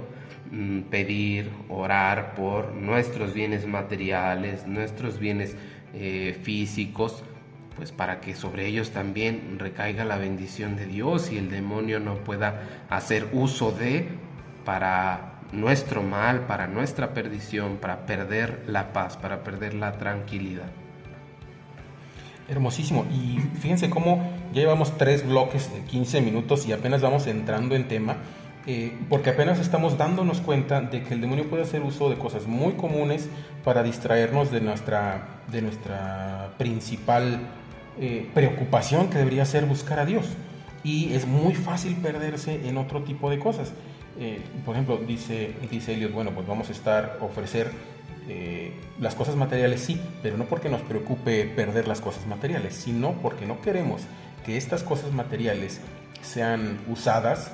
mm, 0.52 0.82
pedir, 0.90 1.50
orar 1.70 2.36
por 2.36 2.74
nuestros 2.74 3.34
bienes 3.34 3.66
materiales, 3.68 4.68
nuestros 4.68 5.18
bienes 5.18 5.56
eh, 5.94 6.38
físicos, 6.42 7.24
pues 7.76 7.92
para 7.92 8.20
que 8.20 8.36
sobre 8.36 8.68
ellos 8.68 8.92
también 8.92 9.58
recaiga 9.58 10.06
la 10.06 10.18
bendición 10.18 10.76
de 10.76 10.86
Dios 10.86 11.32
y 11.32 11.38
el 11.38 11.50
demonio 11.50 12.00
no 12.00 12.16
pueda 12.16 12.62
hacer 12.90 13.30
uso 13.32 13.72
de 13.72 14.08
para 14.66 15.40
nuestro 15.52 16.04
mal, 16.04 16.42
para 16.42 16.68
nuestra 16.68 17.14
perdición, 17.14 17.78
para 17.78 18.06
perder 18.06 18.64
la 18.68 18.94
paz, 18.94 19.18
para 19.18 19.44
perder 19.44 19.74
la 19.74 19.94
tranquilidad. 19.94 20.70
Hermosísimo. 22.48 23.06
Y 23.12 23.40
fíjense 23.60 23.90
cómo 23.90 24.32
ya 24.54 24.62
llevamos 24.62 24.98
tres 24.98 25.26
bloques 25.26 25.74
de 25.74 25.82
15 25.82 26.22
minutos 26.22 26.66
y 26.68 26.74
apenas 26.74 27.02
vamos 27.02 27.28
entrando 27.28 27.76
en 27.76 27.88
tema, 27.88 28.18
eh, 28.68 28.94
porque 29.10 29.30
apenas 29.32 29.60
estamos 29.60 29.98
dándonos 29.98 30.42
cuenta 30.42 30.82
de 30.82 31.02
que 31.04 31.14
el 31.14 31.22
demonio 31.22 31.50
puede 31.50 31.64
hacer 31.64 31.82
uso 31.82 32.10
de 32.10 32.18
cosas 32.18 32.48
muy 32.48 32.74
comunes 32.74 33.30
para 33.64 33.84
distraernos 33.84 34.52
de 34.52 34.62
nuestra, 34.62 35.42
de 35.52 35.62
nuestra 35.62 36.52
principal 36.58 37.40
eh, 38.04 38.28
preocupación 38.34 39.12
que 39.12 39.20
debería 39.20 39.46
ser 39.46 39.68
buscar 39.68 40.00
a 40.00 40.06
Dios. 40.06 40.26
Y 40.84 41.14
es 41.14 41.28
muy 41.28 41.54
fácil 41.54 41.96
perderse 41.98 42.68
en 42.68 42.78
otro 42.78 43.04
tipo 43.04 43.30
de 43.30 43.38
cosas. 43.38 43.74
Eh, 44.18 44.42
por 44.66 44.74
ejemplo, 44.74 44.98
dice, 44.98 45.54
dice 45.70 45.94
Eliot, 45.94 46.12
bueno, 46.12 46.32
pues 46.32 46.48
vamos 46.48 46.70
a 46.70 46.72
estar, 46.72 47.20
ofrecer 47.22 47.70
eh, 48.28 48.74
las 49.00 49.14
cosas 49.14 49.36
materiales, 49.36 49.82
sí, 49.82 50.02
pero 50.24 50.36
no 50.36 50.46
porque 50.46 50.68
nos 50.68 50.82
preocupe 50.82 51.46
perder 51.46 51.88
las 51.88 52.02
cosas 52.02 52.26
materiales, 52.26 52.74
sino 52.74 53.14
porque 53.22 53.46
no 53.46 53.62
queremos 53.62 54.02
que 54.44 54.58
estas 54.58 54.82
cosas 54.82 55.12
materiales 55.12 55.80
sean 56.24 56.80
usadas 56.88 57.52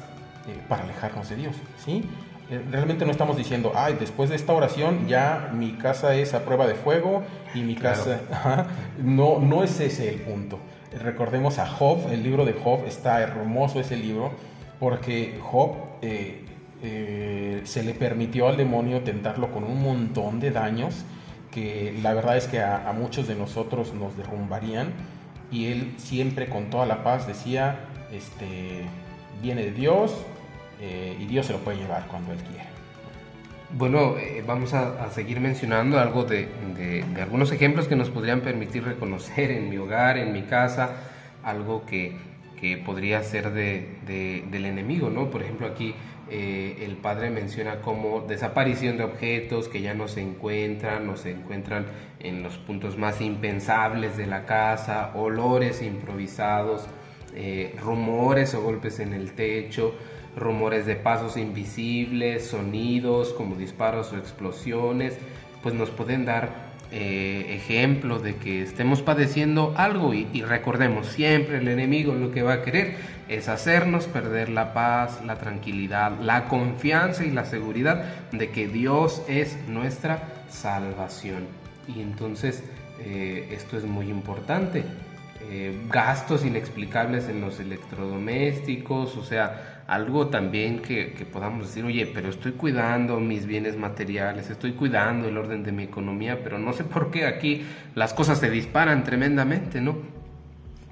para 0.70 0.86
alejarnos 0.86 1.28
de 1.28 1.36
Dios, 1.36 1.58
¿sí? 1.84 2.06
Eh, 2.50 2.64
realmente 2.72 3.06
no 3.06 3.12
estamos 3.12 3.36
diciendo, 3.36 3.74
ay, 3.76 3.98
después 4.00 4.30
de 4.30 4.38
esta 4.38 4.54
oración 4.54 5.08
ya 5.08 5.52
mi 5.54 5.74
casa 5.74 6.16
es 6.16 6.34
a 6.34 6.46
prueba 6.46 6.66
de 6.66 6.76
fuego 6.76 7.24
y 7.54 7.62
mi 7.62 7.76
casa... 7.76 8.22
No, 9.04 9.40
no 9.40 9.64
es 9.64 9.80
ese 9.80 10.10
el 10.10 10.22
punto. 10.22 10.58
Recordemos 11.04 11.60
a 11.60 11.68
Job, 11.68 12.12
el 12.12 12.24
libro 12.24 12.46
de 12.46 12.54
Job, 12.54 12.86
está 12.88 13.22
hermoso 13.22 13.80
ese 13.80 13.96
libro, 13.96 14.32
porque 14.80 15.40
Job 15.42 15.76
eh, 16.02 16.46
eh, 16.82 17.62
se 17.66 17.84
le 17.84 17.94
permitió 17.94 18.48
al 18.48 18.58
demonio 18.58 19.02
tentarlo 19.02 19.52
con 19.52 19.64
un 19.64 19.82
montón 19.84 20.40
de 20.40 20.52
daños 20.52 21.06
que 21.52 21.98
la 22.04 22.14
verdad 22.14 22.38
es 22.38 22.48
que 22.48 22.62
a, 22.62 22.94
muchos 22.98 23.28
de 23.28 23.36
nosotros 23.36 23.94
nos 23.94 24.16
derrumbarían 24.16 24.94
y 25.52 25.72
él 25.72 25.96
siempre 25.98 26.50
con 26.50 26.70
toda 26.70 26.86
la 26.86 27.04
paz 27.04 27.26
decía, 27.26 27.80
este, 28.12 28.86
viene 29.42 29.64
de 29.64 29.72
Dios 29.72 30.14
eh, 30.82 31.18
y 31.20 31.26
Dios 31.26 31.46
se 31.46 31.54
lo 31.54 31.60
puede 31.60 31.78
llevar 31.78 32.08
cuando 32.08 32.32
él 32.34 32.40
quiera. 32.40 32.66
Bueno, 33.72 34.16
vamos 34.46 34.74
a, 34.74 35.12
seguir 35.12 35.42
mencionando 35.42 36.00
algo 36.00 36.24
de, 36.24 36.48
algunos 37.22 37.52
ejemplos 37.52 37.90
que 37.90 37.98
nos 37.98 38.10
podrían 38.10 38.40
permitir 38.40 38.86
reconocer 38.86 39.52
en 39.52 39.70
mi 39.70 39.78
hogar, 39.78 40.18
en 40.18 40.32
mi 40.32 40.44
casa, 40.44 40.92
algo 41.44 41.86
que, 41.86 42.16
que 42.62 42.78
podría 42.78 43.22
ser 43.24 43.52
de, 43.52 44.46
del 44.50 44.66
enemigo, 44.66 45.10
¿no? 45.10 45.30
Por 45.30 45.44
ejemplo, 45.44 45.68
aquí 45.68 45.94
eh, 46.30 46.80
el 46.82 46.98
padre 46.98 47.30
menciona 47.30 47.78
como 47.78 48.20
desaparición 48.22 48.98
de 48.98 49.06
objetos 49.06 49.70
que 49.70 49.82
ya 49.82 49.94
no 49.94 50.10
se 50.10 50.22
encuentran, 50.22 51.08
no 51.08 51.16
se 51.16 51.32
encuentran 51.32 51.86
en 52.20 52.44
los 52.44 52.58
puntos 52.58 52.98
más 52.98 53.22
impensables 53.22 54.18
de 54.18 54.28
la 54.28 54.46
casa, 54.46 55.12
olores 55.16 55.82
improvisados, 55.82 56.86
eh, 57.34 57.76
rumores 57.82 58.54
o 58.56 58.62
golpes 58.62 59.00
en 59.00 59.14
el 59.14 59.34
techo, 59.34 59.94
rumores 60.38 60.86
de 60.86 60.96
pasos 60.96 61.36
invisibles, 61.36 62.48
sonidos 62.48 63.34
como 63.34 63.56
disparos 63.56 64.14
o 64.14 64.18
explosiones, 64.18 65.18
pues 65.62 65.76
nos 65.76 65.90
pueden 65.90 66.26
dar 66.26 66.68
eh, 66.90 67.46
ejemplo 67.50 68.20
de 68.20 68.38
que 68.38 68.62
estemos 68.62 69.02
padeciendo 69.02 69.74
algo 69.76 70.14
y, 70.14 70.42
recordemos 70.44 71.08
siempre 71.08 71.58
el 71.58 71.68
enemigo 71.68 72.14
lo 72.14 72.32
que 72.32 72.44
va 72.44 72.54
a 72.54 72.62
querer 72.62 72.96
es 73.28 73.50
hacernos 73.50 74.06
perder 74.06 74.48
la 74.48 74.74
paz, 74.74 75.22
la 75.26 75.38
tranquilidad, 75.38 76.18
la 76.22 76.46
confianza 76.46 77.26
y 77.26 77.32
la 77.32 77.44
seguridad 77.44 78.06
de 78.32 78.52
que 78.52 78.70
Dios 78.70 79.22
es 79.28 79.58
nuestra 79.68 80.30
salvación. 80.50 81.48
Y 81.94 82.02
entonces 82.02 82.64
eh, 83.00 83.50
esto 83.52 83.78
es 83.78 83.84
muy 83.84 84.10
importante. 84.10 84.86
Eh, 85.50 85.78
gastos 85.90 86.46
inexplicables 86.46 87.28
en 87.28 87.42
los 87.42 87.60
electrodomésticos, 87.60 89.18
o 89.18 89.24
sea, 89.24 89.77
algo 89.88 90.28
también 90.28 90.82
que, 90.82 91.26
podamos 91.32 91.68
decir, 91.68 91.86
oye, 91.86 92.06
pero 92.14 92.30
estoy 92.30 92.52
cuidando 92.52 93.20
mis 93.22 93.46
bienes 93.46 93.78
materiales, 93.78 94.50
estoy 94.50 94.74
cuidando 94.74 95.30
el 95.30 95.38
orden 95.38 95.64
de 95.64 95.72
mi 95.72 95.84
economía, 95.84 96.44
pero 96.44 96.60
no 96.60 96.74
sé 96.74 96.84
por 96.84 97.10
qué 97.10 97.26
aquí 97.26 97.64
las 97.96 98.14
cosas 98.14 98.40
se 98.40 98.50
disparan 98.50 99.06
tremendamente, 99.06 99.80
¿no? 99.80 99.98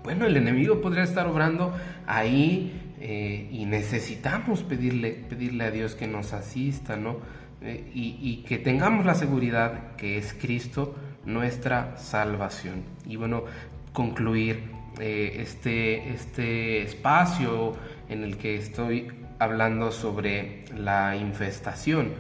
Bueno, 0.03 0.25
el 0.25 0.37
enemigo 0.37 0.79
podría 0.79 1.03
estar 1.03 1.27
obrando 1.27 1.73
ahí 2.07 2.93
eh, 3.01 3.49
y 3.51 3.65
necesitamos 3.65 4.63
pedirle, 4.63 5.11
pedirle 5.11 5.65
a 5.65 5.71
Dios 5.71 5.95
que 5.95 6.07
nos 6.07 6.31
asista, 6.31 6.95
¿no? 6.95 7.17
Eh, 7.61 7.91
y, 7.93 8.43
que 8.47 8.59
tengamos 8.59 9.05
la 9.05 9.15
seguridad 9.15 9.95
que 9.97 10.17
es 10.17 10.33
Cristo 10.33 10.95
nuestra 11.25 11.97
salvación. 11.97 12.83
Y 13.05 13.17
bueno, 13.17 13.43
concluir 13.91 14.63
eh, 14.99 15.37
este, 15.39 16.13
este 16.13 16.83
espacio 16.83 17.73
en 18.09 18.23
el 18.23 18.37
que 18.37 18.55
estoy 18.57 19.11
hablando 19.39 19.91
sobre 19.91 20.65
la 20.75 21.15
infestación, 21.15 22.13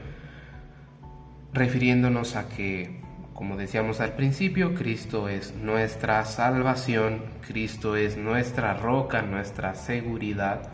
refiriéndonos 1.53 2.35
a 2.35 2.49
que, 2.49 3.01
como 3.33 3.57
decíamos 3.57 4.01
al 4.01 4.13
principio, 4.13 4.75
Cristo 4.75 5.29
es 5.29 5.55
nuestra 5.55 6.25
salvación, 6.25 7.21
Cristo 7.47 7.95
es 7.95 8.17
nuestra 8.17 8.73
roca, 8.73 9.21
nuestra 9.21 9.75
seguridad, 9.75 10.69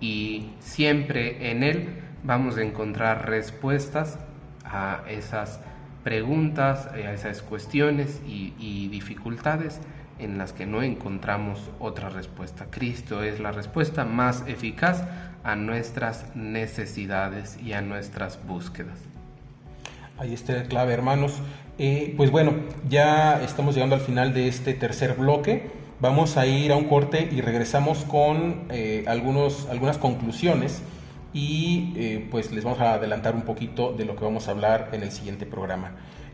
y 0.00 0.50
siempre 0.60 1.50
en 1.50 1.62
Él 1.62 1.88
vamos 2.24 2.56
a 2.56 2.62
encontrar 2.62 3.28
respuestas 3.28 4.18
a 4.64 5.02
esas 5.08 5.60
preguntas, 6.04 6.86
a 6.86 7.12
esas 7.12 7.42
cuestiones 7.42 8.20
y, 8.26 8.88
dificultades 8.88 9.80
en 10.18 10.38
las 10.38 10.52
que 10.52 10.66
no 10.66 10.82
encontramos 10.82 11.70
otra 11.78 12.08
respuesta. 12.08 12.66
Cristo 12.70 13.22
es 13.22 13.40
la 13.40 13.52
respuesta 13.52 14.04
más 14.04 14.44
eficaz 14.46 15.04
a 15.44 15.56
nuestras 15.56 16.34
necesidades 16.34 17.58
y 17.62 17.72
a 17.72 17.80
nuestras 17.80 18.38
búsquedas. 18.46 18.98
Ahí 20.18 20.34
está 20.34 20.54
la 20.54 20.64
clave, 20.64 20.92
hermanos. 20.92 21.40
Eh, 21.78 22.14
pues 22.16 22.30
bueno, 22.30 22.54
ya 22.88 23.40
estamos 23.42 23.74
llegando 23.74 23.94
al 23.94 24.00
final 24.00 24.34
de 24.34 24.48
este 24.48 24.74
tercer 24.74 25.14
bloque. 25.14 25.70
Vamos 26.00 26.36
a 26.36 26.46
ir 26.46 26.72
a 26.72 26.76
un 26.76 26.84
corte 26.84 27.28
y 27.30 27.40
regresamos 27.40 28.04
con 28.04 28.66
eh, 28.70 29.04
algunos, 29.06 29.68
algunas 29.68 29.98
conclusiones 29.98 30.82
y 31.32 31.92
eh, 31.96 32.26
pues 32.30 32.52
les 32.52 32.64
vamos 32.64 32.80
a 32.80 32.94
adelantar 32.94 33.34
un 33.34 33.42
poquito 33.42 33.92
de 33.92 34.04
lo 34.04 34.16
que 34.16 34.24
vamos 34.24 34.48
a 34.48 34.52
hablar 34.52 34.90
en 34.92 35.02
el 35.02 35.12
siguiente 35.12 35.46
programa. 35.46 35.92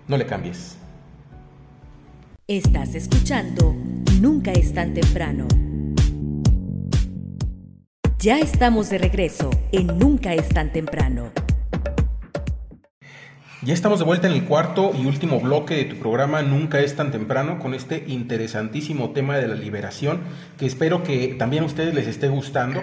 No 0.09 0.16
le 0.16 0.26
cambies. 0.26 0.78
Estás 2.47 2.95
escuchando 2.95 3.74
Nunca 4.20 4.53
es 4.53 4.74
tan 4.74 4.92
temprano. 4.92 5.49
Ya 8.18 8.38
estamos 8.38 8.90
de 8.90 8.99
regreso 8.99 9.49
en 9.72 9.99
Nunca 9.99 10.34
es 10.34 10.51
tan 10.51 10.70
temprano. 10.70 11.30
Ya 13.62 13.72
estamos 13.72 13.99
de 13.99 14.05
vuelta 14.05 14.26
en 14.26 14.34
el 14.34 14.45
cuarto 14.45 14.92
y 14.95 15.07
último 15.07 15.40
bloque 15.40 15.74
de 15.74 15.84
tu 15.84 15.97
programa 15.97 16.42
Nunca 16.42 16.80
es 16.80 16.95
tan 16.95 17.12
temprano 17.12 17.59
con 17.59 17.72
este 17.72 18.05
interesantísimo 18.09 19.12
tema 19.12 19.38
de 19.38 19.49
la 19.49 19.55
liberación 19.55 20.20
que 20.59 20.66
espero 20.66 21.03
que 21.03 21.28
también 21.38 21.62
a 21.62 21.66
ustedes 21.66 21.95
les 21.95 22.07
esté 22.07 22.28
gustando. 22.28 22.82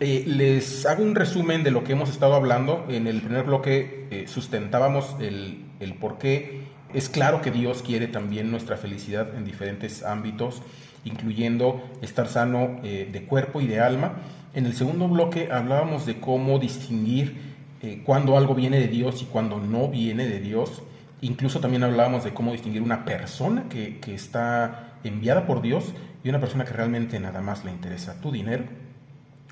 Eh, 0.00 0.24
les 0.26 0.84
hago 0.84 1.02
un 1.02 1.14
resumen 1.14 1.64
de 1.64 1.70
lo 1.70 1.84
que 1.84 1.92
hemos 1.92 2.10
estado 2.10 2.34
hablando. 2.34 2.84
En 2.90 3.06
el 3.06 3.22
primer 3.22 3.44
bloque 3.44 4.08
eh, 4.10 4.26
sustentábamos 4.28 5.16
el, 5.20 5.64
el 5.80 5.94
por 5.94 6.18
qué 6.18 6.68
es 6.94 7.08
claro 7.08 7.40
que 7.42 7.50
Dios 7.50 7.82
quiere 7.82 8.06
también 8.08 8.50
nuestra 8.50 8.76
felicidad 8.76 9.34
en 9.36 9.44
diferentes 9.44 10.02
ámbitos, 10.02 10.62
incluyendo 11.04 11.82
estar 12.02 12.28
sano 12.28 12.80
eh, 12.82 13.08
de 13.10 13.24
cuerpo 13.24 13.60
y 13.60 13.66
de 13.66 13.80
alma. 13.80 14.14
En 14.54 14.66
el 14.66 14.74
segundo 14.74 15.08
bloque 15.08 15.50
hablábamos 15.52 16.06
de 16.06 16.20
cómo 16.20 16.58
distinguir 16.58 17.50
eh, 17.82 18.02
cuando 18.04 18.36
algo 18.36 18.54
viene 18.54 18.78
de 18.78 18.88
Dios 18.88 19.22
y 19.22 19.26
cuando 19.26 19.58
no 19.58 19.88
viene 19.88 20.26
de 20.26 20.40
Dios. 20.40 20.82
Incluso 21.22 21.60
también 21.60 21.82
hablábamos 21.82 22.24
de 22.24 22.34
cómo 22.34 22.52
distinguir 22.52 22.82
una 22.82 23.04
persona 23.04 23.64
que, 23.68 24.00
está 24.06 24.94
enviada 25.04 25.46
por 25.46 25.62
Dios 25.62 25.92
y 26.24 26.28
una 26.28 26.40
persona 26.40 26.64
que 26.64 26.72
realmente 26.72 27.18
nada 27.20 27.40
más 27.40 27.64
le 27.64 27.70
interesa 27.70 28.20
tu 28.20 28.32
dinero. 28.32 28.64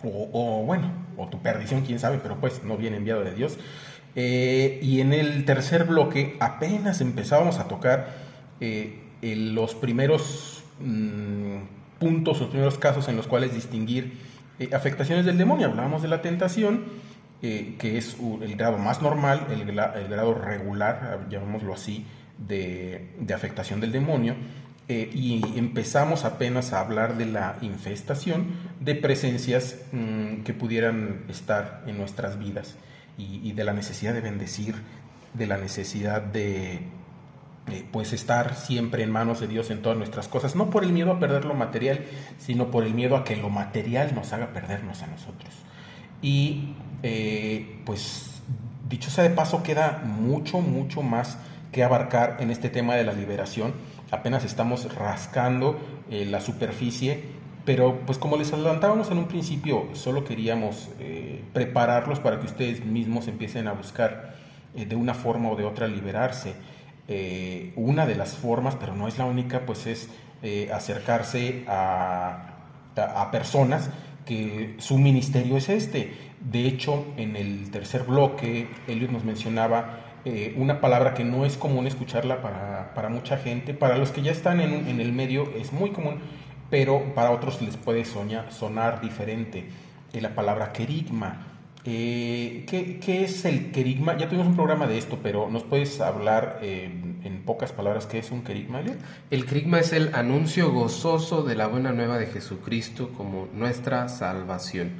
O, 0.03 0.30
o 0.32 0.64
bueno, 0.64 0.91
o 1.16 1.28
tu 1.28 1.41
perdición, 1.41 1.82
quién 1.82 1.99
sabe, 1.99 2.18
pero 2.22 2.36
pues 2.41 2.62
no 2.64 2.76
viene 2.76 2.97
enviado 2.97 3.24
de 3.24 3.34
Dios. 3.34 3.59
Eh, 4.14 4.80
y 4.82 5.00
en 5.00 5.12
el 5.12 5.44
tercer 5.44 5.84
bloque 5.84 6.36
apenas 6.40 7.00
empezábamos 7.00 7.59
a 7.59 7.68
tocar 7.68 8.09
eh, 8.61 8.98
los 9.22 9.74
primeros 9.74 10.64
mm, 10.80 11.98
puntos, 11.98 12.40
los 12.40 12.48
primeros 12.48 12.78
casos 12.78 13.09
en 13.09 13.16
los 13.16 13.26
cuales 13.26 13.54
distinguir 13.54 14.18
eh, 14.59 14.70
afectaciones 14.72 15.24
del 15.24 15.38
demonio. 15.38 15.68
Hablábamos 15.68 16.02
de 16.02 16.09
la 16.09 16.22
tentación, 16.22 17.09
que 17.40 17.96
es 17.96 18.16
el 18.42 18.56
grado 18.56 18.78
más 18.78 19.00
normal, 19.00 19.46
el, 19.52 19.64
grado 19.64 20.34
regular, 20.34 21.28
llamémoslo 21.30 21.72
así, 21.72 22.04
de, 22.36 23.11
afectación 23.32 23.80
del 23.80 23.92
demonio. 23.92 24.34
y 24.88 25.40
empezamos 25.56 26.24
apenas 26.24 26.72
a 26.72 26.80
hablar 26.80 27.16
de 27.16 27.26
la 27.26 27.56
infestación 27.62 28.46
de 28.80 28.96
presencias 28.96 29.76
mm, 29.92 30.42
que 30.42 30.52
pudieran 30.52 31.26
estar 31.28 31.84
en 31.86 31.96
nuestras 31.96 32.40
vidas 32.40 32.76
y, 33.18 33.52
de 33.52 33.64
la 33.64 33.72
necesidad 33.72 34.14
de 34.14 34.20
bendecir, 34.20 34.76
de 35.34 35.46
la 35.46 35.58
necesidad 35.58 36.22
de 36.22 36.82
pues 37.92 38.14
estar 38.14 38.54
siempre 38.54 39.02
en 39.02 39.10
manos 39.10 39.40
de 39.40 39.46
Dios 39.46 39.70
en 39.70 39.82
todas 39.82 39.98
nuestras 39.98 40.28
cosas, 40.28 40.56
no 40.56 40.70
por 40.70 40.84
el 40.84 40.92
miedo 40.92 41.12
a 41.12 41.18
perder 41.18 41.44
lo 41.44 41.54
material, 41.54 42.04
sino 42.38 42.70
por 42.70 42.84
el 42.84 42.94
miedo 42.94 43.16
a 43.16 43.24
que 43.24 43.36
lo 43.36 43.50
material 43.50 44.14
nos 44.14 44.32
haga 44.32 44.54
perdernos 44.54 45.02
a 45.02 45.06
nosotros. 45.06 45.52
Y 46.22 46.74
eh, 47.02 47.80
pues 47.84 48.40
dicho 48.88 49.10
sea 49.10 49.24
de 49.24 49.30
paso, 49.30 49.62
queda 49.62 50.02
mucho, 50.04 50.60
mucho 50.60 51.02
más 51.02 51.38
que 51.72 51.84
abarcar 51.84 52.38
en 52.40 52.50
este 52.50 52.70
tema 52.70 52.94
de 52.94 53.04
la 53.04 53.12
liberación. 53.12 53.74
Apenas 54.10 54.44
estamos 54.44 54.94
rascando 54.94 55.78
eh, 56.10 56.24
la 56.24 56.40
superficie 56.40 57.38
pero 57.68 58.00
pues 58.06 58.16
como 58.16 58.38
les 58.38 58.50
adelantábamos 58.50 59.10
en 59.10 59.18
un 59.18 59.26
principio, 59.26 59.90
solo 59.92 60.24
queríamos 60.24 60.88
eh, 61.00 61.44
prepararlos 61.52 62.18
para 62.18 62.40
que 62.40 62.46
ustedes 62.46 62.82
mismos 62.82 63.28
empiecen 63.28 63.68
a 63.68 63.72
buscar 63.72 64.36
eh, 64.74 64.86
de 64.86 64.96
una 64.96 65.12
forma 65.12 65.50
o 65.50 65.54
de 65.54 65.64
otra 65.64 65.86
liberarse. 65.86 66.54
Eh, 67.08 67.74
una 67.76 68.06
de 68.06 68.14
las 68.14 68.36
formas, 68.36 68.74
pero 68.76 68.94
no 68.94 69.06
es 69.06 69.18
la 69.18 69.26
única, 69.26 69.66
pues 69.66 69.86
es 69.86 70.08
acercarse 70.72 71.64
a, 71.68 72.54
a, 72.96 73.30
personas 73.30 73.90
que 74.24 74.76
su 74.78 74.96
ministerio 74.96 75.58
es 75.58 75.68
este. 75.68 76.14
De 76.40 76.66
hecho, 76.66 77.04
en 77.18 77.36
el 77.36 77.70
tercer 77.70 78.04
bloque, 78.04 78.66
Elliot 78.86 79.10
nos 79.10 79.24
mencionaba 79.24 80.04
una 80.56 80.80
palabra 80.80 81.14
que 81.14 81.24
no 81.24 81.44
es 81.44 81.56
común 81.56 81.86
escucharla 81.86 82.40
para, 82.40 83.08
mucha 83.10 83.36
gente. 83.36 83.74
Para 83.74 83.98
los 83.98 84.10
que 84.10 84.22
ya 84.22 84.32
están 84.32 84.60
en, 84.60 85.00
el 85.00 85.12
medio 85.12 85.50
es 85.56 85.72
muy 85.72 85.90
común, 85.90 86.20
pero 86.70 87.14
para 87.14 87.30
otros 87.30 87.60
les 87.62 87.76
puede 87.76 88.04
sonar 88.04 89.00
diferente. 89.00 89.68
Eh, 90.12 90.20
la 90.20 90.34
palabra 90.34 90.72
querigma. 90.72 91.46
Eh, 91.84 92.66
¿qué, 92.68 93.24
es 93.24 93.44
el 93.44 93.70
querigma? 93.70 94.16
Ya 94.16 94.28
tuvimos 94.28 94.48
un 94.48 94.56
programa 94.56 94.86
de 94.86 94.98
esto, 94.98 95.18
pero 95.22 95.48
¿nos 95.48 95.62
puedes 95.62 96.00
hablar 96.00 96.58
en 96.62 97.42
pocas 97.48 97.72
palabras 97.72 98.04
qué 98.04 98.18
es 98.18 98.30
un 98.30 98.42
querigma, 98.42 98.82
El 99.30 99.46
querigma 99.46 99.80
es 99.80 99.94
el 99.94 100.14
anuncio 100.14 100.70
gozoso 100.70 101.42
de 101.42 101.54
la 101.54 101.66
buena 101.66 101.92
nueva 101.92 102.18
de 102.18 102.26
Jesucristo 102.26 103.08
como 103.16 103.48
nuestra 103.54 104.08
salvación 104.10 104.90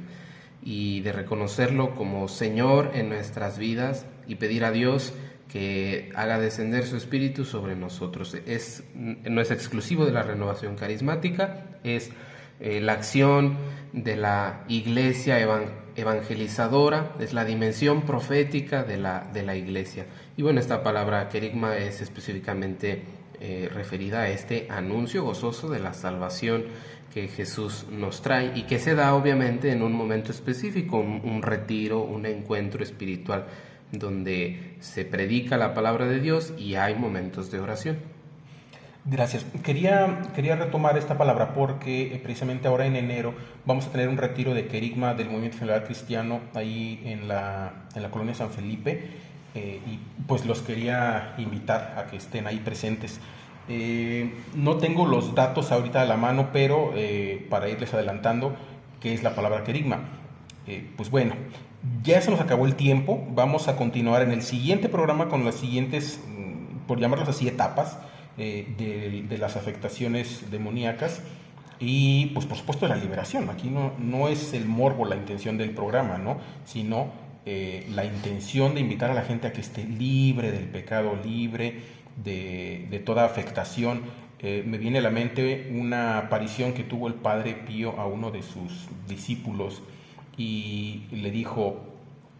y 0.63 1.01
de 1.01 1.11
reconocerlo 1.11 1.93
como 1.93 2.27
Señor 2.27 2.91
en 2.95 3.09
nuestras 3.09 3.59
vidas 3.59 4.07
y 4.27 4.35
pedir 4.35 4.65
a 4.65 4.71
Dios 4.71 5.13
que 5.49 6.11
haga 6.15 6.39
descender 6.39 6.85
su 6.85 6.95
espíritu 6.95 7.43
sobre 7.43 7.75
nosotros. 7.75 8.37
Es, 8.45 8.83
no 8.93 9.41
es 9.41 9.51
exclusivo 9.51 10.05
de 10.05 10.11
la 10.11 10.21
renovación 10.21 10.75
carismática, 10.75 11.65
es 11.83 12.11
eh, 12.59 12.79
la 12.79 12.93
acción 12.93 13.57
de 13.91 14.15
la 14.15 14.63
iglesia 14.67 15.39
evangelizadora, 15.95 17.15
es 17.19 17.33
la 17.33 17.45
dimensión 17.45 18.03
profética 18.03 18.83
de 18.83 18.97
la, 18.97 19.27
de 19.33 19.43
la 19.43 19.55
iglesia. 19.55 20.05
Y 20.37 20.43
bueno, 20.43 20.59
esta 20.59 20.83
palabra 20.83 21.27
querigma 21.29 21.77
es 21.77 22.01
específicamente 22.01 23.01
eh, 23.39 23.69
referida 23.73 24.21
a 24.21 24.29
este 24.29 24.67
anuncio 24.69 25.23
gozoso 25.23 25.69
de 25.69 25.79
la 25.79 25.93
salvación 25.93 26.65
que 27.11 27.27
Jesús 27.27 27.87
nos 27.89 28.21
trae 28.21 28.51
y 28.55 28.63
que 28.63 28.77
se 28.77 28.93
da 28.93 29.15
obviamente 29.15 29.71
en 29.71 29.81
un 29.81 29.93
momento 29.93 30.31
específico, 30.31 30.99
un 30.99 31.41
retiro, 31.41 32.03
un 32.03 32.27
encuentro 32.27 32.83
espiritual 32.83 33.47
donde 33.91 34.75
se 34.79 35.05
predica 35.05 35.57
la 35.57 35.73
palabra 35.73 36.05
de 36.05 36.19
Dios 36.19 36.53
y 36.57 36.75
hay 36.75 36.95
momentos 36.95 37.51
de 37.51 37.59
oración. 37.59 37.97
Gracias. 39.05 39.45
Quería, 39.63 40.21
quería 40.35 40.55
retomar 40.55 40.97
esta 40.97 41.17
palabra 41.17 41.53
porque 41.53 42.13
eh, 42.13 42.19
precisamente 42.21 42.67
ahora 42.67 42.85
en 42.85 42.95
enero 42.95 43.33
vamos 43.65 43.87
a 43.87 43.91
tener 43.91 44.07
un 44.09 44.17
retiro 44.17 44.53
de 44.53 44.67
querigma 44.67 45.13
del 45.13 45.29
movimiento 45.29 45.57
general 45.57 45.83
cristiano 45.83 46.41
ahí 46.53 47.01
en 47.05 47.27
la, 47.27 47.85
en 47.95 48.03
la 48.03 48.11
colonia 48.11 48.35
San 48.35 48.51
Felipe 48.51 49.09
eh, 49.55 49.79
y 49.87 49.99
pues 50.27 50.45
los 50.45 50.61
quería 50.61 51.33
invitar 51.37 51.95
a 51.97 52.05
que 52.05 52.17
estén 52.17 52.45
ahí 52.45 52.59
presentes. 52.59 53.19
Eh, 53.67 54.31
no 54.53 54.77
tengo 54.77 55.07
los 55.07 55.33
datos 55.33 55.71
ahorita 55.71 56.01
a 56.01 56.05
la 56.05 56.17
mano, 56.17 56.49
pero 56.51 56.93
para 57.49 57.69
irles 57.69 57.93
adelantando, 57.93 58.55
¿qué 58.99 59.13
es 59.13 59.23
la 59.23 59.33
palabra 59.33 59.63
querigma? 59.63 60.01
pues 60.95 61.09
bueno, 61.09 61.33
ya 62.03 62.21
se 62.21 62.31
nos 62.31 62.39
acabó 62.39 62.65
el 62.65 62.75
tiempo, 62.75 63.25
vamos 63.31 63.67
a 63.67 63.75
continuar 63.75 64.21
en 64.21 64.31
el 64.31 64.41
siguiente 64.41 64.89
programa 64.89 65.29
con 65.29 65.45
las 65.45 65.55
siguientes, 65.55 66.19
mm, 66.27 66.87
por 66.87 66.99
llamarlas 66.99 67.29
así, 67.29 67.47
etapas 67.47 67.97
eh, 68.37 69.25
de, 69.27 69.37
las 69.37 69.55
afectaciones 69.55 70.49
demoníacas 70.51 71.21
y 71.79 72.27
pues 72.27 72.45
por 72.45 72.57
supuesto 72.57 72.87
la 72.87 72.95
liberación. 72.95 73.49
Aquí 73.49 73.69
no, 73.69 73.93
no 73.99 74.27
es 74.27 74.53
el 74.53 74.65
morbo 74.65 75.05
la 75.05 75.15
intención 75.15 75.57
del 75.57 75.71
programa, 75.71 76.17
¿no? 76.17 76.37
sino 76.65 77.11
eh, 77.45 77.87
la 77.93 78.05
intención 78.05 78.75
de 78.75 78.81
invitar 78.81 79.09
a 79.09 79.13
la 79.13 79.23
gente 79.23 79.47
a 79.47 79.53
que 79.53 79.61
esté 79.61 79.83
libre 79.83 80.51
del 80.51 80.65
pecado, 80.65 81.17
libre 81.23 81.79
de, 82.23 83.01
toda 83.05 83.25
afectación. 83.25 84.01
Eh, 84.39 84.63
me 84.65 84.77
viene 84.77 84.99
a 84.99 85.01
la 85.01 85.09
mente 85.09 85.69
una 85.73 86.17
aparición 86.17 86.73
que 86.73 86.83
tuvo 86.83 87.07
el 87.07 87.15
Padre 87.15 87.55
Pío 87.55 87.99
a 87.99 88.05
uno 88.05 88.31
de 88.31 88.43
sus 88.43 88.87
discípulos 89.07 89.81
y 90.39 91.03
le 91.11 91.31
dijo, 91.31 91.81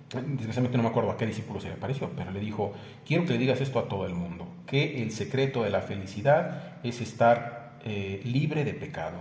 desgraciadamente 0.10 0.78
no 0.78 0.84
me 0.84 0.89
acuerdo 0.89 1.12
a 1.12 1.18
qué 1.18 1.26
discípulo 1.26 1.60
se 1.60 1.68
le 1.68 1.74
apareció, 1.74 2.10
pero 2.16 2.32
le 2.32 2.39
dijo, 2.39 2.72
quiero 3.06 3.26
que 3.26 3.34
le 3.34 3.38
digas 3.38 3.60
esto 3.60 3.78
a 3.78 3.89
todo 3.89 4.06
el 4.06 4.14
mundo, 4.14 4.47
que 4.66 5.04
el 5.04 5.12
secreto 5.12 5.64
de 5.64 5.70
la 5.70 5.82
felicidad 5.82 6.78
es 6.82 7.02
estar 7.02 7.74
eh, 7.84 8.22
libre 8.24 8.64
de 8.64 8.74
pecado. 8.74 9.18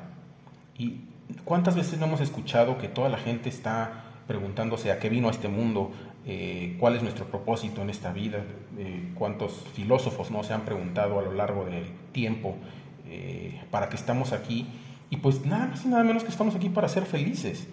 ¿Y 0.78 1.00
cuántas 1.44 1.74
veces 1.74 1.98
no 1.98 2.06
hemos 2.06 2.20
escuchado 2.20 2.78
que 2.78 2.86
toda 2.86 3.08
la 3.08 3.18
gente 3.18 3.48
está 3.48 4.04
preguntándose 4.28 4.92
a 4.92 5.00
qué 5.00 5.08
vino 5.08 5.26
a 5.26 5.32
este 5.32 5.48
mundo, 5.48 5.90
eh, 6.24 6.76
cuál 6.78 6.94
es 6.94 7.02
nuestro 7.02 7.26
propósito 7.26 7.82
en 7.82 7.90
esta 7.90 8.12
vida, 8.12 8.44
eh, 8.78 9.10
cuántos 9.16 9.64
filósofos 9.74 10.30
no 10.30 10.44
se 10.44 10.54
han 10.54 10.60
preguntado 10.60 11.18
a 11.18 11.22
lo 11.22 11.32
largo 11.32 11.64
del 11.64 11.84
tiempo 12.12 12.56
para 13.70 13.88
qué 13.88 13.96
estamos 13.96 14.32
aquí? 14.32 14.66
Y 15.08 15.16
pues 15.16 15.46
nada 15.46 15.66
más 15.66 15.84
y 15.84 15.88
nada 15.88 16.04
menos 16.04 16.24
que 16.24 16.28
estamos 16.28 16.54
aquí 16.54 16.68
para 16.68 16.88
ser 16.90 17.06
felices. 17.06 17.66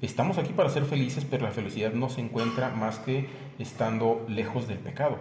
Estamos 0.00 0.38
aquí 0.38 0.52
para 0.52 0.70
ser 0.70 0.84
felices, 0.84 1.26
pero 1.28 1.44
la 1.44 1.50
felicidad 1.50 1.92
no 1.92 2.08
se 2.08 2.20
encuentra 2.20 2.70
más 2.70 2.98
que 2.98 3.26
estando 3.58 4.24
lejos 4.28 4.68
del 4.68 4.78
pecado. 4.78 5.18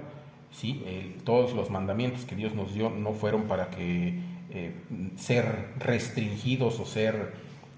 ¿sí? 0.51 0.83
todos 1.23 1.53
los 1.53 1.69
mandamientos 1.69 2.25
que 2.25 2.35
Dios 2.35 2.55
nos 2.55 2.73
dio 2.73 2.89
no 2.89 3.13
fueron 3.13 3.43
para 3.43 3.69
que 3.69 4.19
eh, 4.49 4.73
ser 5.17 5.73
restringidos 5.77 6.79
o 6.79 6.85
ser 6.85 7.33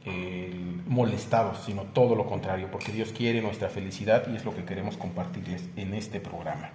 eh, 0.05 0.53
molestados, 0.87 1.63
sino 1.65 1.83
todo 1.83 2.15
lo 2.15 2.25
contrario, 2.25 2.69
porque 2.71 2.91
Dios 2.91 3.11
quiere 3.11 3.41
nuestra 3.41 3.69
felicidad 3.69 4.23
y 4.31 4.35
es 4.35 4.45
lo 4.45 4.55
que 4.55 4.63
queremos 4.63 4.95
compartirles 4.95 5.67
en 5.75 5.93
este 5.93 6.19
programa. 6.19 6.69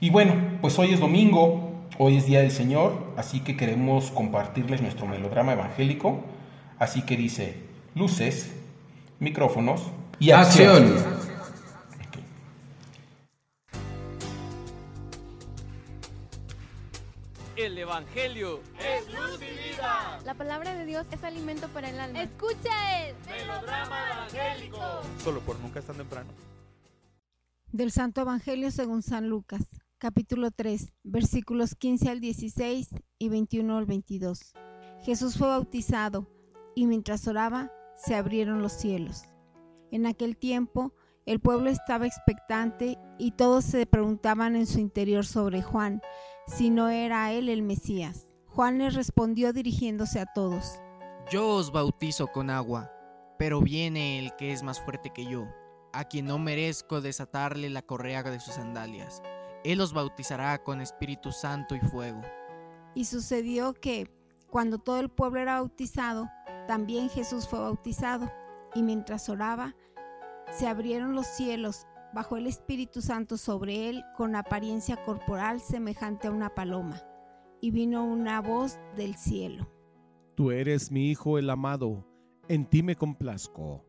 Y 0.00 0.10
bueno, 0.10 0.34
pues 0.60 0.78
hoy 0.78 0.92
es 0.92 1.00
domingo, 1.00 1.72
hoy 1.98 2.16
es 2.16 2.26
Día 2.26 2.40
del 2.40 2.50
Señor, 2.50 3.12
así 3.16 3.40
que 3.40 3.56
queremos 3.56 4.10
compartirles 4.10 4.80
nuestro 4.80 5.06
melodrama 5.06 5.52
evangélico. 5.52 6.24
Así 6.78 7.02
que 7.02 7.16
dice, 7.16 7.56
luces, 7.94 8.54
micrófonos 9.20 9.82
y 10.18 10.30
acción. 10.30 10.94
El 17.56 17.76
Evangelio 17.76 18.60
es 18.78 19.12
luz 19.12 19.40
y 19.42 19.70
vida. 19.70 20.20
La 20.24 20.34
palabra 20.34 20.74
de 20.74 20.86
Dios 20.86 21.06
es 21.10 21.24
alimento 21.24 21.66
para 21.68 21.90
el 21.90 21.98
alma. 21.98 22.22
Escucha 22.22 23.08
el 23.08 23.16
melodrama 23.26 24.12
evangélico. 24.12 24.78
Solo 25.24 25.40
por 25.40 25.58
nunca 25.58 25.80
es 25.80 25.86
tan 25.86 25.96
temprano. 25.96 26.30
Del 27.72 27.90
Santo 27.90 28.20
Evangelio 28.20 28.70
según 28.70 29.02
San 29.02 29.28
Lucas, 29.28 29.62
capítulo 29.98 30.52
3, 30.52 30.92
versículos 31.02 31.74
15 31.74 32.08
al 32.08 32.20
16 32.20 32.90
y 33.18 33.28
21 33.28 33.76
al 33.76 33.86
22. 33.86 34.54
Jesús 35.02 35.36
fue 35.36 35.48
bautizado 35.48 36.28
y 36.76 36.86
mientras 36.86 37.26
oraba 37.26 37.72
se 37.98 38.14
abrieron 38.14 38.62
los 38.62 38.72
cielos. 38.72 39.24
En 39.90 40.06
aquel 40.06 40.36
tiempo 40.36 40.94
el 41.26 41.40
pueblo 41.40 41.68
estaba 41.68 42.06
expectante 42.06 42.96
y 43.18 43.32
todos 43.32 43.64
se 43.64 43.84
preguntaban 43.84 44.56
en 44.56 44.66
su 44.66 44.78
interior 44.78 45.26
sobre 45.26 45.60
Juan, 45.60 46.00
si 46.46 46.70
no 46.70 46.88
era 46.88 47.32
él 47.32 47.50
el 47.50 47.62
Mesías. 47.62 48.28
Juan 48.46 48.78
les 48.78 48.94
respondió 48.94 49.52
dirigiéndose 49.52 50.20
a 50.20 50.26
todos. 50.26 50.80
Yo 51.30 51.48
os 51.48 51.70
bautizo 51.70 52.28
con 52.28 52.48
agua, 52.48 52.90
pero 53.38 53.60
viene 53.60 54.18
el 54.18 54.34
que 54.36 54.52
es 54.52 54.62
más 54.62 54.80
fuerte 54.80 55.10
que 55.10 55.26
yo, 55.26 55.46
a 55.92 56.04
quien 56.04 56.24
no 56.24 56.38
merezco 56.38 57.02
desatarle 57.02 57.68
la 57.68 57.82
correa 57.82 58.22
de 58.22 58.40
sus 58.40 58.54
sandalias. 58.54 59.22
Él 59.64 59.82
os 59.82 59.92
bautizará 59.92 60.56
con 60.62 60.80
Espíritu 60.80 61.30
Santo 61.30 61.74
y 61.74 61.80
fuego. 61.80 62.22
Y 62.94 63.04
sucedió 63.04 63.74
que, 63.74 64.10
cuando 64.48 64.78
todo 64.78 64.98
el 64.98 65.10
pueblo 65.10 65.40
era 65.40 65.56
bautizado, 65.56 66.30
también 66.68 67.08
Jesús 67.08 67.48
fue 67.48 67.58
bautizado, 67.60 68.30
y 68.74 68.82
mientras 68.82 69.30
oraba, 69.30 69.74
se 70.52 70.68
abrieron 70.68 71.14
los 71.14 71.26
cielos, 71.26 71.86
bajó 72.12 72.36
el 72.36 72.46
Espíritu 72.46 73.00
Santo 73.00 73.38
sobre 73.38 73.88
él 73.88 74.04
con 74.18 74.36
apariencia 74.36 75.02
corporal 75.02 75.60
semejante 75.60 76.28
a 76.28 76.30
una 76.30 76.54
paloma, 76.54 77.02
y 77.62 77.70
vino 77.70 78.04
una 78.04 78.42
voz 78.42 78.78
del 78.96 79.14
cielo. 79.16 79.66
Tú 80.34 80.50
eres 80.50 80.92
mi 80.92 81.10
Hijo 81.10 81.38
el 81.38 81.48
amado, 81.48 82.06
en 82.48 82.66
ti 82.66 82.82
me 82.82 82.96
complazco. 82.96 83.86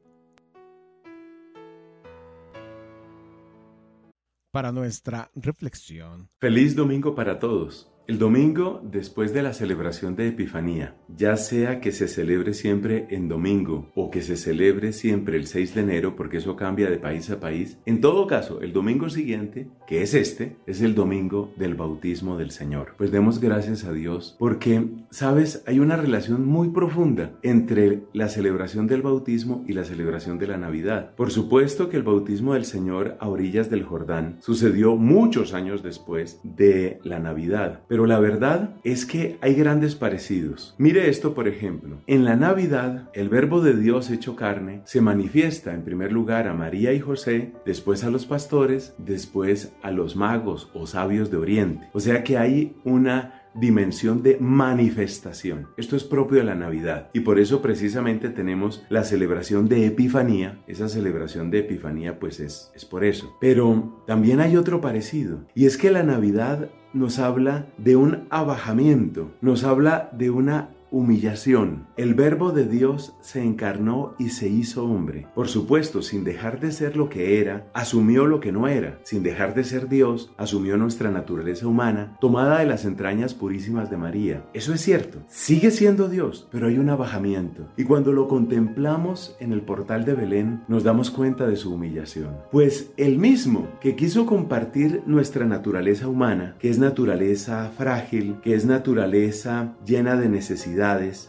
Para 4.51 4.71
nuestra 4.71 5.29
reflexión. 5.35 6.29
Feliz 6.39 6.77
domingo 6.77 7.13
para 7.13 7.39
todos. 7.39 7.91
El 8.09 8.17
domingo, 8.17 8.81
después 8.83 9.35
de 9.35 9.43
la 9.43 9.53
celebración 9.53 10.15
de 10.15 10.29
Epifanía, 10.29 10.95
ya 11.15 11.37
sea 11.37 11.79
que 11.79 11.91
se 11.91 12.07
celebre 12.07 12.55
siempre 12.55 13.05
en 13.11 13.29
domingo 13.29 13.91
o 13.93 14.09
que 14.09 14.23
se 14.23 14.35
celebre 14.35 14.93
siempre 14.93 15.37
el 15.37 15.45
6 15.45 15.75
de 15.75 15.81
enero, 15.81 16.15
porque 16.15 16.37
eso 16.37 16.55
cambia 16.55 16.89
de 16.89 16.97
país 16.97 17.29
a 17.29 17.39
país, 17.39 17.77
en 17.85 18.01
todo 18.01 18.25
caso, 18.25 18.61
el 18.61 18.73
domingo 18.73 19.11
siguiente, 19.11 19.67
que 19.85 20.01
es 20.01 20.15
este, 20.15 20.55
es 20.65 20.81
el 20.81 20.95
domingo 20.95 21.53
del 21.55 21.75
bautismo 21.75 22.35
del 22.35 22.49
Señor. 22.49 22.95
Pues 22.97 23.11
demos 23.11 23.39
gracias 23.39 23.83
a 23.83 23.93
Dios 23.93 24.35
porque, 24.39 24.87
sabes, 25.11 25.61
hay 25.67 25.79
una 25.79 25.95
relación 25.95 26.47
muy 26.47 26.69
profunda 26.69 27.37
entre 27.43 28.01
la 28.13 28.27
celebración 28.27 28.87
del 28.87 29.03
bautismo 29.03 29.63
y 29.67 29.73
la 29.73 29.83
celebración 29.83 30.39
de 30.39 30.47
la 30.47 30.57
Navidad. 30.57 31.13
Por 31.13 31.29
supuesto 31.29 31.89
que 31.89 31.97
el 31.97 32.03
bautismo 32.03 32.55
del 32.55 32.65
Señor 32.65 33.17
a 33.19 33.29
orillas 33.29 33.69
del 33.69 33.83
Jordán 33.83 34.37
sucedió 34.39 34.95
muchos 34.95 35.53
años 35.53 35.83
después 35.83 36.39
de 36.43 36.99
la 37.03 37.19
Navidad, 37.19 37.81
pero 37.87 37.98
pero 37.99 38.07
la 38.07 38.21
verdad 38.21 38.77
es 38.85 39.05
que 39.05 39.37
hay 39.41 39.55
grandes 39.55 39.95
parecidos. 39.95 40.73
Mire 40.77 41.09
esto, 41.09 41.33
por 41.33 41.49
ejemplo. 41.49 41.97
En 42.07 42.23
la 42.23 42.37
Navidad, 42.37 43.09
el 43.13 43.27
verbo 43.27 43.59
de 43.59 43.75
Dios 43.75 44.09
hecho 44.09 44.37
carne 44.37 44.83
se 44.85 45.01
manifiesta 45.01 45.73
en 45.73 45.83
primer 45.83 46.13
lugar 46.13 46.47
a 46.47 46.53
María 46.53 46.93
y 46.93 47.01
José, 47.01 47.51
después 47.65 48.05
a 48.05 48.09
los 48.09 48.25
pastores, 48.25 48.95
después 48.99 49.73
a 49.81 49.91
los 49.91 50.15
magos 50.15 50.71
o 50.73 50.87
sabios 50.87 51.29
de 51.29 51.35
Oriente. 51.35 51.89
O 51.91 51.99
sea 51.99 52.23
que 52.23 52.37
hay 52.37 52.77
una 52.85 53.39
dimensión 53.53 54.23
de 54.23 54.37
manifestación. 54.39 55.67
Esto 55.77 55.95
es 55.95 56.03
propio 56.03 56.37
de 56.37 56.43
la 56.45 56.55
Navidad 56.55 57.09
y 57.13 57.21
por 57.21 57.39
eso 57.39 57.61
precisamente 57.61 58.29
tenemos 58.29 58.85
la 58.89 59.03
celebración 59.03 59.67
de 59.67 59.85
Epifanía. 59.87 60.59
Esa 60.67 60.87
celebración 60.87 61.51
de 61.51 61.59
Epifanía 61.59 62.19
pues 62.19 62.39
es, 62.39 62.71
es 62.75 62.85
por 62.85 63.03
eso. 63.03 63.35
Pero 63.41 64.03
también 64.07 64.39
hay 64.39 64.55
otro 64.55 64.81
parecido 64.81 65.45
y 65.53 65.65
es 65.65 65.77
que 65.77 65.91
la 65.91 66.03
Navidad 66.03 66.69
nos 66.93 67.19
habla 67.19 67.67
de 67.77 67.95
un 67.95 68.25
abajamiento, 68.29 69.31
nos 69.41 69.63
habla 69.63 70.09
de 70.13 70.29
una 70.29 70.69
humillación. 70.91 71.87
El 71.97 72.13
verbo 72.13 72.51
de 72.51 72.65
Dios 72.65 73.15
se 73.21 73.43
encarnó 73.43 74.15
y 74.17 74.29
se 74.29 74.47
hizo 74.47 74.85
hombre. 74.85 75.27
Por 75.35 75.47
supuesto, 75.47 76.01
sin 76.01 76.23
dejar 76.23 76.59
de 76.59 76.71
ser 76.71 76.95
lo 76.97 77.09
que 77.09 77.39
era, 77.39 77.67
asumió 77.73 78.25
lo 78.25 78.39
que 78.39 78.51
no 78.51 78.67
era. 78.67 78.99
Sin 79.03 79.23
dejar 79.23 79.53
de 79.53 79.63
ser 79.63 79.89
Dios, 79.89 80.31
asumió 80.37 80.77
nuestra 80.77 81.11
naturaleza 81.11 81.67
humana, 81.67 82.17
tomada 82.19 82.59
de 82.59 82.65
las 82.65 82.85
entrañas 82.85 83.33
purísimas 83.33 83.89
de 83.89 83.97
María. 83.97 84.45
Eso 84.53 84.73
es 84.73 84.81
cierto. 84.81 85.19
Sigue 85.27 85.71
siendo 85.71 86.09
Dios, 86.09 86.47
pero 86.51 86.67
hay 86.67 86.77
un 86.77 86.89
abajamiento. 86.89 87.67
Y 87.77 87.83
cuando 87.83 88.11
lo 88.11 88.27
contemplamos 88.27 89.35
en 89.39 89.53
el 89.53 89.61
portal 89.61 90.05
de 90.05 90.13
Belén, 90.13 90.61
nos 90.67 90.83
damos 90.83 91.11
cuenta 91.11 91.47
de 91.47 91.55
su 91.55 91.73
humillación. 91.73 92.37
Pues 92.51 92.91
el 92.97 93.17
mismo 93.17 93.67
que 93.81 93.95
quiso 93.95 94.25
compartir 94.25 95.03
nuestra 95.05 95.45
naturaleza 95.45 96.07
humana, 96.07 96.55
que 96.59 96.69
es 96.69 96.79
naturaleza 96.79 97.71
frágil, 97.77 98.37
que 98.41 98.55
es 98.55 98.65
naturaleza 98.65 99.75
llena 99.85 100.15
de 100.15 100.29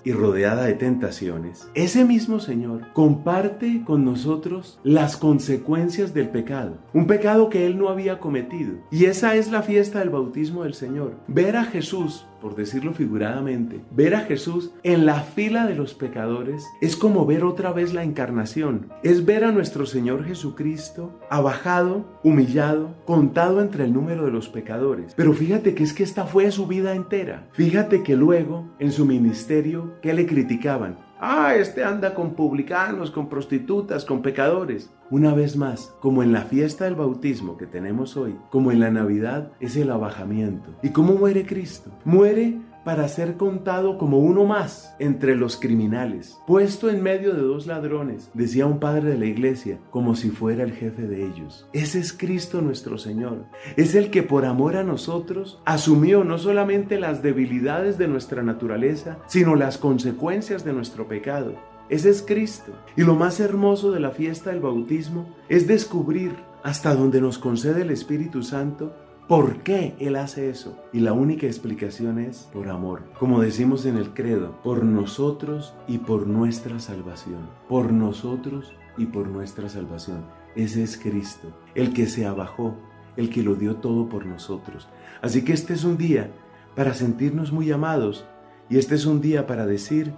y 0.05 0.13
rodeada 0.13 0.65
de 0.65 0.75
tentaciones, 0.75 1.69
ese 1.75 2.05
mismo 2.05 2.39
Señor 2.39 2.93
comparte 2.93 3.83
con 3.85 4.05
nosotros 4.05 4.79
las 4.85 5.17
consecuencias 5.17 6.15
del 6.15 6.29
pecado, 6.29 6.79
un 6.95 7.09
pecado 7.09 7.49
que 7.49 7.67
Él 7.67 7.77
no 7.77 7.89
había 7.89 8.21
cometido. 8.21 8.75
Y 8.93 9.07
esa 9.07 9.35
es 9.35 9.51
la 9.51 9.63
fiesta 9.63 9.99
del 9.99 10.11
bautismo 10.11 10.63
del 10.63 10.75
Señor. 10.75 11.17
Ver 11.27 11.57
a 11.57 11.65
Jesús 11.65 12.27
por 12.41 12.57
decirlo 12.57 12.93
figuradamente, 12.93 13.81
ver 13.91 14.15
a 14.15 14.21
Jesús 14.21 14.71
en 14.83 15.07
la 15.07 15.21
fila 15.23 15.67
de 15.67 15.75
los 15.75 15.95
pecadores 15.95 16.65
es 16.81 16.97
como 16.97 17.27
ver 17.27 17.45
otra 17.45 17.73
vez 17.73 17.93
la 17.93 18.05
encarnación. 18.05 18.89
Es 19.03 19.25
ver 19.25 19.45
a 19.45 19.53
nuestro 19.53 19.87
Señor 19.87 20.25
Jesucristo 20.25 21.19
abajado, 21.31 22.19
humillado, 22.23 22.95
contado 23.05 23.61
entre 23.61 23.85
el 23.85 23.93
número 23.93 24.25
de 24.25 24.33
los 24.33 24.49
pecadores. 24.49 25.15
Pero 25.17 25.33
fíjate 25.33 25.75
que 25.75 25.85
es 25.85 25.93
que 25.93 26.03
esta 26.03 26.25
fue 26.25 26.51
su 26.51 26.67
vida 26.67 26.95
entera. 26.95 27.49
Fíjate 27.53 28.03
que 28.03 28.17
luego, 28.17 28.71
en 28.79 28.93
su 28.93 29.05
ministerio, 29.05 29.95
¿qué 30.03 30.15
le 30.15 30.27
criticaban? 30.27 31.10
Ah, 31.23 31.55
este 31.55 31.85
anda 31.85 32.15
con 32.15 32.33
publicanos, 32.33 33.11
con 33.11 33.29
prostitutas, 33.29 34.07
con 34.07 34.23
pecadores. 34.23 34.91
Una 35.11 35.35
vez 35.35 35.55
más, 35.55 35.93
como 36.01 36.23
en 36.23 36.33
la 36.33 36.45
fiesta 36.45 36.87
del 36.87 36.95
bautismo 36.95 37.59
que 37.59 37.67
tenemos 37.67 38.17
hoy, 38.17 38.39
como 38.49 38.73
en 38.73 38.81
la 38.81 38.91
Navidad, 38.91 39.53
es 39.61 39.77
el 39.77 39.91
abajamiento. 39.91 40.71
¿Y 40.83 40.89
cómo 40.93 41.13
muere 41.13 41.45
Cristo? 41.45 41.91
Muere 42.07 42.57
para 42.85 43.09
ser 43.09 43.37
contado 43.37 43.99
como 43.99 44.19
uno 44.19 44.45
más 44.45 44.95
entre 44.99 45.37
los 45.37 45.57
criminales, 45.57 46.39
puesto 46.47 46.91
en 46.91 47.03
medio 47.03 47.35
de 47.35 47.43
dos 47.43 47.67
ladrones, 47.67 48.31
decía 48.35 48.67
un 48.67 48.81
padre 48.81 49.11
de 49.11 49.19
la 49.19 49.27
iglesia, 49.27 49.79
como 49.91 50.15
si 50.15 50.31
fuera 50.31 50.65
el 50.65 50.73
jefe 50.73 51.03
de 51.03 51.27
ellos. 51.27 51.69
Ese 51.73 52.01
es 52.01 52.13
Cristo 52.13 52.61
nuestro 52.61 52.99
Señor. 52.99 53.45
Es 53.77 53.95
el 53.95 54.11
que 54.11 54.23
por 54.23 54.45
amor 54.45 54.77
a 54.77 54.85
nosotros 54.85 55.61
asumió 55.65 56.25
no 56.25 56.39
solamente 56.39 56.99
las 56.99 57.23
debilidades 57.23 57.99
de 57.99 58.09
nuestra 58.09 58.43
naturaleza, 58.43 59.19
sino 59.27 59.55
las 59.55 59.79
consecuencias 59.79 60.65
de 60.65 60.73
nuestro 60.73 61.07
pecado. 61.09 61.55
Ese 61.89 62.09
es 62.11 62.23
Cristo. 62.23 62.73
Y 62.97 63.03
lo 63.03 63.17
más 63.17 63.41
hermoso 63.41 63.91
de 63.91 64.01
la 64.01 64.13
fiesta 64.13 64.51
del 64.51 64.61
bautismo 64.61 65.29
es 65.49 65.67
descubrir 65.67 66.37
hasta 66.63 66.95
donde 66.95 67.21
nos 67.21 67.39
concede 67.39 67.83
el 67.83 67.91
Espíritu 67.91 68.43
Santo 68.43 68.95
¿Por 69.31 69.63
qué 69.63 69.95
Él 70.01 70.17
hace 70.17 70.51
eso? 70.51 70.77
Y 70.93 70.99
la 70.99 71.13
única 71.13 71.47
explicación 71.47 72.19
es 72.19 72.49
por 72.53 72.69
amor. 72.69 73.05
Como 73.17 73.41
decimos 73.41 73.87
en 73.87 73.97
el 73.97 74.13
credo, 74.13 74.61
por 74.65 74.83
nosotros 74.83 75.73
y 75.87 75.99
por 75.99 76.27
nuestra 76.27 76.81
salvación. 76.81 77.49
Por 77.69 77.93
nosotros 77.93 78.75
y 78.99 79.07
por 79.07 79.29
nuestra 79.29 79.69
salvación. 79.69 80.25
Ese 80.57 80.83
es 80.83 80.99
Cristo, 80.99 81.57
el 81.77 81.93
que 81.93 82.07
se 82.07 82.27
abajó, 82.27 82.75
el 83.17 83.31
que 83.31 83.45
lo 83.45 83.55
dio 83.55 83.77
todo 83.77 84.09
por 84.09 84.27
nosotros. 84.27 84.89
Así 85.23 85.45
que 85.45 85.53
este 85.53 85.75
es 85.75 85.85
un 85.85 85.97
día 85.97 86.33
para 86.75 86.93
sentirnos 86.93 87.53
muy 87.53 87.71
amados 87.71 88.27
y 88.69 88.79
este 88.79 88.97
es 88.97 89.07
un 89.07 89.21
día 89.21 89.47
para 89.47 89.65
decir, 89.65 90.13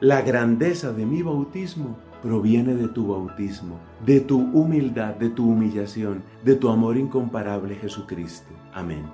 la 0.00 0.22
grandeza 0.22 0.92
de 0.92 1.06
mi 1.06 1.22
bautismo 1.22 1.98
proviene 2.26 2.74
de 2.74 2.88
tu 2.88 3.06
bautismo, 3.06 3.78
de 4.04 4.20
tu 4.20 4.50
humildad, 4.52 5.14
de 5.14 5.30
tu 5.30 5.48
humillación, 5.48 6.24
de 6.42 6.56
tu 6.56 6.68
amor 6.70 6.96
incomparable 6.96 7.76
Jesucristo. 7.76 8.52
Amén. 8.74 9.04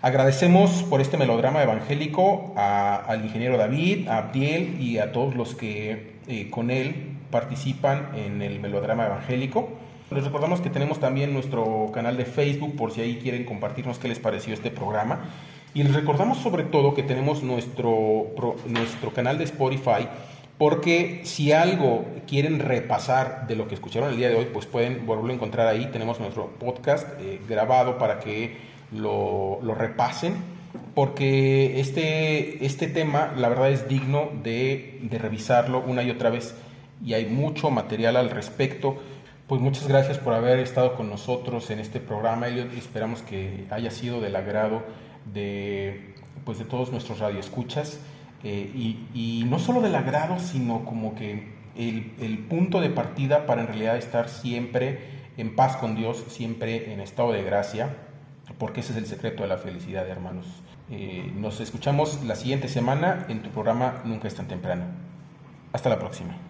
Agradecemos 0.00 0.84
por 0.84 1.02
este 1.02 1.18
melodrama 1.18 1.62
evangélico 1.62 2.54
al 2.56 3.22
ingeniero 3.26 3.58
David, 3.58 4.08
a 4.08 4.16
Abdiel 4.16 4.80
y 4.80 4.96
a 4.96 5.12
todos 5.12 5.34
los 5.34 5.54
que 5.54 6.16
eh, 6.26 6.48
con 6.48 6.70
él 6.70 7.18
participan 7.30 8.12
en 8.16 8.40
el 8.40 8.58
melodrama 8.58 9.04
evangélico. 9.04 9.68
Les 10.10 10.24
recordamos 10.24 10.62
que 10.62 10.70
tenemos 10.70 10.98
también 10.98 11.34
nuestro 11.34 11.90
canal 11.92 12.16
de 12.16 12.24
Facebook 12.24 12.74
por 12.74 12.90
si 12.90 13.02
ahí 13.02 13.18
quieren 13.22 13.44
compartirnos 13.44 13.98
qué 13.98 14.08
les 14.08 14.18
pareció 14.18 14.54
este 14.54 14.70
programa. 14.70 15.20
Y 15.72 15.82
les 15.84 15.94
recordamos 15.94 16.38
sobre 16.38 16.64
todo 16.64 16.94
que 16.94 17.02
tenemos 17.02 17.42
nuestro, 17.42 18.26
nuestro 18.66 19.12
canal 19.12 19.38
de 19.38 19.44
Spotify, 19.44 20.08
porque 20.58 21.20
si 21.24 21.52
algo 21.52 22.04
quieren 22.26 22.58
repasar 22.58 23.46
de 23.46 23.54
lo 23.54 23.68
que 23.68 23.74
escucharon 23.76 24.10
el 24.10 24.16
día 24.16 24.28
de 24.28 24.34
hoy, 24.34 24.48
pues 24.52 24.66
pueden 24.66 25.06
volverlo 25.06 25.30
a 25.30 25.34
encontrar 25.34 25.68
ahí. 25.68 25.88
Tenemos 25.92 26.18
nuestro 26.18 26.48
podcast 26.58 27.06
eh, 27.20 27.40
grabado 27.48 27.98
para 27.98 28.18
que 28.18 28.56
lo, 28.92 29.60
lo, 29.62 29.74
repasen, 29.74 30.34
porque 30.94 31.80
este, 31.80 32.64
este 32.66 32.88
tema, 32.88 33.32
la 33.36 33.48
verdad, 33.48 33.70
es 33.70 33.88
digno 33.88 34.28
de, 34.42 34.98
de 35.02 35.18
revisarlo 35.18 35.84
una 35.86 36.02
y 36.02 36.10
otra 36.10 36.30
vez 36.30 36.54
y 37.04 37.14
hay 37.14 37.26
mucho 37.26 37.70
material 37.70 38.16
al 38.16 38.30
respecto. 38.30 38.98
Pues 39.46 39.60
muchas 39.60 39.88
gracias 39.88 40.18
por 40.18 40.34
haber 40.34 40.58
estado 40.58 40.94
con 40.94 41.08
nosotros 41.08 41.70
en 41.70 41.78
este 41.78 42.00
programa, 42.00 42.48
Elliot. 42.48 42.72
Esperamos 42.76 43.22
que 43.22 43.66
haya 43.70 43.90
sido 43.90 44.20
del 44.20 44.36
agrado 44.36 44.82
de, 45.32 46.14
pues 46.44 46.58
de 46.58 46.64
todos 46.64 46.90
nuestros 46.92 47.18
radioescuchas 47.18 47.98
eh, 48.42 48.70
y, 48.74 49.06
y, 49.14 49.44
no 49.44 49.58
solo 49.58 49.80
del 49.80 49.94
agrado, 49.94 50.38
sino 50.38 50.84
como 50.84 51.14
que 51.14 51.52
el, 51.76 52.12
el, 52.20 52.38
punto 52.38 52.80
de 52.80 52.88
partida 52.88 53.46
para 53.46 53.60
en 53.60 53.66
realidad 53.68 53.96
estar 53.96 54.28
siempre 54.28 54.98
en 55.36 55.54
paz 55.54 55.76
con 55.76 55.94
Dios, 55.94 56.24
siempre 56.28 56.92
en 56.92 57.00
estado 57.00 57.32
de 57.32 57.42
gracia, 57.42 57.96
porque 58.58 58.80
ese 58.80 58.92
es 58.92 58.98
el 58.98 59.06
secreto 59.06 59.42
de 59.42 59.48
la 59.48 59.58
felicidad, 59.58 60.08
hermanos. 60.08 60.46
Eh, 60.90 61.30
nos 61.36 61.60
escuchamos 61.60 62.24
la 62.24 62.34
siguiente 62.34 62.68
semana 62.68 63.26
en 63.28 63.42
tu 63.42 63.50
programa 63.50 64.02
Nunca 64.04 64.26
es 64.26 64.34
tan 64.34 64.48
temprano. 64.48 64.84
Hasta 65.72 65.88
la 65.88 65.98
próxima. 65.98 66.49